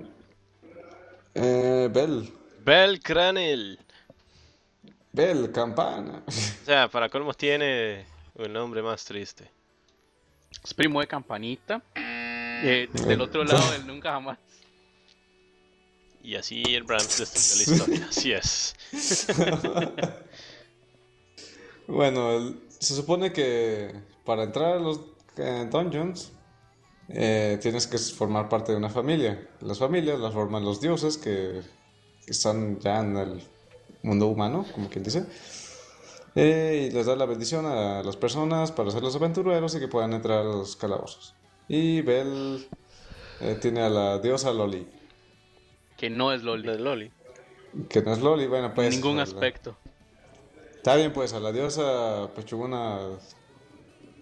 [1.34, 2.32] Eh, Bell.
[2.64, 3.80] Bell Cranel.
[5.12, 6.24] Bell, campana.
[6.28, 8.06] O sea, para colmos tiene
[8.36, 9.50] un nombre más triste.
[10.64, 11.82] Es primo de Campanita.
[11.96, 14.38] Eh, del otro lado, el nunca jamás.
[16.26, 18.08] Y así el Brahms destruyó la historia.
[18.10, 18.76] Así es.
[21.88, 23.94] Bueno, se supone que
[24.26, 25.02] para entrar a los
[25.38, 26.32] eh, dungeons
[27.10, 29.48] eh, tienes que formar parte de una familia.
[29.62, 31.62] Las familias las forman los dioses que,
[32.26, 33.44] que están ya en el
[34.02, 35.26] mundo humano, como quien dice.
[36.36, 39.88] Eh, y les da la bendición a las personas para ser los aventureros y que
[39.88, 41.34] puedan entrar a los calabozos.
[41.68, 42.68] Y Bell
[43.42, 44.88] eh, tiene a la diosa Loli,
[45.98, 46.68] Que no es Loli.
[46.68, 47.12] De Loli.
[47.90, 48.94] que no es Loli, bueno, en pues...
[48.94, 49.78] ningún a la- aspecto.
[50.78, 53.00] Está bien, pues, a la diosa pechugona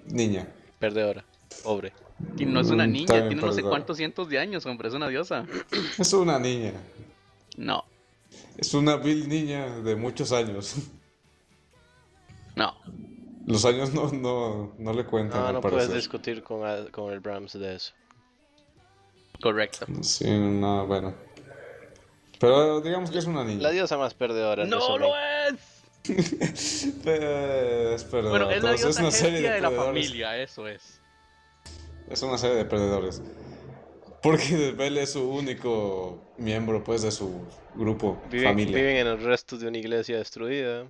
[0.05, 0.47] niña.
[0.79, 1.25] Perdedora.
[1.63, 1.93] Pobre.
[2.37, 4.65] Y no es una Mm, niña, está bien, tiene no sé cuántos cientos de años,
[4.65, 5.45] hombre, es una diosa.
[5.99, 6.73] Es una niña.
[7.57, 7.83] No,
[8.57, 10.75] Es una vil niña de muchos años.
[12.55, 12.73] no.
[13.45, 17.53] Los años no, no, no le cuentan, No, no puedes discutir con, con el Brahms
[17.53, 17.93] de eso.
[19.41, 19.85] Correcto.
[20.01, 21.13] Sí, no, bueno.
[22.43, 23.61] Pero digamos que es una niña.
[23.61, 24.65] La diosa más perdedora.
[24.65, 25.55] ¡No lo es!
[27.05, 30.05] Pero, es perdedor, Bueno, es la diosa una serie de de la perdedores.
[30.07, 30.99] familia, eso es.
[32.09, 33.21] Es una serie de perdedores.
[34.21, 37.45] Porque Bell es su único miembro, pues, de su
[37.75, 38.75] grupo, Viven, familia.
[38.75, 40.85] viven en el resto de una iglesia destruida.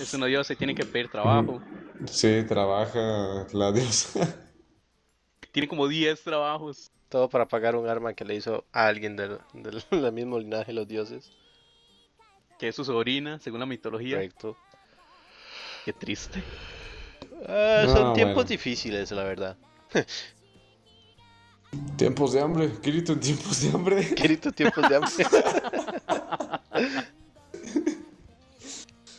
[0.00, 1.60] Es una diosa y tiene que pedir trabajo.
[2.06, 4.42] Sí, trabaja la diosa.
[5.52, 6.90] Tiene como 10 trabajos.
[7.08, 10.66] Todo para pagar un arma que le hizo a alguien del, del, del mismo linaje
[10.66, 11.32] de los dioses.
[12.58, 14.16] Que es su sobrina, según la mitología.
[14.16, 14.56] Correcto.
[15.84, 16.42] Qué triste.
[17.46, 18.48] Ah, son tiempos bueno.
[18.48, 19.56] difíciles, la verdad.
[21.96, 24.14] Tiempos de hambre, Kirito en tiempos de hambre.
[24.14, 25.10] Kirito, tiempos de hambre.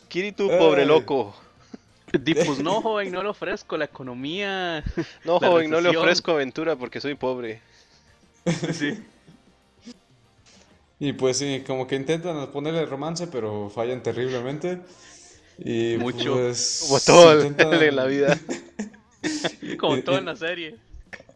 [0.08, 0.88] Kirito, pobre Ay.
[0.88, 1.34] loco.
[2.12, 4.82] Di, pues no, joven, no le ofrezco la economía.
[5.24, 7.60] No, La joven, no le ofrezco aventura porque soy pobre.
[8.72, 8.98] Sí.
[10.98, 14.80] Y pues sí, como que intentan ponerle romance, pero fallan terriblemente.
[15.58, 16.34] Y Mucho.
[16.34, 18.38] pues Como todo intentan- en la vida.
[19.78, 20.76] Como Y- todo en la serie.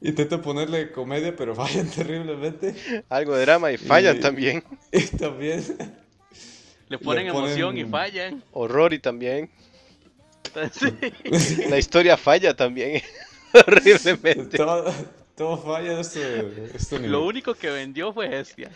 [0.03, 2.75] Intentan ponerle comedia, pero fallan terriblemente.
[3.09, 4.65] Algo de drama y fallan Y- también.
[4.93, 5.63] Y también
[6.89, 8.43] Le ponen, ponen- emoción y fallan.
[8.53, 9.51] Horror y también.
[10.73, 11.65] Sí.
[11.71, 13.03] La historia falla también.
[13.55, 14.57] Horriblemente.
[14.59, 14.93] todo,
[15.37, 17.13] todo falla este, este nivel.
[17.13, 18.71] Lo único que vendió fue Hestia.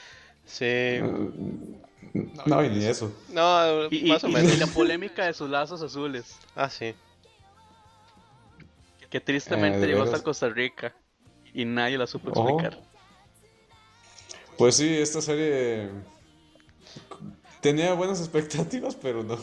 [0.46, 0.98] Sí.
[2.46, 3.12] No, y ni eso.
[3.28, 4.52] No, Y, y- más o y- menos.
[4.54, 6.36] y la polémica de sus lazos azules.
[6.56, 6.94] Ah, sí.
[9.10, 10.94] Que tristemente Eh, ¿de llegó hasta Costa Rica.
[11.54, 12.48] Y nadie la supo Oh.
[12.60, 12.78] explicar.
[14.56, 15.88] Pues sí, esta serie
[17.60, 19.38] tenía buenas expectativas, pero no.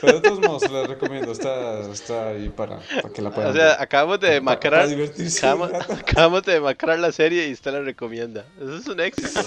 [0.00, 1.32] Pero de todos modos, la recomiendo.
[1.32, 3.76] Está, está ahí para, para que la puedan O sea, ver.
[3.80, 8.44] acabamos de un acabamos, acabamos de demacrar la serie y usted la recomienda.
[8.60, 9.40] Eso es un éxito.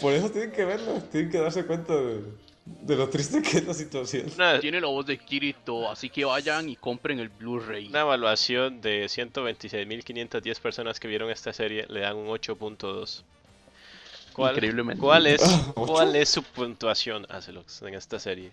[0.00, 2.22] Por eso tienen que verla, tienen que darse cuenta de,
[2.64, 4.26] de lo triste que es la situación.
[4.36, 7.88] Una, Tiene la voz de Kirito, así que vayan y compren el Blu-ray.
[7.88, 13.22] una evaluación de 126.510 personas que vieron esta serie le dan un 8.2.
[14.38, 15.00] ¿Cuál, Increíblemente.
[15.00, 15.42] ¿cuál, es.
[15.74, 18.52] ¿Cuál es su puntuación, Acelox, en esta serie?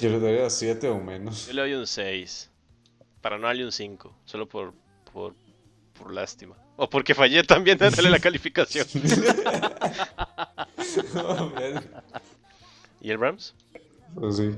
[0.00, 1.48] Yo le daría 7 o menos.
[1.48, 2.48] Yo le doy un 6.
[3.20, 4.14] Para no darle un 5.
[4.24, 4.72] Solo por,
[5.12, 5.34] por,
[5.98, 6.54] por lástima.
[6.76, 8.86] O porque fallé también dándole la calificación.
[13.00, 13.56] ¿Y el Rams?
[14.14, 14.54] Pues sí.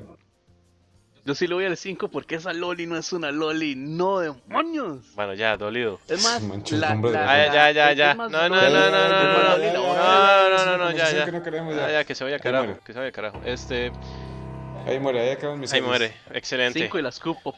[1.31, 3.77] Yo sí le voy al 5 porque esa Loli no es una Loli.
[3.77, 5.15] ¡No, demonios!
[5.15, 6.01] Bueno, ya, dolido.
[6.09, 6.43] Es más,
[6.73, 8.15] la, Ah, ya, ya, ya.
[8.15, 9.59] No, no, no, no, no, no,
[10.48, 11.24] no, no, no, ya, ya.
[11.27, 11.93] que no queremos Ah, ya.
[11.93, 13.40] ya, que se vaya carajo, que se vaya carajo.
[13.44, 13.93] Este,
[14.89, 16.81] Ahí muere, ahí acaban mis ahí muere, excelente.
[16.81, 17.55] 5 y la escupo.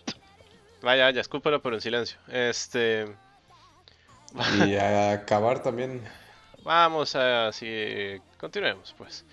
[0.82, 2.18] Vaya, vaya, escúpalo por un silencio.
[2.28, 3.06] Este,
[4.66, 6.02] Y a acabar también.
[6.62, 9.24] vamos a, si, continuemos pues.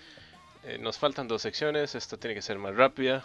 [0.64, 3.22] Eh, nos faltan dos secciones, esta tiene que ser más rápida.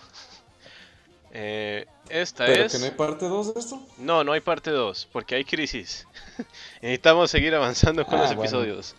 [1.37, 2.71] Eh, esta Pero es...
[2.71, 3.81] que no hay parte 2 de esto.
[3.97, 6.07] No, no hay parte 2, porque hay crisis.
[6.81, 8.41] Necesitamos seguir avanzando con Ah, los bueno.
[8.43, 8.95] episodios.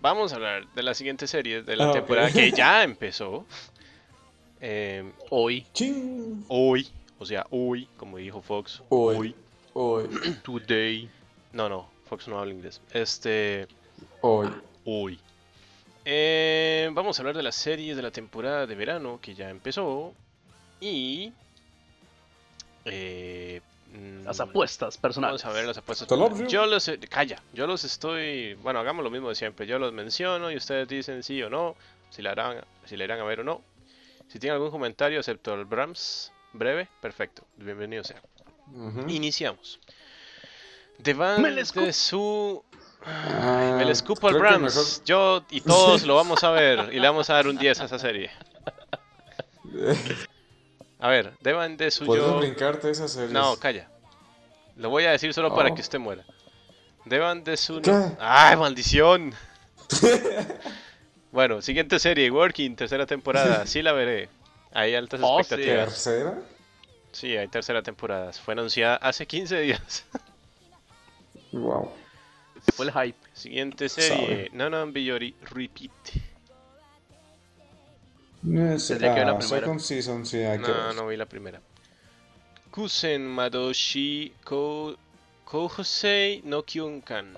[0.00, 3.44] Vamos a hablar de la siguiente serie, de la Ah, temporada que ya empezó.
[4.60, 6.44] Eh, Hoy, Ching.
[6.48, 6.88] hoy,
[7.18, 8.82] o sea, hoy, como dijo Fox.
[8.88, 9.34] Hoy.
[9.74, 10.08] Hoy.
[10.44, 11.10] today.
[11.52, 12.80] No, no, Fox no habla inglés.
[12.92, 13.66] Este,
[14.20, 14.48] Hoy.
[14.84, 15.18] hoy.
[16.04, 20.14] Eh, vamos a hablar de la serie de la temporada de verano que ya empezó.
[20.80, 21.32] Y...
[22.86, 23.60] Eh,
[23.92, 25.42] mm, Las apuestas personales.
[25.42, 26.08] Vamos a ver las apuestas.
[26.48, 26.90] Yo los.
[27.08, 28.54] Calla, yo los estoy.
[28.54, 29.66] Bueno, hagamos lo mismo de siempre.
[29.66, 31.74] Yo los menciono y ustedes dicen sí o no.
[32.10, 33.62] Si la harán, si la irán a ver o no.
[34.28, 37.42] Si tienen algún comentario, excepto el Brahms, breve, perfecto.
[37.56, 38.20] Bienvenido sea.
[38.72, 39.08] Ujú.
[39.08, 39.78] Iniciamos.
[41.02, 42.64] The Van Me les cu- de su.
[43.04, 44.74] Ah, Me le escupo al Brahms.
[44.74, 47.80] mejor- Yo y todos lo vamos a ver y le vamos a dar un 10
[47.80, 48.30] a esa serie.
[51.06, 52.38] A ver, Devan de ¿Puedes suyo.
[52.38, 52.90] brincarte?
[53.30, 53.88] No, calla.
[54.74, 55.74] Lo voy a decir solo para Oh.
[55.76, 56.24] que usted muera.
[57.04, 57.80] Devan de su.
[57.80, 57.92] ¿Qué?
[58.18, 59.32] ¡Ay, maldición!
[61.30, 63.66] bueno, siguiente serie: Working, tercera temporada.
[63.66, 64.28] Sí la veré.
[64.72, 65.42] Hay altas Oh, sí.
[65.42, 65.88] expectativas.
[65.90, 66.38] ¿Tercera?
[67.12, 68.32] Sí, hay tercera temporada.
[68.32, 70.04] Fue anunciada hace 15 días.
[71.52, 71.92] Wow.
[72.64, 73.18] Se fue el hype.
[73.32, 74.50] Siguiente serie.
[74.52, 75.92] Nanan Biyori Repeat.
[78.46, 78.78] Tendría
[79.14, 79.60] que ver la Ah, primera.
[79.60, 80.94] Second season, sí, hay que No, ver.
[80.94, 81.60] no vi la primera.
[82.70, 84.96] Kusen Madoshi Ko
[85.44, 87.36] Kohosei no Kyunkan.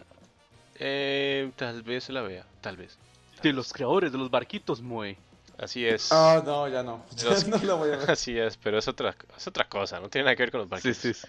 [0.81, 2.99] Eh, tal vez la vea, tal vez.
[3.43, 5.17] De los creadores de los barquitos, Moe.
[5.59, 6.13] Así es.
[6.13, 7.05] Ah, no, ya no.
[7.17, 8.11] Ya Los- no la voy a ver.
[8.11, 10.67] Así es, pero es otra, es otra cosa, no tiene nada que ver con los
[10.69, 10.97] Sí, barquitos.
[10.99, 11.15] sí.
[11.15, 11.27] sí.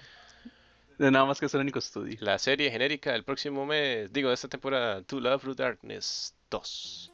[0.98, 2.18] De nada más que es el único estudio.
[2.20, 7.12] La serie genérica del próximo mes, digo, de esta temporada, To Love Through Darkness 2.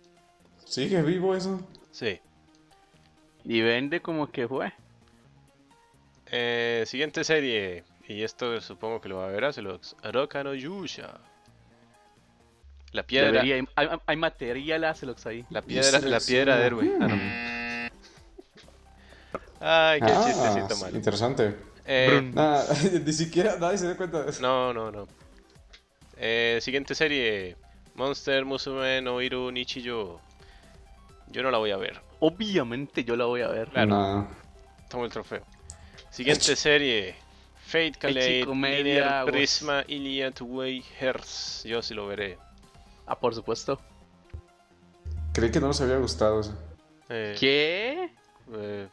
[0.66, 1.62] ¿Sigue vivo eso?
[1.92, 2.20] Sí.
[3.46, 4.74] Y vende como que fue.
[6.32, 9.96] Eh, siguiente serie, y esto supongo que lo va a ver Azelox.
[10.02, 11.20] Aroka no Yusha.
[12.92, 15.46] La piedra, Debería- hay, hay- hay material Acelox ahí.
[15.50, 16.92] la piedra, la piedra de héroe.
[17.00, 17.16] Ah, no.
[19.60, 20.96] Ay, qué Ah, chistecito malo.
[20.98, 21.56] Interesante.
[21.86, 22.22] Eh.
[22.34, 22.64] Nah,
[23.06, 24.42] ni siquiera nadie se da cuenta de eso.
[24.42, 25.08] No, no, no.
[26.18, 27.56] Eh, siguiente serie.
[27.96, 30.20] Monster Musume no Iru Nichiyo.
[31.28, 32.02] Yo no la voy a ver.
[32.20, 33.70] Obviamente yo la voy a ver.
[33.70, 34.28] Claro.
[34.90, 35.44] Tomo el trofeo.
[36.10, 37.16] Siguiente serie.
[37.66, 39.32] Fate Linear Aguas.
[39.34, 41.64] Prisma, Iliad Way, Hertz.
[41.64, 42.38] Yo sí lo veré.
[43.08, 43.80] Ah, por supuesto.
[45.34, 46.58] Creí que no nos había gustado eso.
[47.10, 48.10] Eh, ¿Qué?
[48.54, 48.88] eh,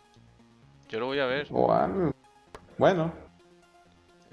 [0.89, 1.47] yo lo voy a ver.
[1.49, 2.13] Wow.
[2.79, 3.13] Bueno,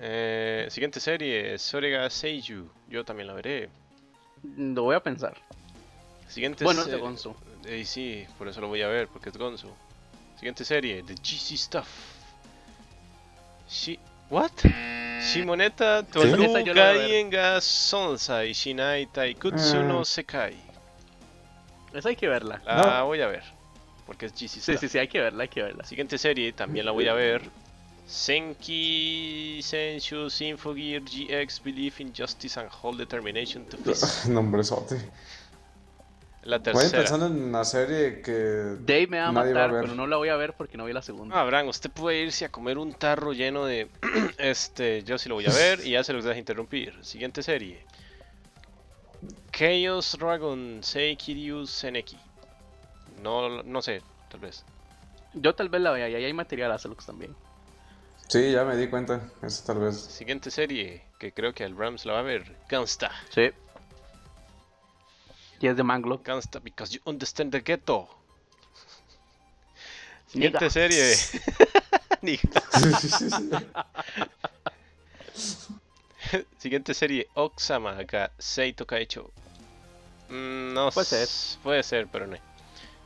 [0.01, 1.57] Eh, siguiente serie.
[1.57, 2.69] Sorega Seiju.
[2.87, 3.69] Yo también la veré.
[4.57, 5.35] Lo voy a pensar.
[6.29, 6.99] Siguiente Bueno, serie.
[7.65, 9.75] Eh, sí, por eso lo voy a ver, porque es Gonzo.
[10.35, 11.87] Siguiente serie, The GC Stuff.
[13.69, 13.99] Shi...
[14.29, 14.51] ¿What?
[15.33, 16.53] Shimoneta Esa Tolu.
[16.73, 20.05] Gaienga Sonsai Shinai Taikutsu no Ah.
[20.05, 20.55] Sekai.
[21.93, 22.61] Esa hay que verla.
[22.65, 23.05] La No.
[23.07, 23.43] voy a ver,
[24.05, 24.79] porque es GC Sí, Stuff.
[24.81, 25.83] sí, sí, hay que verla, hay que verla.
[25.83, 27.41] Siguiente serie, también la voy a ver.
[28.07, 34.25] Senki Senshu Symphogear GX Believe in Justice and Hold Determination to Fist.
[34.27, 34.95] nombresote.
[36.43, 36.99] La Voy tercera.
[36.99, 38.77] pensando en una serie que.
[38.79, 39.81] Dave me va a Nadie va a matar, ver.
[39.81, 41.39] pero no la voy a ver porque no vi la segunda.
[41.39, 43.89] Ah, Bran, usted puede irse a comer un tarro lleno de.
[44.37, 46.97] este, yo sí lo voy a ver y ya se los deja interrumpir.
[47.03, 47.83] Siguiente serie:
[49.51, 52.17] Chaos Dragon Seikiryu Seneki.
[53.21, 54.63] No, no sé, tal vez.
[55.33, 57.35] Yo tal vez la vea y ahí hay material Acelox también.
[58.29, 59.21] Sí, ya me di cuenta.
[59.41, 59.99] Eso tal vez.
[59.99, 63.11] Siguiente serie, que creo que el Rams la va a ver: Gunsta.
[63.29, 63.49] Sí.
[65.59, 66.21] Y es de Manglo.
[66.23, 68.07] Gunsta, because you understand the ghetto.
[70.27, 70.69] Siguiente Nigga.
[70.69, 71.15] serie.
[76.57, 79.31] Siguiente serie, Oksama ga Seito Kaicho.
[80.29, 81.27] Mm, no Puede ser.
[81.63, 82.37] Puede ser, pero no.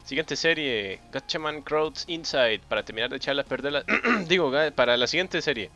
[0.04, 2.60] Siguiente serie, Gatchaman Crowds Inside.
[2.68, 3.86] Para terminar de echarla a perder la...
[4.28, 5.70] Digo, para la siguiente serie.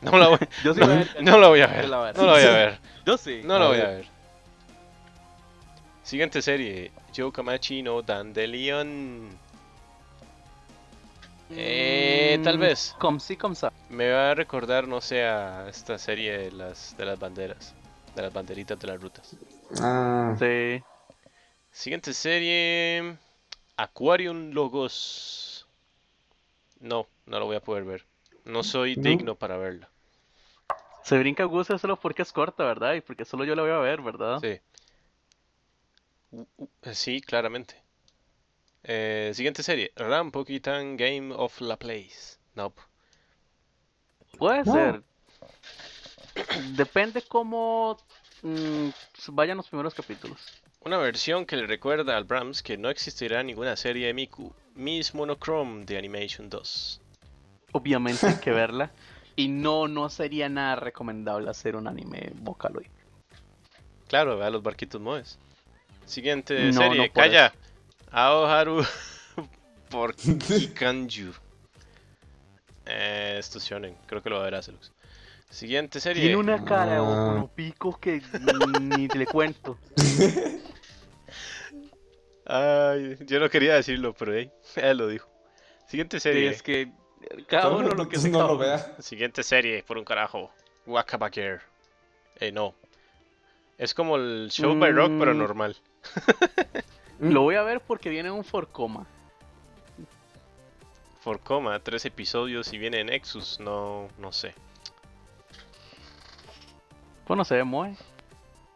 [0.00, 0.86] no la voy, Yo sí no,
[1.38, 1.86] la voy a ver.
[1.86, 2.12] no la voy a ver.
[2.16, 2.78] No la voy a ver.
[3.04, 3.42] Yo sí.
[3.44, 4.11] No la voy a ver.
[6.02, 9.30] Siguiente serie, Joe Kamachi no Dandelion.
[11.50, 12.94] Eh, tal vez.
[12.98, 13.72] Com sí, com sa.
[13.90, 17.74] Me va a recordar, no sé, a esta serie de las, de las banderas.
[18.16, 19.36] De las banderitas de las rutas.
[19.80, 20.82] Ah, Sí.
[21.70, 23.16] Siguiente serie.
[23.76, 25.66] Aquarium Logos.
[26.80, 28.04] No, no lo voy a poder ver.
[28.44, 29.02] No soy No.
[29.02, 29.88] digno para verla.
[31.04, 32.94] Se brinca Gus solo porque es corta, ¿verdad?
[32.94, 34.38] Y porque solo yo la voy a ver, ¿verdad?
[34.40, 34.58] Sí.
[36.92, 37.82] Sí, claramente.
[38.84, 39.92] Eh, siguiente serie.
[39.96, 42.38] Ram Pokitan Game of la Place.
[42.54, 42.80] Nope.
[44.38, 44.72] Puede No.
[44.72, 45.02] ser.
[46.76, 47.98] Depende cómo
[48.42, 48.88] mm,
[49.28, 50.40] vayan los primeros capítulos.
[50.80, 54.52] Una versión que le recuerda al Brahms que no existirá ninguna serie de Miku.
[54.74, 57.00] Miss Monochrome de Animation 2.
[57.72, 58.90] Obviamente hay que verla.
[59.36, 62.88] Y no, no sería nada recomendable hacer un anime Vocaloid.
[64.08, 65.38] Claro, vea los barquitos moes.
[66.06, 67.52] Siguiente No, serie, no calla.
[68.10, 68.84] Aoharu
[69.90, 71.32] por Kikanju.
[72.86, 74.92] Eh, esto es shonen, creo que lo va a ver Azelux.
[75.50, 76.22] Siguiente serie.
[76.22, 77.02] Tiene una cara de Ah.
[77.02, 78.22] Boku no Pico que
[78.80, 79.78] ni le cuento.
[82.46, 85.28] Ay, yo no quería decirlo, pero hey, él lo dijo.
[85.86, 86.48] Siguiente Sí, serie.
[86.50, 86.90] es que
[87.46, 88.96] cada uno lo que se no lo vea.
[88.98, 90.50] Siguiente serie, por un carajo.
[90.86, 91.60] Wakabakir.
[92.40, 92.74] Eh, no.
[93.78, 95.38] Es como el show by Rock, pero Mm.
[95.38, 95.76] normal.
[97.20, 99.06] Lo voy a ver porque viene un Forcoma.
[101.20, 104.54] For coma, tres episodios y viene en Nexus, no, no sé.
[107.24, 107.96] Pues no se ve muy.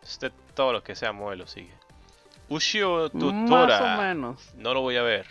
[0.01, 1.75] Este, todo lo que sea Moe lo sigue.
[2.49, 3.97] Ushio Más o Tutora.
[3.97, 4.55] menos.
[4.55, 5.27] No lo voy a ver.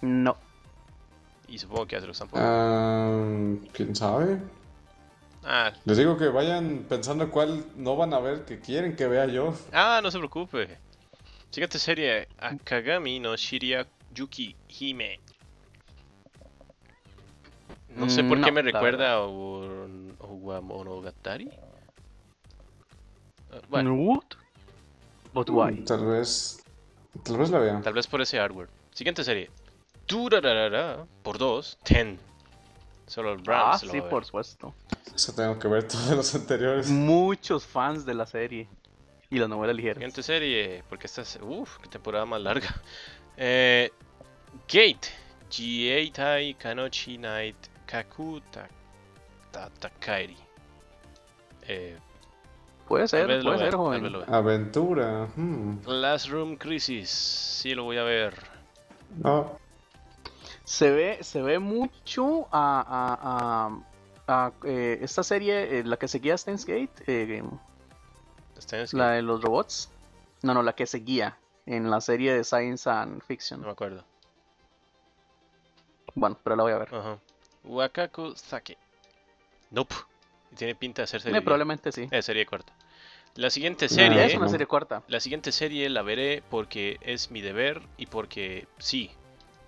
[0.00, 0.38] No.
[1.48, 2.42] Y supongo que Atrox tampoco.
[2.42, 3.12] Ah,
[3.72, 4.38] ¿Quién sabe?
[5.44, 9.26] Ah, Les digo que vayan pensando cuál no van a ver que quieren que vea
[9.26, 9.54] yo.
[9.72, 10.78] ah, no se preocupe.
[11.50, 15.20] Siguiente serie, Akagami no Shiria Yuki Hime.
[17.96, 21.50] No sé por Mm, qué me recuerda a Ur- Owamonogatari.
[23.52, 24.24] Ah, Bueno, What?
[25.32, 25.84] But why?
[25.84, 26.62] Tal vez.
[27.24, 27.80] Tal vez la vea.
[27.82, 28.68] tal vez por ese hardware.
[28.92, 29.50] Siguiente serie,
[30.06, 32.18] Turarara por dos, Ten.
[33.08, 34.10] Solo el Ah, Browns lo sí, va a ver.
[34.10, 34.74] por supuesto.
[35.14, 36.88] Eso tengo que ver todos los anteriores.
[36.88, 38.68] Muchos fans de la serie.
[39.30, 39.94] Y la novela ligera.
[39.94, 41.38] Siguiente serie, porque esta es.
[41.42, 42.68] Uff, qué temporada más larga.
[43.36, 43.90] Eh,
[44.66, 45.08] Gate.
[45.50, 47.56] Jieitai Kanochi Night
[47.86, 48.68] Kakuta
[49.50, 50.36] Tatakairi.
[51.66, 51.96] Eh,
[52.86, 54.16] Puede ser, puede ser, joven.
[54.28, 55.26] Aventura.
[55.36, 57.10] hmm, Last Room Crisis.
[57.10, 58.34] Sí, lo voy a ver.
[59.22, 59.58] No.
[60.68, 63.72] Se ve, se ve mucho a, a,
[64.26, 67.42] a, a, eh, esta serie, eh, la que seguía Steins Gate, eh,
[68.92, 69.90] la de los robots.
[70.42, 73.60] No, no, la que seguía en la serie de Science and Fiction.
[73.62, 74.04] No me acuerdo.
[76.14, 76.94] Bueno, pero la voy a ver.
[76.94, 77.18] Ajá.
[77.64, 78.76] Wakaku Sake.
[79.70, 79.94] Nope.
[80.54, 81.40] Tiene pinta de ser Eh, serie.
[81.40, 82.08] probablemente sí.
[82.10, 82.74] Eh, serie corta.
[83.36, 84.22] La siguiente serie.
[84.26, 85.02] es una serie corta.
[85.08, 89.10] La siguiente serie la veré porque es mi deber y porque sí,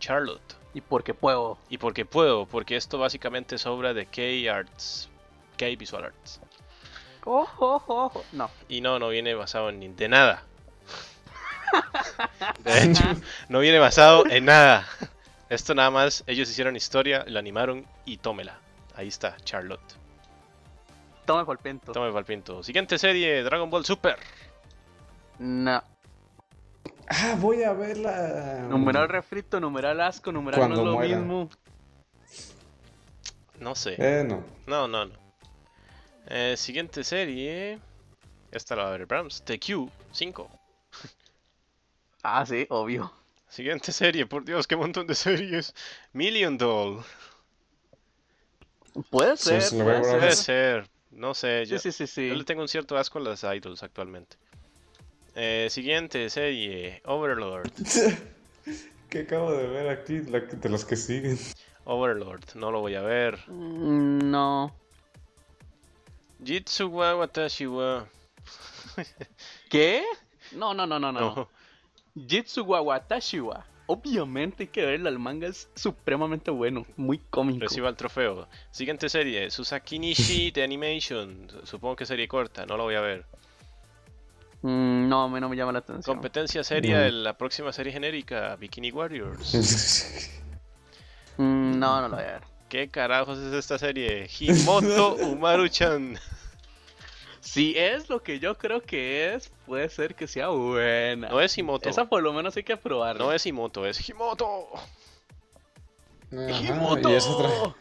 [0.01, 0.57] Charlotte.
[0.75, 1.59] Y porque puedo.
[1.69, 5.09] Y porque puedo, porque esto básicamente es obra de K-Arts,
[5.57, 6.41] K-Visual Arts.
[7.25, 8.25] Ojo, ojo, ojo.
[8.33, 8.51] No.
[8.69, 10.45] Y no, no viene basado en de nada.
[12.65, 13.05] De hecho,
[13.49, 14.89] no viene basado en nada.
[15.49, 18.59] Esto nada más, ellos hicieron historia, lo animaron y tómela.
[18.95, 19.81] Ahí está, Charlotte.
[21.27, 21.93] Toma por pento.
[21.93, 22.63] Tome palpinto.
[22.63, 24.17] Siguiente serie, Dragon Ball Super.
[25.39, 25.83] No.
[27.13, 28.67] Ah, voy a verla.
[28.69, 31.19] Numeral refrito, numeral asco, numeral Cuando no es lo muera.
[31.19, 31.51] mismo.
[33.59, 33.97] No sé.
[33.99, 34.45] Eh, no.
[34.67, 35.13] No, no, no.
[36.29, 37.81] Eh, siguiente serie.
[38.53, 39.43] Esta la va a ver Brahms.
[39.45, 40.51] TQ 5.
[42.23, 43.11] Ah, sí, obvio.
[43.49, 45.75] Siguiente serie, por Dios, qué montón de series.
[46.13, 47.03] Million Doll.
[49.09, 50.35] Puede ser, puede ser.
[50.35, 50.91] ser.
[51.11, 53.83] No sé, yo, Sí, sí, sí, yo le tengo un cierto asco a las idols
[53.83, 54.37] actualmente.
[55.35, 57.71] Eh, siguiente serie, Overlord.
[59.09, 60.19] ¿Qué acabo de ver aquí?
[60.21, 61.39] La que- de los que siguen.
[61.85, 63.39] Overlord, no lo voy a ver.
[63.49, 64.75] Mm, No.
[66.45, 68.07] Jitsu wa watashi wa.
[69.69, 70.03] ¿Qué?
[70.53, 71.21] No, no, no, no, no.
[71.21, 71.49] No.
[72.27, 73.65] Jitsu wa Watashi wa.
[73.87, 77.61] Obviamente hay que verla, el manga es supremamente bueno, muy cómico.
[77.61, 78.49] Reciba el trofeo.
[78.73, 81.47] Siguiente serie, Susaki Nishi de Animation.
[81.63, 83.27] Supongo que serie corta, no la voy a ver.
[84.63, 86.17] Mm, no, a mí no me llama la atención.
[86.17, 87.03] Competencia seria No.
[87.05, 90.31] de la próxima serie genérica, Bikini Warriors.
[91.37, 92.43] Mm, no, no la voy a ver.
[92.69, 94.29] ¿Qué carajos es esta serie?
[94.39, 96.19] Himoto Umaru-chan.
[97.41, 101.31] Si es lo que yo creo que es, puede ser que sea buena.
[101.31, 101.89] No es Himoto.
[101.89, 103.25] Esa por lo menos hay que probarla.
[103.25, 104.69] No es Himoto, es Himoto.
[106.33, 107.75] Ajá, y es otra.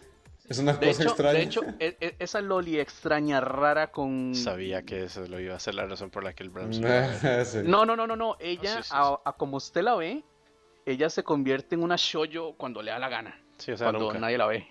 [0.50, 1.34] Es una De cosa hecho, extraña.
[1.38, 4.34] de hecho, e- e- esa loli extraña, rara con...
[4.34, 6.52] Sabía que eso lo iba a ser la razón por la que el
[7.46, 7.60] sí.
[7.64, 8.36] No, no, no, no, no.
[8.40, 8.90] Ella, sí, sí.
[8.92, 10.24] A, a como usted la ve,
[10.86, 13.40] ella se convierte en una shoyo cuando le da la gana.
[13.60, 14.20] Sí, o sea, cuando nunca.
[14.20, 14.68] nadie la ve.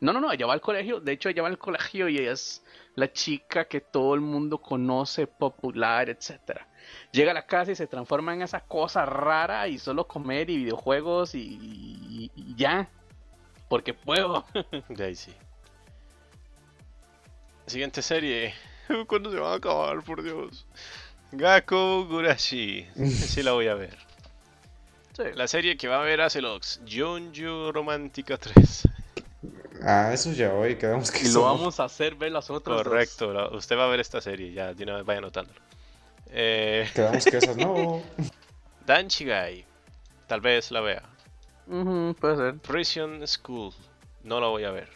[0.00, 1.00] No, no, no, ella va al colegio.
[1.00, 2.64] De hecho, ella va al colegio y ella es
[2.96, 6.66] la chica que todo el mundo conoce, popular, etcétera.
[7.12, 10.56] Llega a la casa y se transforma en esa cosa rara y solo comer y
[10.56, 12.88] videojuegos y, y- y ya.
[13.72, 14.44] Porque puedo.
[14.90, 15.32] De ahí sí.
[17.66, 18.52] Siguiente serie.
[19.06, 20.66] ¿Cuándo se va a acabar, por Dios?
[21.30, 22.86] Gakko Gurashi.
[23.06, 23.96] Sí la voy a ver.
[25.16, 25.22] Sí.
[25.34, 26.80] La serie que va a ver Acelox.
[26.86, 28.88] Jonju Romántica 3.
[29.82, 32.76] Ah, eso ya hoy, quedamos que Y lo somos- vamos a hacer ver las otras.
[32.82, 35.58] Correcto, usted va a ver esta serie, ya de una vez vaya anotándolo.
[36.26, 38.02] Eh, Quedamos que esas no.
[38.86, 39.64] Danchigai,
[40.26, 41.02] tal vez la vea.
[41.66, 42.58] Puede ser.
[42.60, 43.72] Prison School,
[44.24, 44.88] no la voy a ver.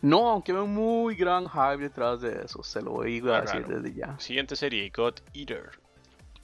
[0.00, 2.62] No, aunque veo muy gran hype detrás de eso.
[2.62, 3.80] Se lo voy a Ah, decir raro.
[3.80, 4.18] desde ya.
[4.18, 5.70] Siguiente serie, God Eater.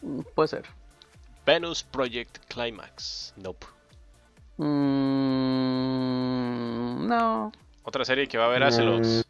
[0.02, 0.64] Mm, Puede ser.
[1.44, 3.66] Venus Project Climax, nope.
[5.68, 7.52] Mm, no.
[7.84, 9.24] Otra serie que va a ver Acelox.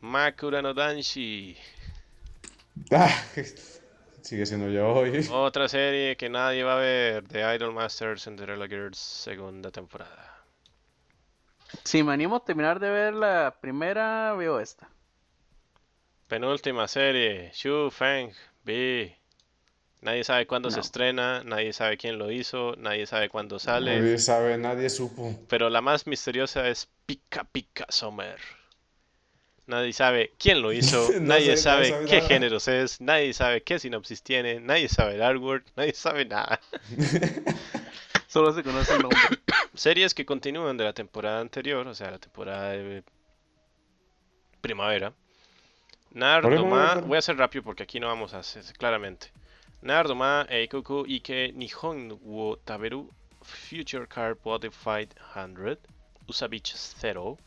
[0.00, 1.56] Makura no Danshi.
[4.22, 5.28] Sigue siendo yo hoy.
[5.32, 10.44] Otra serie que nadie va a ver, The Idol Masters Cinderella Girls, segunda temporada.
[11.84, 14.88] Si me animo a terminar de ver la primera, veo esta.
[16.28, 18.32] Penúltima serie, Shu Feng
[18.64, 19.16] B.
[20.00, 24.00] Nadie sabe cuándo se estrena, nadie sabe quién lo hizo, nadie sabe cuándo sale.
[24.00, 25.34] Nadie sabe, nadie supo.
[25.48, 28.36] Pero la más misteriosa es Pika Pika Summer.
[29.66, 32.28] Nadie sabe quién lo hizo, No nadie sé, sabe no sabe qué nada.
[32.28, 36.60] géneros es, nadie sabe qué sinopsis tiene, nadie sabe el artwork, nadie sabe nada.
[38.26, 39.20] Solo se conoce el nombre.
[39.74, 43.04] Series que continúan de la temporada anterior, o sea, la temporada de
[44.60, 45.12] primavera.
[46.10, 49.32] Nardoma, voy a hacer rápido porque aquí no vamos a hacer claramente.
[49.80, 53.10] Nardoma, Eikoku, Ike, Nihon wo Taberu,
[53.42, 55.78] Future Card Modified 100,
[56.28, 57.38] Usabich Zero,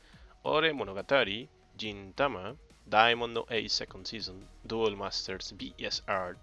[0.44, 2.56] Ore Monogatari, Gintama,
[2.90, 6.36] Diamond no Ace Second Season, Duel Masters BSR,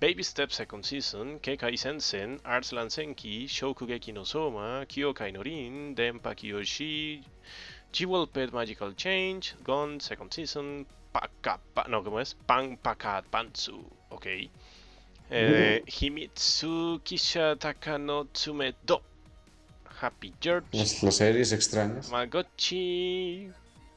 [0.00, 6.34] Baby Step Second Season, Kekai Sensen, Arslan Senki, Shokugeki no Soma, Kyokai no Rin, Denpa
[6.34, 7.22] Kiyoshi,
[7.92, 12.34] Jewel Pet Magical Change, Gon Second Season, Paka, pa- no, ¿cómo es?
[12.46, 14.26] Pan Paka Pantsu, ok.
[15.30, 19.00] Eh, Himitsu Kisha Takano Tsume Do,
[20.00, 22.10] Happy George, las series extrañas.
[22.10, 23.50] Magochi,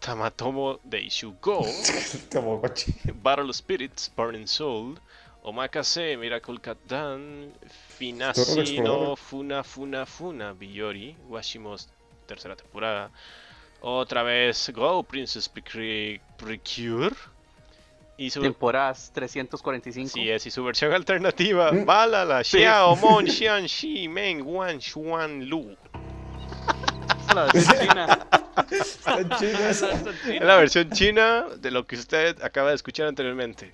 [0.05, 1.61] Tamatomo Deishu Go,
[2.29, 2.93] Tamagotchi.
[3.23, 4.99] Battle Spirits, Burning Soul,
[5.43, 7.51] Omakase, Miracle Cat Dan,
[7.99, 8.83] Finasi Explorador.
[8.83, 11.87] no Funa Funa Funa, Biyori, Washimos,
[12.27, 13.09] tercera temporada.
[13.81, 16.21] Otra vez Go, Princess Precure.
[16.37, 17.15] Precure.
[18.17, 20.07] Y su, Temporadas 345.
[20.13, 21.83] sí, es, y su versión alternativa, Mm.
[21.85, 22.59] Balala, Sí.
[22.59, 25.75] Xiao Mon, Xian Shi, Meng, Wan, Xuan, Lu.
[27.35, 28.27] La china.
[28.71, 33.73] Es la versión china de lo que usted acaba de escuchar anteriormente.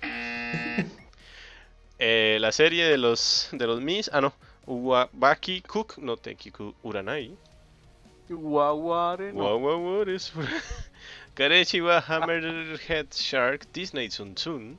[2.00, 4.32] Eh, la serie de los de los Mis, ah no,
[4.66, 7.36] Uwabaki Cook no Tekiku Uranai.
[8.28, 9.44] Guaguare, no.
[9.44, 10.32] Wow, wow, what is
[11.36, 14.78] Karechi wa Hammerhead Shark Disney Tsun Tsun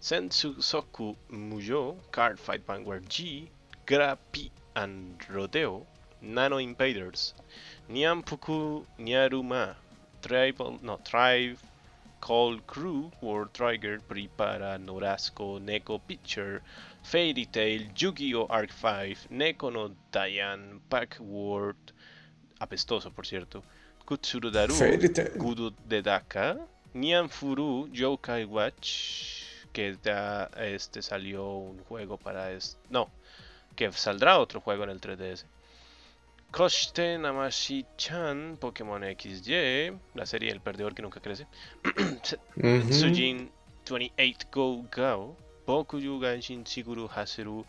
[0.00, 3.48] Sensu Soku Muyo Card Fight Vanguard G
[3.86, 5.86] Grapi and Rodeo
[6.20, 7.34] Nano Invaders
[7.88, 9.76] Nyampuku Nyaruma
[10.22, 11.58] Tribal no Tribe
[12.20, 16.62] Call Crew World Trigger Prepara Norasco Neko Picture
[17.02, 18.46] Fairy Tail Yu-Gi-Oh!
[18.48, 21.92] Arc 5 Neko no Dayan Pack World
[22.58, 23.62] apestoso por cierto
[24.06, 25.30] Kutsuru Daru Fairy Tail.
[25.36, 26.58] Gudu de Daka,
[26.94, 33.10] Nian Furu, Yokai Watch, que ya este salió un juego para es no,
[33.74, 35.44] que saldrá otro juego en el 3DS.
[36.54, 41.48] Koshite Namashi-chan, Pokémon XY, la serie El Perdedor que nunca crece.
[42.56, 42.92] Ujú.
[42.92, 43.50] Sujin
[43.90, 45.36] 28 Go Gao,
[45.66, 47.66] Bokuyu Ganshin Shiguru Haseru.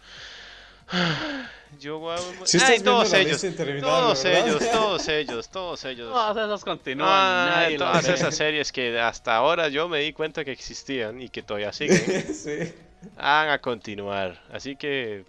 [1.80, 4.48] Yo guau, Sí Ay, todos ellos, todos ¿verdad?
[4.48, 6.14] ellos, todos ellos, todos ellos.
[6.14, 7.10] Todas esas continúan.
[7.12, 11.42] Ah, todas esas series que hasta ahora yo me di cuenta que existían y que
[11.42, 12.00] todavía siguen,
[12.36, 12.72] sí.
[13.18, 14.40] van a continuar.
[14.52, 15.26] Así que,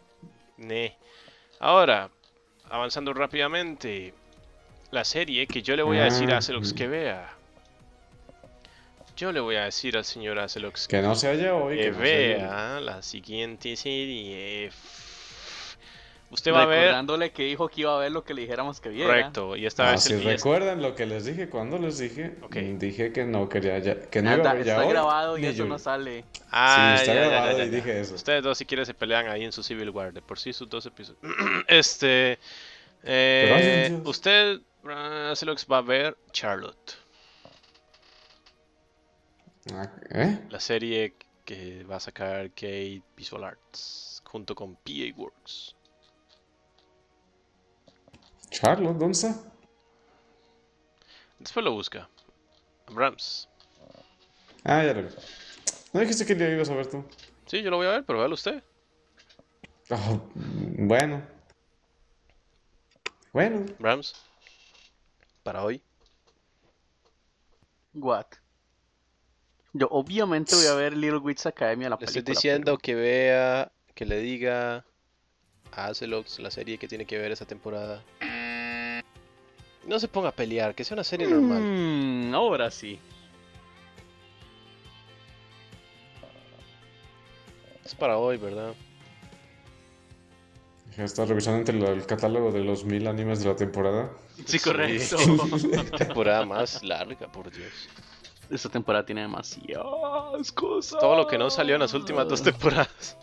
[0.59, 0.95] ne.
[1.59, 2.11] Ahora,
[2.71, 4.13] avanzando rápidamente,
[4.91, 6.77] la serie que yo le voy a decir a Ah, Acelox mm.
[6.77, 7.31] que vea.
[9.17, 11.79] Yo le voy a decir al señor Acelox Que no se haya hoy.
[11.79, 14.71] que no vea la siguiente serie.
[16.29, 16.81] Usted va a ver.
[16.81, 19.09] Recordándole que dijo que iba a ver lo que le dijéramos que viera.
[19.09, 22.57] Correcto, y esta Ah, vez si recuerdan lo que les dije cuando les dije, Ok.
[22.57, 24.93] mm, dije que no quería ya, que no iba a Anda, ver ya está hoy,
[24.93, 25.65] grabado y eso yo.
[25.67, 26.25] no sale.
[26.51, 28.15] Ah, sí, está ya, ya, grabado ya, y dije eso.
[28.17, 30.13] Ustedes dos, si quieren, se pelean ahí en su Civil War.
[30.13, 31.21] De por sí, sus dos episodios.
[31.69, 32.39] este.
[33.05, 36.95] eh, usted, ah, Celox, va a ver Charlotte.
[39.73, 40.39] Ah, ¿Eh?
[40.51, 44.23] La serie que va a sacar Kate Visual Arts.
[44.25, 45.76] Junto con PA Works.
[48.51, 49.35] Charlotte, ¿dónde está?
[51.39, 52.09] Después lo busca.
[52.87, 53.49] Abrams.
[54.65, 55.09] Ah, ya lo vi.
[55.93, 57.05] ¿No dijiste que ya ibas a ver tú?
[57.47, 58.63] Sí, yo lo voy a ver, pero véalo usted.
[59.91, 61.23] Ah, bueno.
[63.33, 63.67] Bueno.
[63.79, 64.15] Abrams.
[65.43, 65.83] Para hoy.
[67.95, 68.27] What?
[69.73, 72.19] Yo obviamente voy a ver Little Witch Academia la Le película.
[72.19, 74.85] estoy diciendo que vea, que le diga
[75.73, 78.03] a Acelox la serie que tiene que ver esa temporada.
[79.87, 81.63] No se ponga a pelear, que sea una serie pero- normal.
[81.63, 82.99] Mm, ahora sí.
[87.85, 88.75] Es para hoy, ¿verdad?
[90.97, 94.11] Ya está revisando entre lo- el catálogo de los mil animes de la temporada.
[94.47, 95.17] Sí, correcto.
[95.99, 97.73] Temporada más larga, por Dios.
[98.51, 100.99] esta temporada tiene demasiadas cosas.
[100.99, 103.17] Todo lo que no salió en las últimas dos temporadas.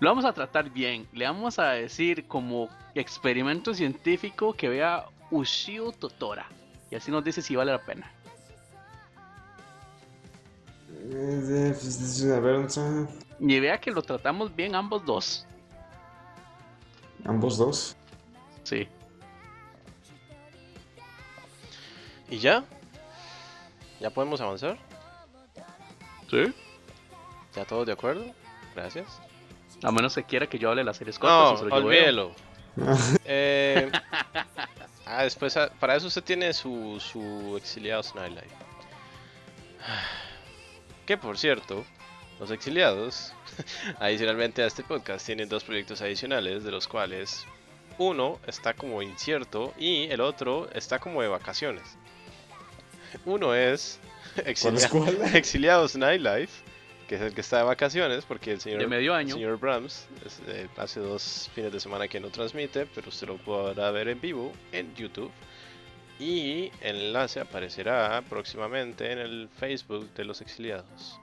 [0.00, 1.06] Lo vamos a tratar bien.
[1.12, 6.46] Le vamos a decir como experimento científico que vea Ushio Totora.
[6.90, 8.10] Y así nos dice si vale la pena.
[13.40, 15.46] Y vea que lo tratamos bien ambos dos.
[17.24, 17.96] ambos dos.
[18.62, 18.88] Sí.
[22.30, 22.64] ¿Y ya?
[24.00, 24.78] ¿Ya podemos avanzar?
[26.30, 26.54] ¿Sí?
[27.54, 28.24] ¿Ya todos de acuerdo?
[28.74, 29.20] Gracias.
[29.84, 31.62] A menos que quiera que yo hable de las series cortas.
[31.62, 32.32] No, olvídelo.
[33.24, 33.88] Eh,
[35.06, 38.48] ah, después, ah, para eso usted tiene su, su Exiliados Nightlife.
[41.06, 41.84] Que por cierto,
[42.40, 43.32] los exiliados,
[44.00, 47.44] adicionalmente a este podcast, tienen dos proyectos adicionales, de los cuales
[47.98, 51.84] uno está como incierto y el otro está como de vacaciones.
[53.24, 54.00] Uno es
[54.34, 55.18] ¿Cuál Exilia- es cuál?
[55.36, 56.63] Exiliados Nightlife,
[57.08, 59.34] que es el que está de vacaciones, porque el señor, De medio año.
[59.34, 63.36] señor Brahms es, eh, hace dos fines de semana que no transmite, pero usted lo
[63.36, 65.30] podrá ver en vivo en YouTube.
[66.18, 71.18] Y el enlace aparecerá próximamente en el Facebook de los exiliados.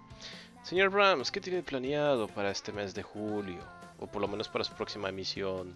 [0.63, 3.63] Señor Brahms, ¿qué tiene planeado para este mes de julio?
[3.99, 5.73] O por lo menos para su próxima emisión.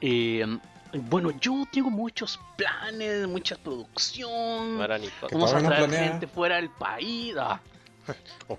[0.00, 0.44] Eh,
[0.92, 4.76] bueno, yo tengo muchos planes, mucha producción.
[4.76, 5.28] Maranito.
[5.28, 7.60] ¿Qué Vamos a traer gente fuera del país, ah,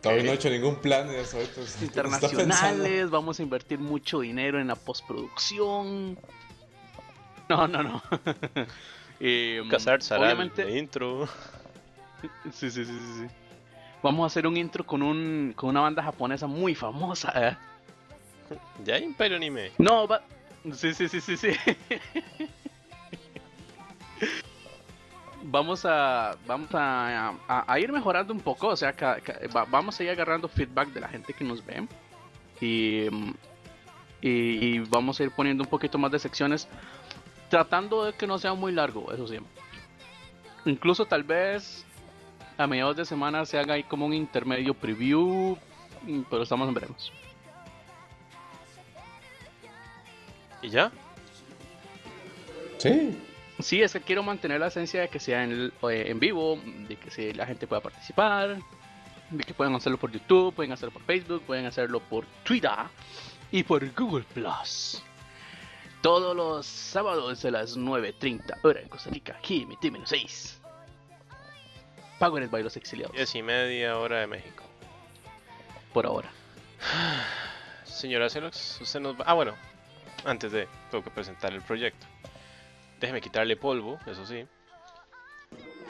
[0.01, 1.38] Todavía no he hecho ningún plan de eso.
[1.38, 1.85] pensando.
[1.85, 3.09] internacionales.
[3.09, 6.18] Vamos a invertir mucho dinero en la postproducción.
[7.49, 8.03] No, no, no.
[9.23, 11.27] Eh, Casar Saral, obviamente, de intro.
[12.51, 13.27] sí, sí, sí, sí, sí.
[14.01, 17.31] Vamos a hacer un intro con, un, con una banda japonesa muy famosa.
[17.35, 17.55] ¿eh?
[18.84, 19.73] Ya hay Imperio Anime.
[19.77, 20.23] No, va...
[20.73, 21.49] Sí, sí, sí, sí, sí.
[25.43, 29.65] vamos a vamos a, a- a ir mejorando un poco, o sea, ca- ca- va-
[29.65, 31.88] vamos a ir agarrando feedback de la gente que nos ve
[32.59, 33.07] y,
[34.22, 34.30] y,
[34.76, 36.68] y vamos a ir poniendo un poquito más de secciones,
[37.49, 39.38] tratando de que no sea muy largo, eso sí.
[40.65, 41.85] Incluso tal vez
[42.57, 45.57] a mediados de semana se haga ahí como un intermedio preview,
[46.30, 47.11] pero estamos en veremos.
[50.61, 50.91] ¿Y ya?
[52.77, 53.18] Sí.
[53.62, 56.96] Sí, es que quiero mantener la esencia de que sea en, eh, en vivo, de
[56.98, 58.58] que se- la gente pueda participar,
[59.30, 62.72] de que puedan hacerlo por YouTube, pueden hacerlo por Facebook, pueden hacerlo por Twitter
[63.52, 65.02] y por Google Plus.
[66.02, 70.60] Todos los sábados a las 9.30 hora en Costa Rica, aquí mi menos 6.
[72.20, 74.64] Powered by los exiliados, Diez y media hora de México.
[75.94, 76.30] por ahora.
[77.86, 79.26] Señora Celox, usted nos va...
[79.28, 79.54] Ah, bueno.
[80.26, 80.68] Antes de...
[80.90, 82.06] Tengo que presentar el proyecto.
[83.02, 84.45] Déjeme quitarle polvo, eso sí.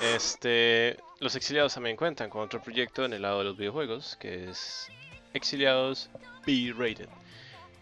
[0.02, 0.98] Este...
[1.20, 4.88] Los exiliados también cuentan con otro proyecto en el lado de los videojuegos, que es
[5.34, 6.10] Exiliados
[6.48, 7.10] B-Rated.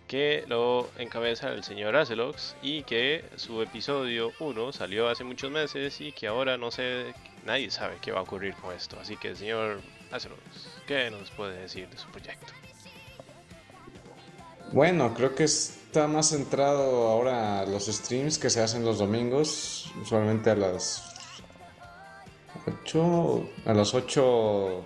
[0.08, 6.02] Que lo encabeza el señor Acelox y que su episodio 1 salió hace muchos meses
[6.02, 7.14] y que ahora no sé,
[7.46, 9.00] nadie sabe qué va a ocurrir con esto.
[9.00, 9.80] Así que señor
[10.12, 12.52] Acelox, ¿qué nos puede decir de su proyecto?
[14.72, 20.52] Bueno, creo que está más centrado ahora los streams que se hacen los domingos, usualmente
[20.52, 21.04] a las
[22.68, 24.86] 8, a las 8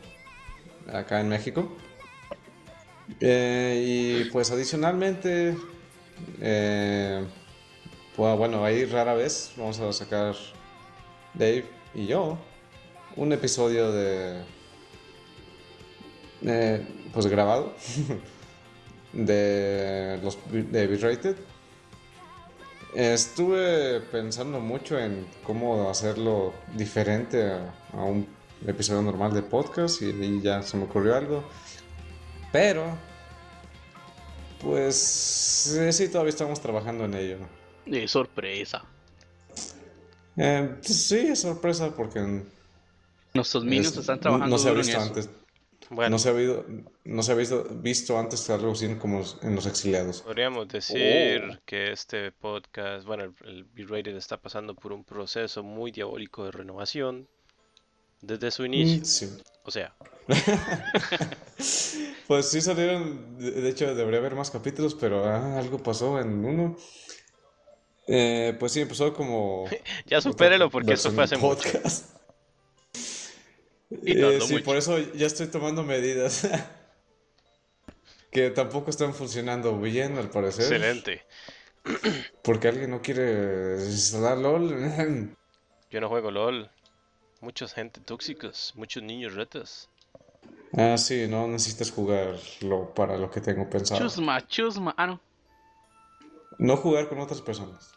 [0.87, 1.75] acá en México.
[3.19, 5.57] Eh, y pues adicionalmente,
[6.39, 7.25] eh,
[8.15, 10.33] pues, bueno, ahí rara vez vamos a sacar
[11.33, 12.37] Dave y yo
[13.17, 14.43] un episodio de,
[16.45, 17.73] eh, pues grabado
[19.13, 21.35] de los de B-Rated.
[22.95, 28.27] Estuve pensando mucho en cómo hacerlo diferente a, a un
[28.67, 31.43] episodio normal de podcast y, ya se me ocurrió algo.
[32.51, 32.95] Pero,
[34.61, 37.37] pues eh, sí, todavía estamos trabajando en ello.
[37.85, 38.83] De sorpresa.
[40.37, 42.43] Eh, pues, sí, es sorpresa porque
[43.33, 44.99] Nuestros minions es- están trabajando no se en eso.
[44.99, 45.29] antes.
[45.89, 46.65] Bueno, No se ha, habido-
[47.03, 50.21] no se ha visto, visto antes algo así como en los exiliados.
[50.21, 51.57] podríamos decir Oh.
[51.65, 56.51] que este podcast, bueno, el, el B-Rated está pasando por un proceso muy diabólico de
[56.51, 57.27] renovación
[58.21, 58.99] desde su inicio.
[59.01, 59.29] Mm, Sí.
[59.65, 59.93] O sea,
[62.27, 66.43] Pues sí salieron, de de hecho debería haber más capítulos, pero ah, algo pasó en
[66.45, 66.77] uno.
[68.07, 69.65] Eh, pues sí, empezó como...
[70.05, 71.79] ya supérelo porque esto versión fue hace mucho.
[74.01, 74.63] Y Eh, sí, mucho.
[74.63, 76.47] por eso ya estoy tomando medidas
[78.31, 80.65] que tampoco están funcionando bien al parecer.
[80.65, 81.23] Excelente.
[82.41, 84.69] Porque alguien no quiere instalar LOL.
[85.91, 86.69] Yo no juego LOL.
[87.41, 89.89] Muchos gente tóxicos, muchos niños retos.
[90.75, 93.99] Ah, sí, no necesitas jugarlo para lo que tengo pensado.
[94.01, 94.95] Chusma, chusma.
[94.97, 95.21] Ah, no.
[96.57, 97.91] No jugar con otras personas.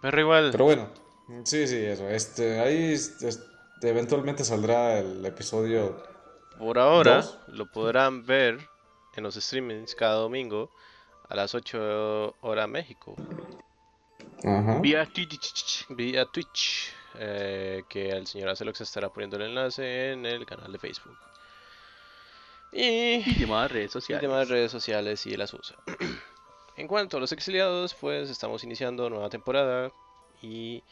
[0.00, 0.88] Pero igual, Pero bueno,
[1.44, 2.08] sí, sí, eso.
[2.08, 3.28] Este, ahí este,
[3.82, 6.02] eventualmente saldrá el episodio.
[6.58, 7.38] por ahora Dos.
[7.48, 8.58] lo podrán ver
[9.14, 10.70] en los streamings cada domingo
[11.28, 13.14] a las 8 horas México.
[14.44, 14.78] Ajá.
[14.80, 15.86] Vía Twitch.
[15.88, 20.78] vía Twitch, eh, que el señor Acelox estará poniendo el enlace en el canal de
[20.78, 21.16] Facebook.
[22.72, 24.22] Y, Y demás redes y sociales.
[24.22, 25.76] demás redes sociales y las usa.
[26.76, 29.90] en cuanto a los exiliados, pues estamos iniciando nueva temporada
[30.42, 30.82] y,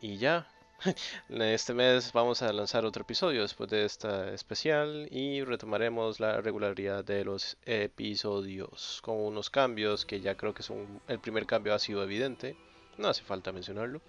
[0.00, 0.48] y ya.
[1.28, 7.04] Este mes vamos a lanzar otro episodio después de esta especial y retomaremos la regularidad
[7.04, 11.78] de los episodios con unos cambios que ya creo que son el primer cambio ha
[11.78, 12.56] sido evidente,
[12.98, 14.00] no hace falta mencionarlo.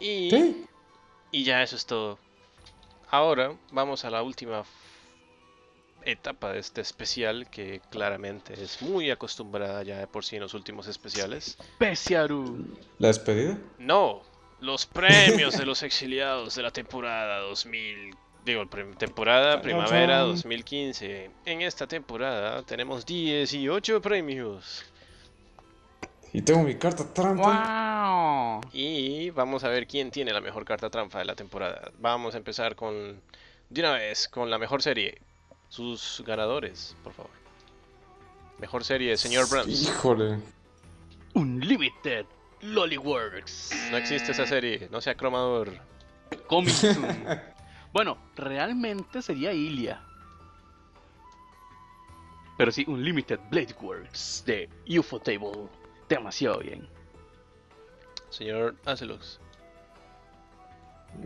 [0.00, 0.66] Y, Sí.
[1.32, 2.18] y ya eso es todo.
[3.10, 4.64] Ahora vamos a la última
[6.04, 10.54] etapa de este especial que claramente es muy acostumbrada ya de por sí en los
[10.54, 11.58] últimos especiales.
[11.78, 12.76] Pesiaru.
[12.98, 13.58] ¿La despedida?
[13.78, 14.22] No,
[14.60, 18.14] los premios de los exiliados de la temporada 2000.
[18.44, 18.66] Digo,
[18.96, 20.28] temporada primavera chan.
[20.28, 21.30] 2015.
[21.44, 24.84] En esta temporada tenemos 18 premios.
[26.32, 28.60] Y tengo mi carta trampa.
[28.62, 28.70] ¡Wow!
[28.72, 31.90] Y vamos a ver quién tiene la mejor carta trampa de la temporada.
[31.98, 33.20] Vamos a empezar con.
[33.70, 35.20] De una vez, con la mejor serie.
[35.68, 37.30] Sus ganadores, por favor.
[38.58, 39.82] Mejor serie, señor Brams.
[39.82, 40.38] Híjole.
[41.34, 42.24] Unlimited
[42.62, 43.70] Lollyworks.
[43.90, 45.72] No existe esa serie, no sea cromador.
[46.46, 47.06] Coming soon.
[47.92, 50.00] bueno, realmente sería Ilia.
[52.56, 54.68] Pero sí, Unlimited Blade Works de
[54.98, 55.68] UFO Table.
[56.08, 56.88] Demasiado bien.
[58.30, 59.38] Señor Acelox.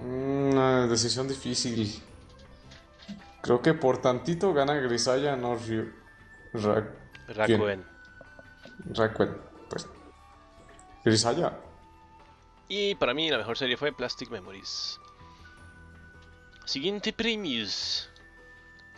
[0.01, 2.03] Una decisión difícil.
[3.41, 5.91] Creo que por tantito gana Grisaya, no Ryu.
[6.53, 6.89] Ra
[7.29, 7.85] Rakuen.
[8.95, 9.37] Rakuen,
[11.05, 11.53] Grisaya.
[12.69, 14.99] Y para mí la mejor serie fue Plastic Memories.
[16.65, 18.09] Siguiente premios.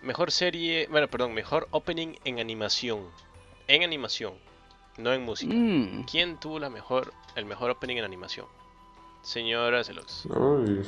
[0.03, 3.09] Mejor serie, bueno, perdón, mejor opening en animación.
[3.67, 4.35] En animación,
[4.99, 5.55] no en música.
[5.55, 8.47] Mm, ¿Quién tuvo la mejor, el mejor opening en animación?
[9.23, 10.27] Señora Celox.
[10.27, 10.85] Uy.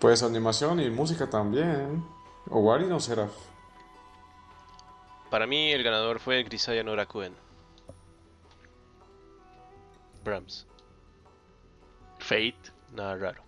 [0.00, 2.04] Pues animación y música también.
[2.50, 3.32] Owari no Seraph.
[5.30, 7.34] Para mí el ganador fue Grisaya no Rakuen.
[10.24, 10.66] Brahms.
[12.18, 12.72] Fate.
[12.92, 13.42] Nada raro.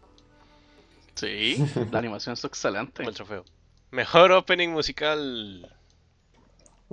[1.15, 1.57] Sí,
[1.91, 3.03] la animación es excelente.
[3.03, 3.45] El trofeo.
[3.91, 5.77] Mejor opening musical.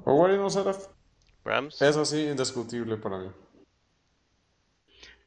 [0.03, 0.87] Owari no Seraph.
[1.43, 1.81] Brahms.
[1.81, 3.29] Es así indiscutible para mí.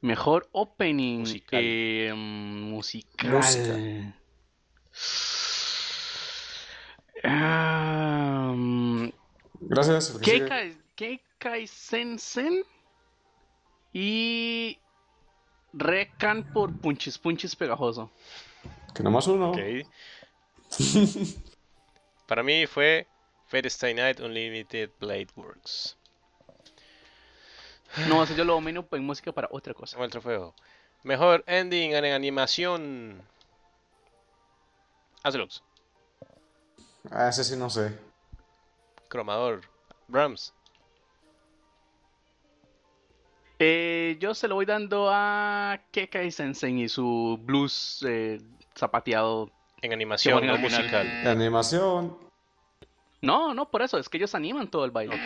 [0.02, 1.60] Mejor opening Musical.
[1.62, 3.30] eh, musical.
[3.32, 4.16] Música.
[8.50, 9.12] Um,
[9.60, 10.14] Gracias.
[10.14, 10.38] el que sigue.
[10.48, 12.62] Keikai, Keikai Sensen
[13.92, 14.78] y
[15.72, 18.10] Rekan por Punchis Punchis Pegajoso.
[18.94, 19.52] Que nomás uno.
[22.26, 23.06] Para mí fue
[23.46, 25.96] Fate Night Unlimited Blade Works.
[28.08, 29.96] No, eso yo lo domino en música para otra cosa.
[29.96, 30.54] Como el trofeo.
[31.02, 33.22] Mejor ending en animación.
[35.24, 35.62] Azelux.
[37.10, 37.98] Ah, ese sí no sé.
[39.08, 39.62] Cromador.
[40.06, 40.54] Brahms.
[43.62, 48.40] Eh, yo se lo voy dando a Keikai Sensen y su blues eh,
[48.74, 49.50] zapateado.
[49.82, 51.06] En animación, no musical.
[51.26, 52.16] Animación.
[53.20, 55.20] No, no, por eso, es que ellos animan todo el baile.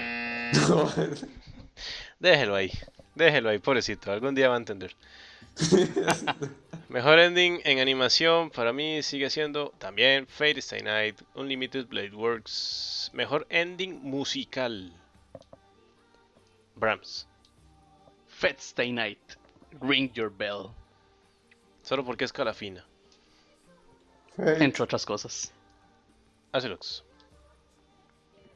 [2.19, 2.73] Déjelo ahí.
[3.15, 4.11] Déjelo ahí, pobrecito.
[4.11, 4.97] Algún día va a entender.
[6.89, 13.13] Mejor ending en animación para mí sigue siendo también Fate Stay Night Unlimited Blade Works.
[13.15, 14.93] Mejor ending musical.
[16.75, 17.29] Brahms.
[18.45, 19.39] Fat Stay Night.
[19.81, 20.69] Ring Your Bell.
[21.83, 22.85] Solo porque es calafina.
[24.37, 24.57] Hey.
[24.61, 25.51] Entre otras cosas.
[26.53, 27.03] Azelux.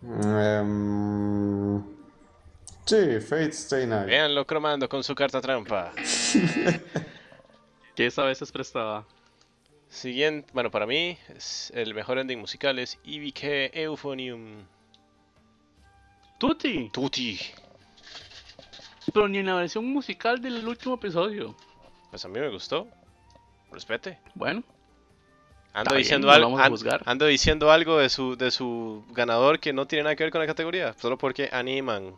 [0.03, 1.83] Em,
[2.85, 4.09] sí, Fate Stay Night.
[4.09, 5.93] Véanlo cromando con su carta trampa.
[7.95, 9.07] Que esa vez es prestada.
[9.89, 14.67] Siguiente, bueno, para mí es el mejor ending musical es EBK Euphonium
[16.39, 16.91] Tuti.
[16.91, 17.41] Tutti.
[19.13, 21.55] Pero ni en la versión musical del último episodio.
[22.11, 22.87] Pues a mí me gustó.
[23.73, 24.19] Respete.
[24.35, 24.63] Bueno.
[25.75, 27.03] Ando Está diciendo, algo, vamos a an- juzgar.
[27.05, 30.41] ando diciendo algo de su, de su ganador que no tiene nada que ver con
[30.41, 32.15] la categoría, solo porque animan.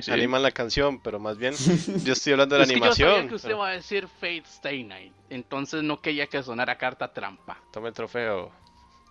[0.00, 0.10] Sí.
[0.10, 1.54] Animan la canción, pero más bien
[2.04, 3.28] yo estoy hablando de la Es que yo sabía animación.
[3.28, 7.12] que usted pero- iba a decir Fate Stay Night, entonces no quería que sonara carta
[7.12, 7.58] trampa.
[7.72, 8.50] Tome el trofeo.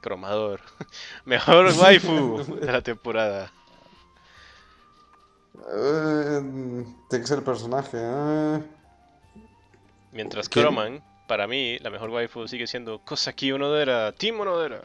[0.02, 0.62] Cromador.
[1.26, 3.52] Mejor waifu de la temporada.
[5.74, 7.98] Eh, tiene que ser el personaje.
[8.02, 8.62] ah.
[10.12, 10.66] Mientras ¿Quién?
[10.66, 14.82] Croman, para mí, la mejor waifu sigue siendo Kosaki Onodera, Team Onodera.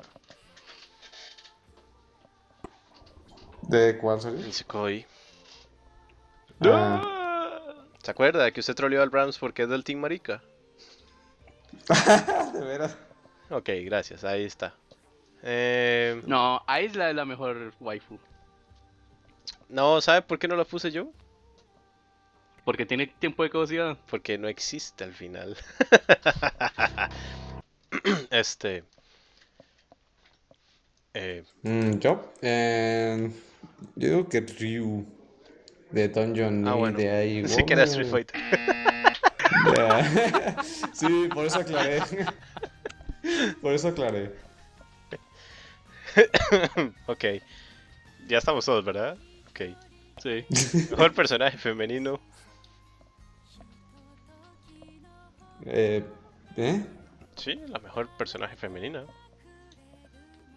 [3.63, 4.45] ¿De cuál sería?
[4.45, 5.07] Nisekoi.
[6.65, 7.71] Ah,
[8.03, 10.43] ¿Se acuerda que usted troleó al Brahms porque es del Team Marica?
[12.53, 12.97] de veras.
[13.51, 14.75] Ok, gracias, ahí está.
[15.43, 18.19] Eh, No, Aisla es la mejor waifu,
[19.69, 21.13] no, ¿sabe por qué no la puse yo?
[22.65, 23.99] porque tiene tiempo de caducidad.
[24.09, 25.57] Porque no existe al final.
[28.31, 28.85] este.
[31.15, 32.33] Eh, Mm, yo.
[32.43, 33.31] eh,
[33.97, 35.05] yo digo que Ryu.
[35.91, 36.97] De Dungeon ah, bueno.
[36.97, 37.45] de ahí.
[37.49, 38.41] Sí que era Street Fighter.
[39.77, 40.63] Ya.
[40.93, 42.01] sí, por eso aclaré.
[43.61, 44.33] por eso aclaré.
[47.07, 47.25] ok.
[48.29, 49.19] Ya estamos todos, ¿verdad?
[49.51, 49.77] Ok.
[50.23, 50.45] Sí.
[50.91, 52.21] Mejor personaje femenino.
[55.65, 56.05] Eh,
[56.57, 56.85] ¿Eh?
[57.37, 59.05] Sí, la mejor personaje femenina.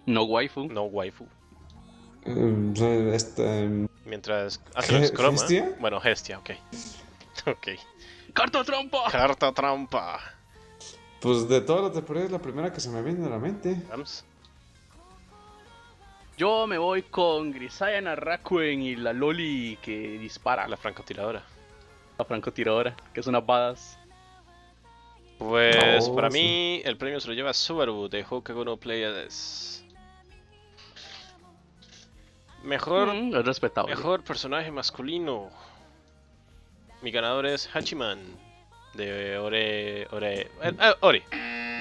[0.06, 0.66] No waifu.
[0.68, 1.26] No waifu.
[2.26, 2.74] Mm,
[3.14, 3.88] Este.
[4.06, 5.42] Mientras hace los ¿Ge- croma.
[5.80, 6.52] Bueno, Hestia, ok.
[7.48, 7.68] ok.
[8.34, 9.10] ¡Carta trampa!
[9.12, 10.20] Carta trampa.
[11.22, 13.76] Pues de todas las temporadas es la primera que se me viene a la mente.
[13.88, 14.26] Brahms.
[16.38, 21.44] Yo me voy con Grisaya Narrakuen y la Loli que dispara, La francotiradora.
[22.18, 24.00] la francotiradora, que es una badass.
[25.38, 26.38] Pues para sí.
[26.40, 28.78] mí el premio se lo lleva Subaru de Hokago no.
[32.64, 33.94] Mejor, Mm, es respetable.
[33.96, 35.50] mejor personaje masculino.
[37.02, 38.20] Mi ganador es Hachiman
[38.94, 40.08] de Ore.
[40.12, 40.42] Ore.
[40.42, 40.50] eh,
[40.80, 41.24] eh, Ore.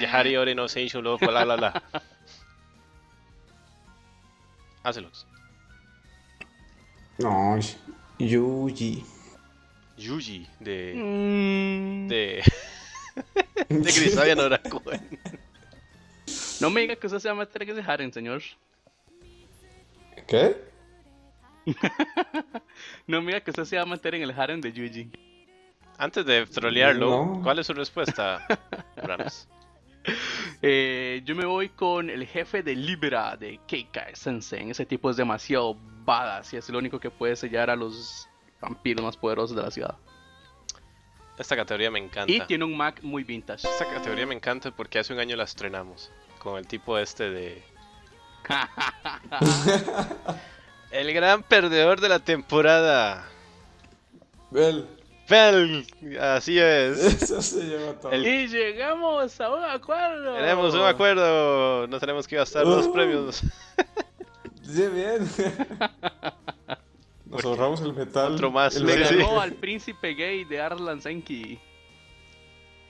[0.00, 1.56] Yahari Ore no Seisho loco, la la
[4.82, 4.88] la.
[4.90, 5.26] Hácelos.
[7.18, 7.58] No,
[8.18, 9.04] Yuji.
[9.96, 10.94] Yuji de.
[10.96, 12.42] Mm, de.
[13.68, 15.18] de Grisaya Norakuen.
[16.60, 18.42] No me diga que usted se va a meter en ese harem, señor.
[20.26, 20.56] ¿Qué?
[23.06, 25.10] No me diga que usted se va a meter en el harem de Yuji.
[25.98, 27.40] Antes de trolearlo, No.
[27.42, 28.44] ¿cuál es su respuesta,
[28.96, 29.46] Brahms?
[30.64, 34.70] Eh, yo me voy con el jefe de Libera de Keikai Sensei.
[34.70, 38.28] Ese tipo es demasiado badass y es el único que puede sellar a los
[38.60, 39.96] vampiros más poderosos de la ciudad.
[41.36, 42.32] Esta categoría me encanta.
[42.32, 43.66] Y tiene un Mac muy vintage.
[43.66, 46.12] Esta categoría me encanta porque hace un año la estrenamos.
[46.38, 47.64] Con el tipo este de.
[50.92, 53.24] El gran perdedor de la temporada.
[54.50, 54.86] Bel.
[55.32, 55.86] Fel,
[56.20, 56.98] así es.
[57.22, 58.12] Eso se lleva todo.
[58.12, 60.34] El- y llegamos a un acuerdo.
[60.34, 61.86] Tenemos un acuerdo.
[61.86, 62.92] No tenemos que gastar los Oh.
[62.92, 63.42] premios.
[64.62, 65.28] Sí, bien.
[67.26, 68.32] Nos ahorramos el metal.
[68.34, 69.16] Otro más, el Le Sí.
[69.18, 71.58] ganó al príncipe gay de Arslan Senki.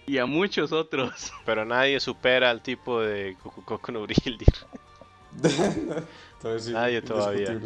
[0.06, 1.32] Y a muchos otros.
[1.46, 4.46] Pero nadie supera al tipo de Koku no Brildir.
[6.58, 7.58] Sí, Nadie todavía.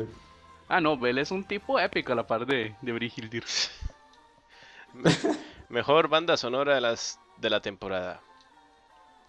[0.68, 3.44] Ah, no, Bel es un tipo épico a la par de, de Brigildir.
[5.68, 8.20] Mejor banda sonora de, las, de la temporada.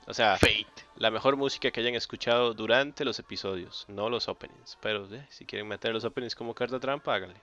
[0.06, 0.66] O sea, Fate.
[0.96, 4.78] la mejor música que hayan escuchado durante los episodios, no los openings.
[4.82, 7.42] Pero eh, si quieren meter los openings como carta trampa, háganle.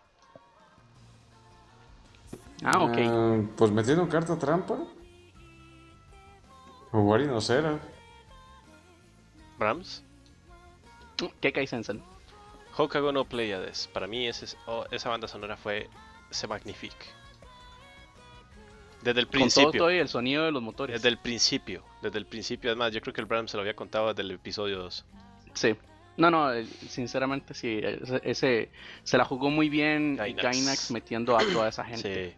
[2.65, 2.97] Ah, ok.
[3.03, 4.79] Ah, pues metiendo carta trampa.
[6.91, 7.79] Jugar Inocera.
[9.59, 10.03] Brahms,
[11.41, 12.03] Kekai Sensen.
[12.77, 13.89] Hokago no Pleiades.
[13.93, 15.89] Para mí ese es- oh, esa banda sonora fue
[16.31, 17.07] se magnifique.
[19.05, 19.79] Desde el Con todo, principio.
[19.79, 20.95] todo y el sonido de los motores.
[20.97, 21.85] Desde el principio.
[22.03, 22.71] Desde el principio.
[22.71, 25.05] Además, yo creo que el Brahms se lo había contado desde el episodio 2.
[25.53, 25.77] Sí.
[26.17, 27.81] No, no, eh, sinceramente sí.
[27.83, 28.71] Ese, ese-
[29.03, 30.43] se la jugó muy bien Gainax.
[30.43, 32.31] Gainax, metiendo a toda esa gente.
[32.31, 32.37] Sí.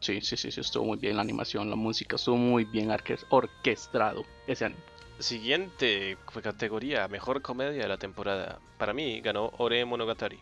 [0.00, 3.18] Sí, sí, sí, sí, estuvo muy bien la animación, la música, estuvo muy bien orque-
[3.30, 4.80] orquestado ese anime.
[5.18, 8.60] Siguiente categoría, mejor comedia de la temporada.
[8.78, 10.38] Para mí ganó Ore Monogatari.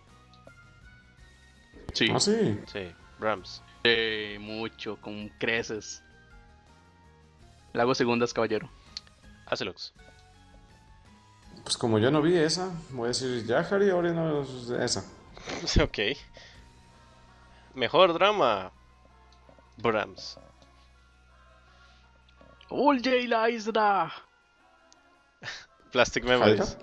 [1.94, 2.08] Sí.
[2.12, 2.58] Ah, sí.
[2.66, 2.80] Sí,
[3.18, 3.62] Brahms.
[4.40, 6.02] Mucho, con creces.
[7.72, 8.68] Le hago segundas, caballero.
[9.46, 9.92] Hacelox.
[11.62, 15.04] Pues como yo no vi esa, voy a decir Yahari, ahora no es esa.
[15.82, 15.98] ok.
[17.74, 18.72] Mejor drama.
[19.76, 20.38] Brahms.
[22.70, 24.12] ¡All J la isla!
[25.92, 26.78] Plastic Memories.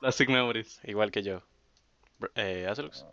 [0.00, 0.80] Plastic Memories.
[0.84, 1.42] Igual que yo.
[2.34, 3.04] Eh, Azelux.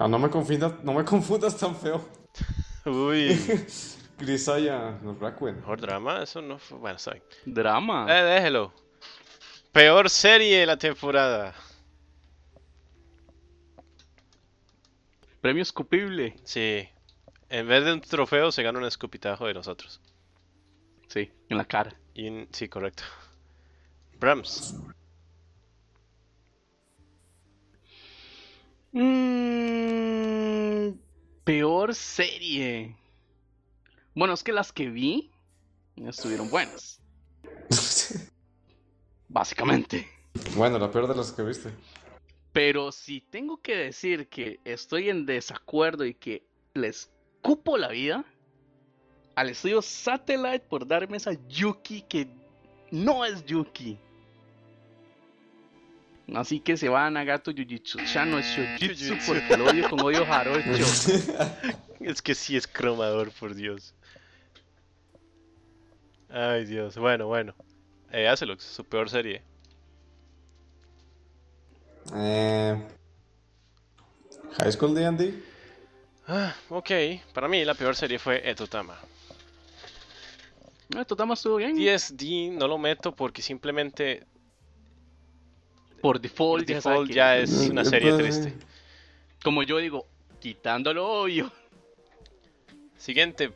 [0.00, 2.02] Ah, no me confundas, no me confundas tan feo.
[2.86, 3.38] Uy.
[4.18, 5.56] Grisaya, los Rakuen.
[5.56, 6.78] Mejor drama, eso no fue.
[6.78, 7.24] Bueno, está bien.
[7.44, 8.06] Drama.
[8.08, 8.72] Eh, déjelo.
[9.72, 11.54] Peor serie de la temporada.
[15.42, 16.34] Premio escupible.
[16.44, 16.88] Sí.
[17.50, 20.00] En vez de un trofeo, se gana un escupitajo de nosotros.
[21.08, 21.94] Sí, en la cara.
[22.14, 23.02] Y Sí, correcto.
[24.18, 24.76] Brahms.
[28.92, 30.90] Mm,
[31.44, 32.96] peor serie.
[34.14, 35.30] Bueno, es que las que vi
[35.96, 37.00] estuvieron buenas.
[39.28, 40.08] Básicamente.
[40.56, 41.70] bueno, la peor de las que viste.
[42.52, 46.44] Pero si tengo que decir que estoy en desacuerdo y que
[46.74, 47.12] les
[47.42, 48.24] cupo la vida
[49.36, 52.26] al estudio Satellite por darme esa Yuki que
[52.90, 53.98] no es Yuki.
[56.34, 57.98] Así que se va a Nagato Jujitsu.
[58.00, 59.26] Ya no es Shojitsu Jujitsu.
[59.26, 60.62] porque lo odio con odio jarocho.
[62.00, 63.94] Es que sí es cromador, por Dios.
[66.30, 66.96] Ay, Dios.
[66.96, 67.54] Bueno, bueno.
[68.10, 69.42] Eh, Azelux, su peor serie.
[72.14, 72.82] eh,
[74.58, 75.34] High School D&D.
[76.26, 76.90] Ah, ok.
[77.34, 78.98] Para mí la peor serie fue Etotama.
[80.96, 81.76] Ah, Totama estuvo bien.
[81.76, 84.26] 10D no lo meto porque simplemente
[86.00, 88.54] Por por default, ya, que- es una serie triste.
[89.42, 90.06] Como yo digo,
[90.40, 91.50] quitándolo obvio.
[92.96, 93.52] Siguiente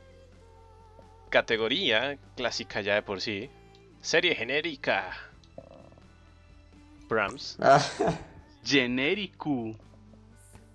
[1.30, 3.50] categoría, clásica ya de por sí.
[4.00, 5.12] Serie genérica.
[7.08, 7.56] Brahms.
[7.60, 7.82] Ah,
[8.64, 9.74] Genérico.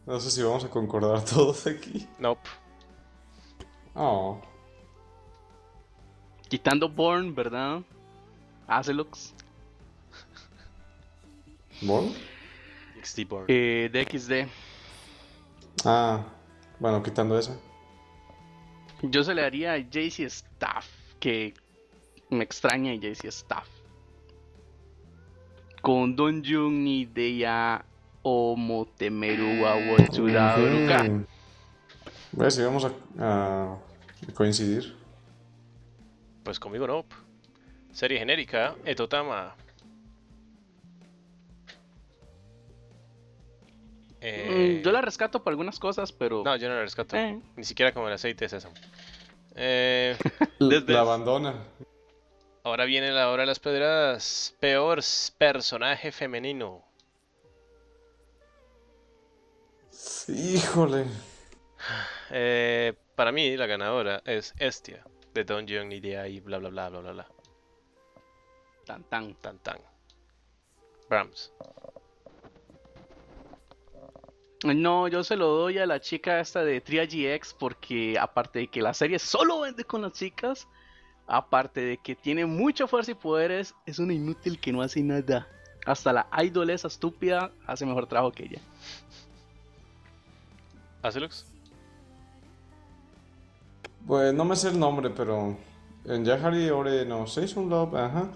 [0.05, 2.07] no sé si vamos a concordar todos aquí.
[2.19, 2.47] Nope.
[3.95, 4.39] Oh,
[6.47, 7.81] Quitando Born, ¿verdad?
[8.67, 9.33] Azelux.
[11.81, 12.13] ¿Bon?
[13.03, 13.45] XD Born.
[13.47, 14.47] Eh, DXD.
[15.85, 16.23] Ah,
[16.79, 17.57] bueno, quitando esa.
[19.01, 20.87] Yo se le haría a JC Staff,
[21.19, 21.53] que
[22.29, 23.67] me extraña JC Staff.
[25.81, 27.85] Con Don Jun ni Deya
[28.21, 31.03] Omotemeru wa Wochura Uruka.
[31.03, 31.25] Mm.
[32.33, 32.55] ¿Ves?
[32.55, 33.77] Si vamos a, a
[34.33, 34.93] coincidir.
[36.43, 37.15] Pues conmigo nope.
[37.93, 39.55] Serie genérica, Etotama.
[44.21, 46.43] Eh, Mm, Yo la rescato por algunas cosas, pero.
[46.43, 47.15] No, yo no la rescato.
[47.15, 47.39] Eh.
[47.55, 48.75] Ni siquiera como el aceite de sésamo.
[49.55, 50.17] Eh,
[50.59, 51.55] Desde- La abandona.
[52.63, 54.55] ahora viene la hora de las pedradas.
[54.59, 54.99] Peor
[55.37, 56.83] personaje femenino.
[60.27, 61.05] Híjole.
[62.29, 66.69] Eh, para mí, la ganadora es Estia, de Don John y de ahí, bla bla
[66.69, 67.27] bla bla bla bla.
[68.85, 69.33] Tan tan.
[69.35, 69.77] Tan tan.
[71.09, 71.51] Brahms.
[74.65, 78.67] No, yo se lo doy a la chica esta de Tria GX porque aparte de
[78.67, 80.67] que la serie solo vende con las chicas,
[81.27, 85.47] aparte de que tiene mucha fuerza y poderes, es una inútil que no hace nada.
[85.85, 88.59] Hasta la idol esa estúpida hace mejor trabajo que ella.
[91.03, 91.45] Azelux.
[94.05, 95.55] Pues no me sé el nombre, pero
[96.03, 98.29] en Yahari Ore no Season Love, ajá.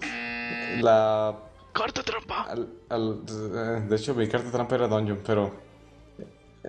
[0.80, 1.38] La
[1.74, 2.42] ¡Corta trampa!
[2.44, 5.52] al- al- eh, de hecho mi carta trampa era Dungeon, pero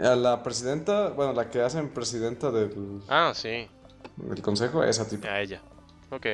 [0.03, 3.67] a la presidenta, bueno, la que hacen presidenta del, Ah, sí,
[4.17, 5.27] del consejo, esa tipo.
[5.27, 5.61] a ella.
[6.11, 6.25] Ok.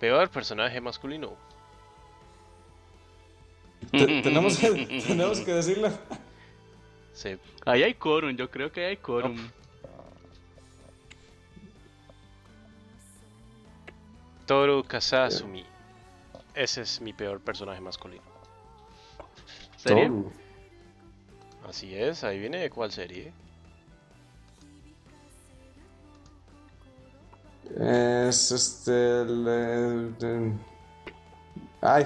[0.00, 1.34] Peor personaje masculino.
[3.90, 4.70] Te- tenemos, que,
[5.06, 5.90] tenemos que decirlo.
[7.12, 7.36] Sí.
[7.66, 9.36] Ahí hay quórum, yo creo que hay quórum.
[14.46, 15.64] Toru Kasasumi.
[16.54, 18.22] Ese es mi peor personaje masculino.
[19.76, 20.04] ¿Serio?
[20.08, 20.32] Toru.
[21.68, 23.32] Así es, ahí viene cuál serie.
[27.78, 29.22] Es este.
[29.22, 29.44] El,
[30.18, 30.52] de-
[31.80, 32.04] ay.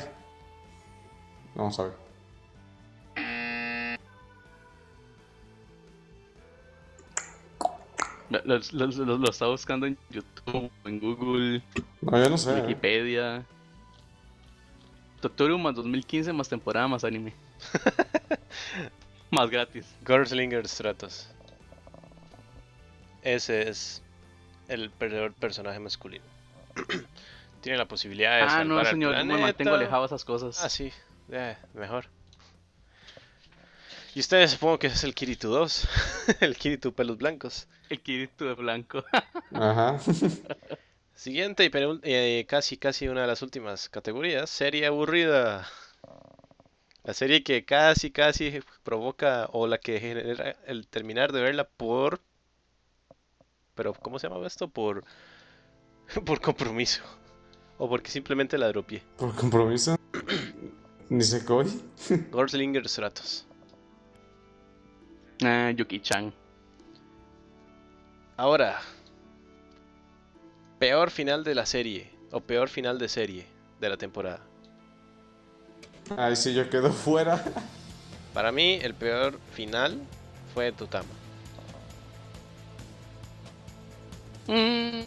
[1.55, 1.93] Vamos a ver.
[8.31, 11.63] Lo, lo- lo- está buscando en YouTube, en Google,
[12.03, 12.59] No, yo no sé.
[12.59, 12.61] ¿eh?
[12.63, 13.45] Wikipedia.
[15.21, 17.33] Totoru más 2015 más temporada más anime.
[19.31, 19.87] más gratis.
[20.05, 21.29] Gorslinger Stratos.
[23.23, 24.03] Ese es
[24.69, 26.25] el peor personaje masculino.
[27.61, 30.63] Tiene la posibilidad de Ah, salvar no, señor, yo me mantengo alejado de esas cosas.
[30.63, 30.93] Ah, sí,
[31.33, 32.07] eh, mejor.
[34.15, 35.89] Y ustedes supongo que es el Kiritu 2,
[36.41, 37.67] el Kiritu pelos blancos.
[37.89, 39.05] El Kirito de blanco.
[39.53, 39.99] Ajá.
[41.15, 41.71] Siguiente y
[42.05, 45.67] eh, casi casi una de las últimas categorías, serie aburrida.
[47.09, 52.21] La serie que casi casi provoca o la que genera el terminar de verla por
[53.75, 54.69] pero ¿cómo se llama esto?
[54.69, 55.05] Por
[56.27, 57.03] por compromiso
[57.79, 59.03] o porque simplemente la dropié.
[59.17, 59.97] Por compromiso.
[61.09, 61.81] Ni se coy.
[62.31, 63.47] Gorslinger Stratos.
[65.43, 66.31] Ah, Yuki-chan.
[68.37, 68.83] Ahora,
[70.79, 73.47] peor final de la serie o peor final de serie
[73.81, 74.45] de la temporada.
[76.17, 77.43] Ay, sí, yo quedo fuera.
[78.35, 79.99] Para mí, el peor final
[80.55, 81.09] fue Totama.
[84.47, 85.01] Mm.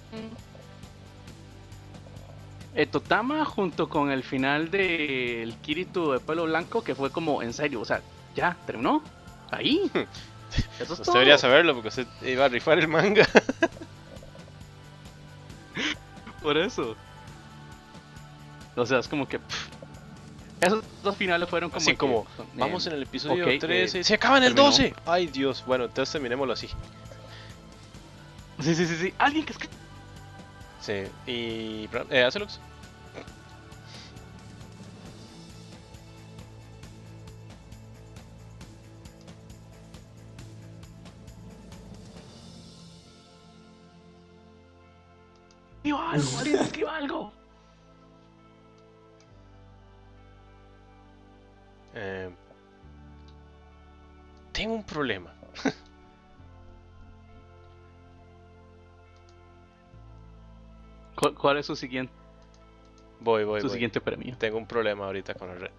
[2.73, 7.53] Eh, Totama junto con el final del Kirito de pelo blanco que fue como en
[7.53, 8.01] serio, o sea,
[8.35, 9.03] ya terminó.
[9.49, 9.89] Ahí.
[10.79, 11.13] Eso es Usted todo.
[11.15, 13.27] debería saberlo porque usted iba a rifar el manga.
[16.41, 16.95] Por eso.
[18.75, 19.67] O sea, es como que pff,
[20.61, 23.99] esos dos finales fueron como Así que, como, eh, vamos en el episodio ok, 13.
[23.99, 24.71] eh, ¡Se acaba en el terminó.
[24.71, 24.93] 12!
[25.05, 25.63] ¡Ay, Dios!
[25.65, 26.67] Bueno, entonces terminémoslo así.
[28.59, 29.13] Sí, sí, sí, sí.
[29.17, 29.53] Alguien que
[30.79, 31.03] Sí.
[31.31, 32.59] ¿Y eh, Acelux?
[45.83, 47.33] escriba algo, alguien escriba algo.
[51.95, 52.29] Eh,
[54.51, 55.33] tengo un problema.
[61.15, 62.13] ¿Cuál, cuál es su siguiente,
[63.19, 63.73] Voy, voy, su voy.
[63.73, 64.35] siguiente premio?
[64.37, 65.71] Tengo un problema ahorita con el red.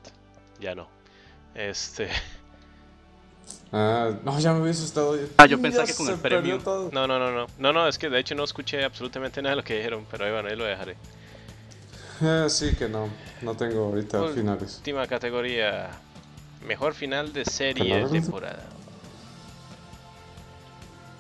[0.60, 0.88] Ya no.
[1.54, 2.08] Este.
[3.74, 5.16] Ah, no, ya me hubiese estado.
[5.38, 6.40] Ah, yo pensaba que con se el premio.
[6.40, 6.90] perdió todo.
[6.92, 7.46] No, no, no, no.
[7.58, 10.26] No, no, es que de hecho no escuché absolutamente nada de lo que dijeron, pero
[10.26, 10.94] ahí bueno, ahí lo dejaré.
[12.22, 13.08] Ah, sí que no.
[13.40, 14.76] No tengo ahorita finales.
[14.76, 15.90] Última categoría.
[16.66, 18.62] Mejor final de serie de temporada.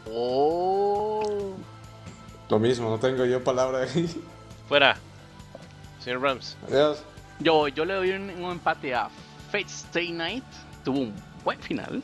[0.08, 1.54] Oh.
[2.48, 4.22] Lo mismo, no tengo yo palabra ahí.
[4.68, 4.96] Fuera.
[6.00, 6.56] Señor Rams.
[6.68, 7.02] Adiós.
[7.40, 9.08] Yo, yo le doy un, un empate a
[9.50, 10.44] Fate Stay Night.
[10.84, 11.14] Tuvo un
[11.44, 12.02] buen final.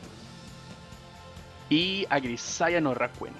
[1.69, 3.33] Y a Grisaya no Rakuen.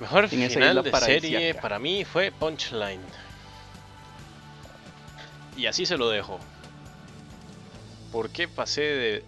[0.00, 3.00] Mejor En esa final isla de serie para mí fue Punchline.
[5.56, 6.38] Y así se lo dejo.
[8.12, 9.24] ¿Por qué pasé de,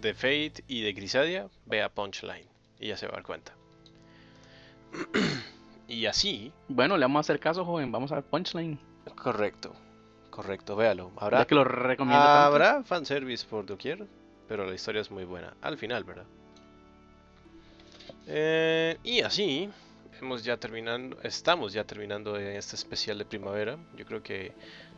[0.00, 1.48] de Fate y de Grisadia?
[1.66, 2.46] Vea Punchline.
[2.78, 3.52] Y ya se va a dar cuenta.
[5.88, 6.52] y así.
[6.68, 7.90] Bueno, le vamos a hacer caso, joven.
[7.90, 8.78] Vamos a ver Punchline.
[9.16, 9.74] Correcto.
[10.30, 11.10] Correcto, véalo.
[11.16, 12.40] Habrá, Ya que lo recomiendo tanto.
[12.40, 14.06] habrá fanservice por doquier.
[14.48, 15.54] Pero la historia es muy buena.
[15.60, 16.26] Al final, ¿verdad?
[18.28, 19.68] Eh, y así.
[20.20, 23.76] Hemos ya terminando, estamos ya terminando en este especial de primavera.
[23.96, 24.52] Yo creo que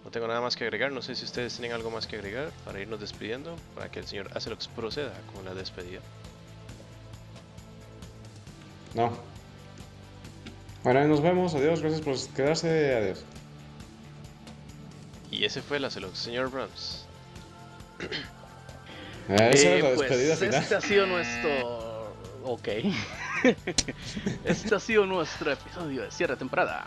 [0.05, 0.93] no tengo nada más que agregar.
[0.93, 4.07] No sé si ustedes tienen algo más que agregar para irnos despidiendo, para que el
[4.07, 6.01] señor Acelox proceda con la despedida.
[8.95, 9.13] No.
[10.85, 11.55] Bueno, ahí nos vemos.
[11.55, 11.81] Adiós.
[11.81, 12.95] Gracias por quedarse.
[12.95, 13.25] Adiós.
[15.33, 17.07] Y ese fue el Acelox, señor Brahms.
[19.29, 20.63] Eh, esa Eh, es la pues, despedida final.
[20.63, 22.15] Este ha sido nuestro.
[22.45, 22.69] Ok.
[24.45, 26.87] este ha sido nuestro episodio de cierre de temporada.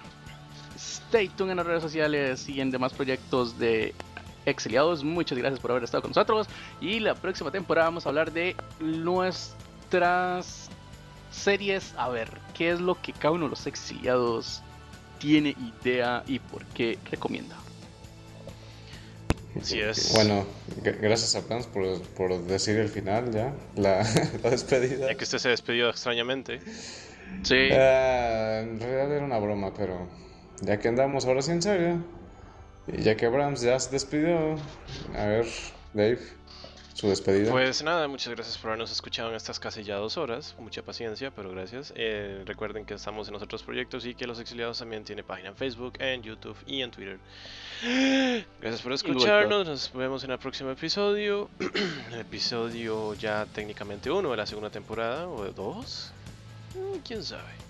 [0.76, 3.94] Stay tuned en las redes sociales y en demás proyectos de
[4.46, 5.04] exiliados.
[5.04, 6.48] Muchas gracias por haber estado con nosotros.
[6.80, 10.70] Y la próxima temporada vamos a hablar de nuestras
[11.32, 11.94] series.
[11.98, 14.62] A ver, ¿qué es lo que cada uno de los exiliados
[15.20, 17.56] tiene idea y por qué recomienda?
[19.60, 20.14] Así es.
[20.14, 20.46] Bueno,
[20.84, 23.54] gracias a Plans por, por decir el final ya.
[23.76, 24.04] La,
[24.44, 25.08] la despedida.
[25.08, 26.60] Ya que usted se despidió extrañamente.
[27.44, 27.70] Sí.
[27.74, 30.08] Ah, en realidad era una broma, pero
[30.62, 32.04] ya que andamos ahora sí en serio,
[32.88, 34.56] y ya que Brahms ya se despidió,
[35.16, 35.46] a ver,
[35.94, 36.20] Dave,
[36.94, 37.52] su despedida.
[37.52, 40.56] Pues nada, muchas gracias por habernos escuchado en estas casi ya dos horas.
[40.60, 41.94] Mucha paciencia, pero gracias.
[41.96, 45.50] Eh, recuerden que estamos en los otros proyectos y que Los Exiliados también tiene página
[45.50, 47.20] en Facebook, en YouTube y en Twitter.
[48.62, 49.66] Gracias por escucharnos.
[49.68, 51.50] Nos vemos en el próximo episodio.
[52.12, 56.12] el episodio ya técnicamente uno de la segunda temporada o de dos.
[56.76, 57.62] Mm, ¿Quién sabe?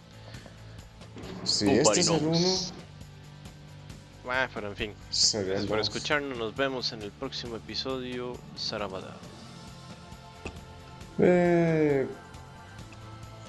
[1.44, 2.38] si Nobody este es el uno,
[4.30, 4.94] Ah, pero en fin.
[5.10, 6.38] Gracias por escucharnos.
[6.38, 8.34] Nos vemos en el próximo episodio.
[8.56, 9.16] Sarabada.
[11.20, 12.08] Eh,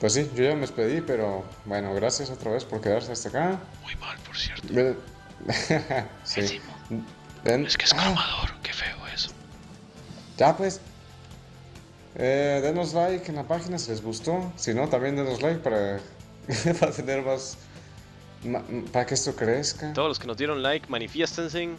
[0.00, 3.60] pues sí, yo ya me despedí, pero bueno, gracias otra vez por quedarse hasta acá.
[3.82, 4.66] Muy mal, por cierto.
[6.24, 6.60] Sí.
[7.44, 7.66] Ven-
[7.96, 8.54] Ah, mamador.
[8.62, 9.30] Qué feo eso.
[10.36, 10.80] Ya pues.
[12.14, 14.52] Eh, denos like en la página si les gustó.
[14.56, 15.98] Si no, también denos like para
[16.80, 17.56] para tener más,
[18.92, 19.92] para que esto crezca.
[19.92, 21.70] Todos los que nos dieron like, manifiéstense.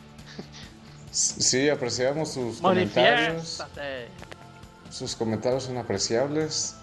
[1.11, 3.63] Sí, apreciamos sus comentarios.
[4.89, 6.75] Sus comentarios son apreciables.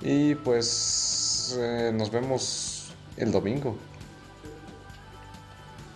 [0.00, 3.76] Y pues eh, nos vemos el domingo.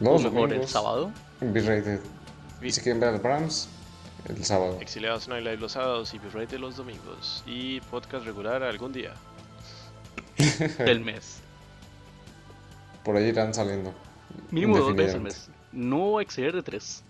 [0.01, 1.11] O Los mejor el sábado.
[1.41, 3.69] Vi- Si quieren ver al Brahms,
[4.29, 4.79] el sábado.
[4.81, 7.43] Exiliados Night Live los sábados y B-Rate los domingos.
[7.47, 9.15] Y podcast regular algún día.
[10.79, 11.41] del mes.
[13.05, 13.93] Por ahí irán saliendo.
[14.51, 15.51] Mínimo dos veces al mes.
[15.73, 17.03] No exceder de tres.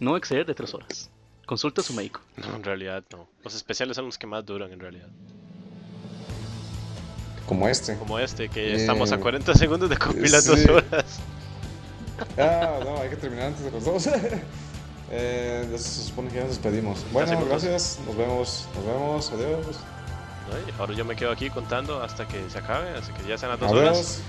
[0.00, 1.10] No exceder de tres horas.
[1.46, 2.20] Consulta a su médico.
[2.36, 3.26] No, en realidad no.
[3.42, 5.08] Los especiales son los que más duran en realidad.
[7.46, 7.96] Como este.
[7.96, 10.48] Como este, que Eh, estamos a 40 segundos de compilar sí.
[10.48, 11.20] dos horas.
[12.36, 14.06] Ah, no, hay que terminar antes de los dos.
[15.12, 17.04] eh, entonces se supone que ya nos despedimos.
[17.12, 18.00] Bueno, gracias.
[18.04, 18.66] Nos vemos.
[18.74, 19.30] Nos vemos.
[19.32, 19.76] Adiós.
[20.80, 23.60] ahora yo me quedo aquí contando hasta que se acabe, hasta que ya sean las
[23.60, 23.90] dos horas.
[23.92, 24.20] Adiós.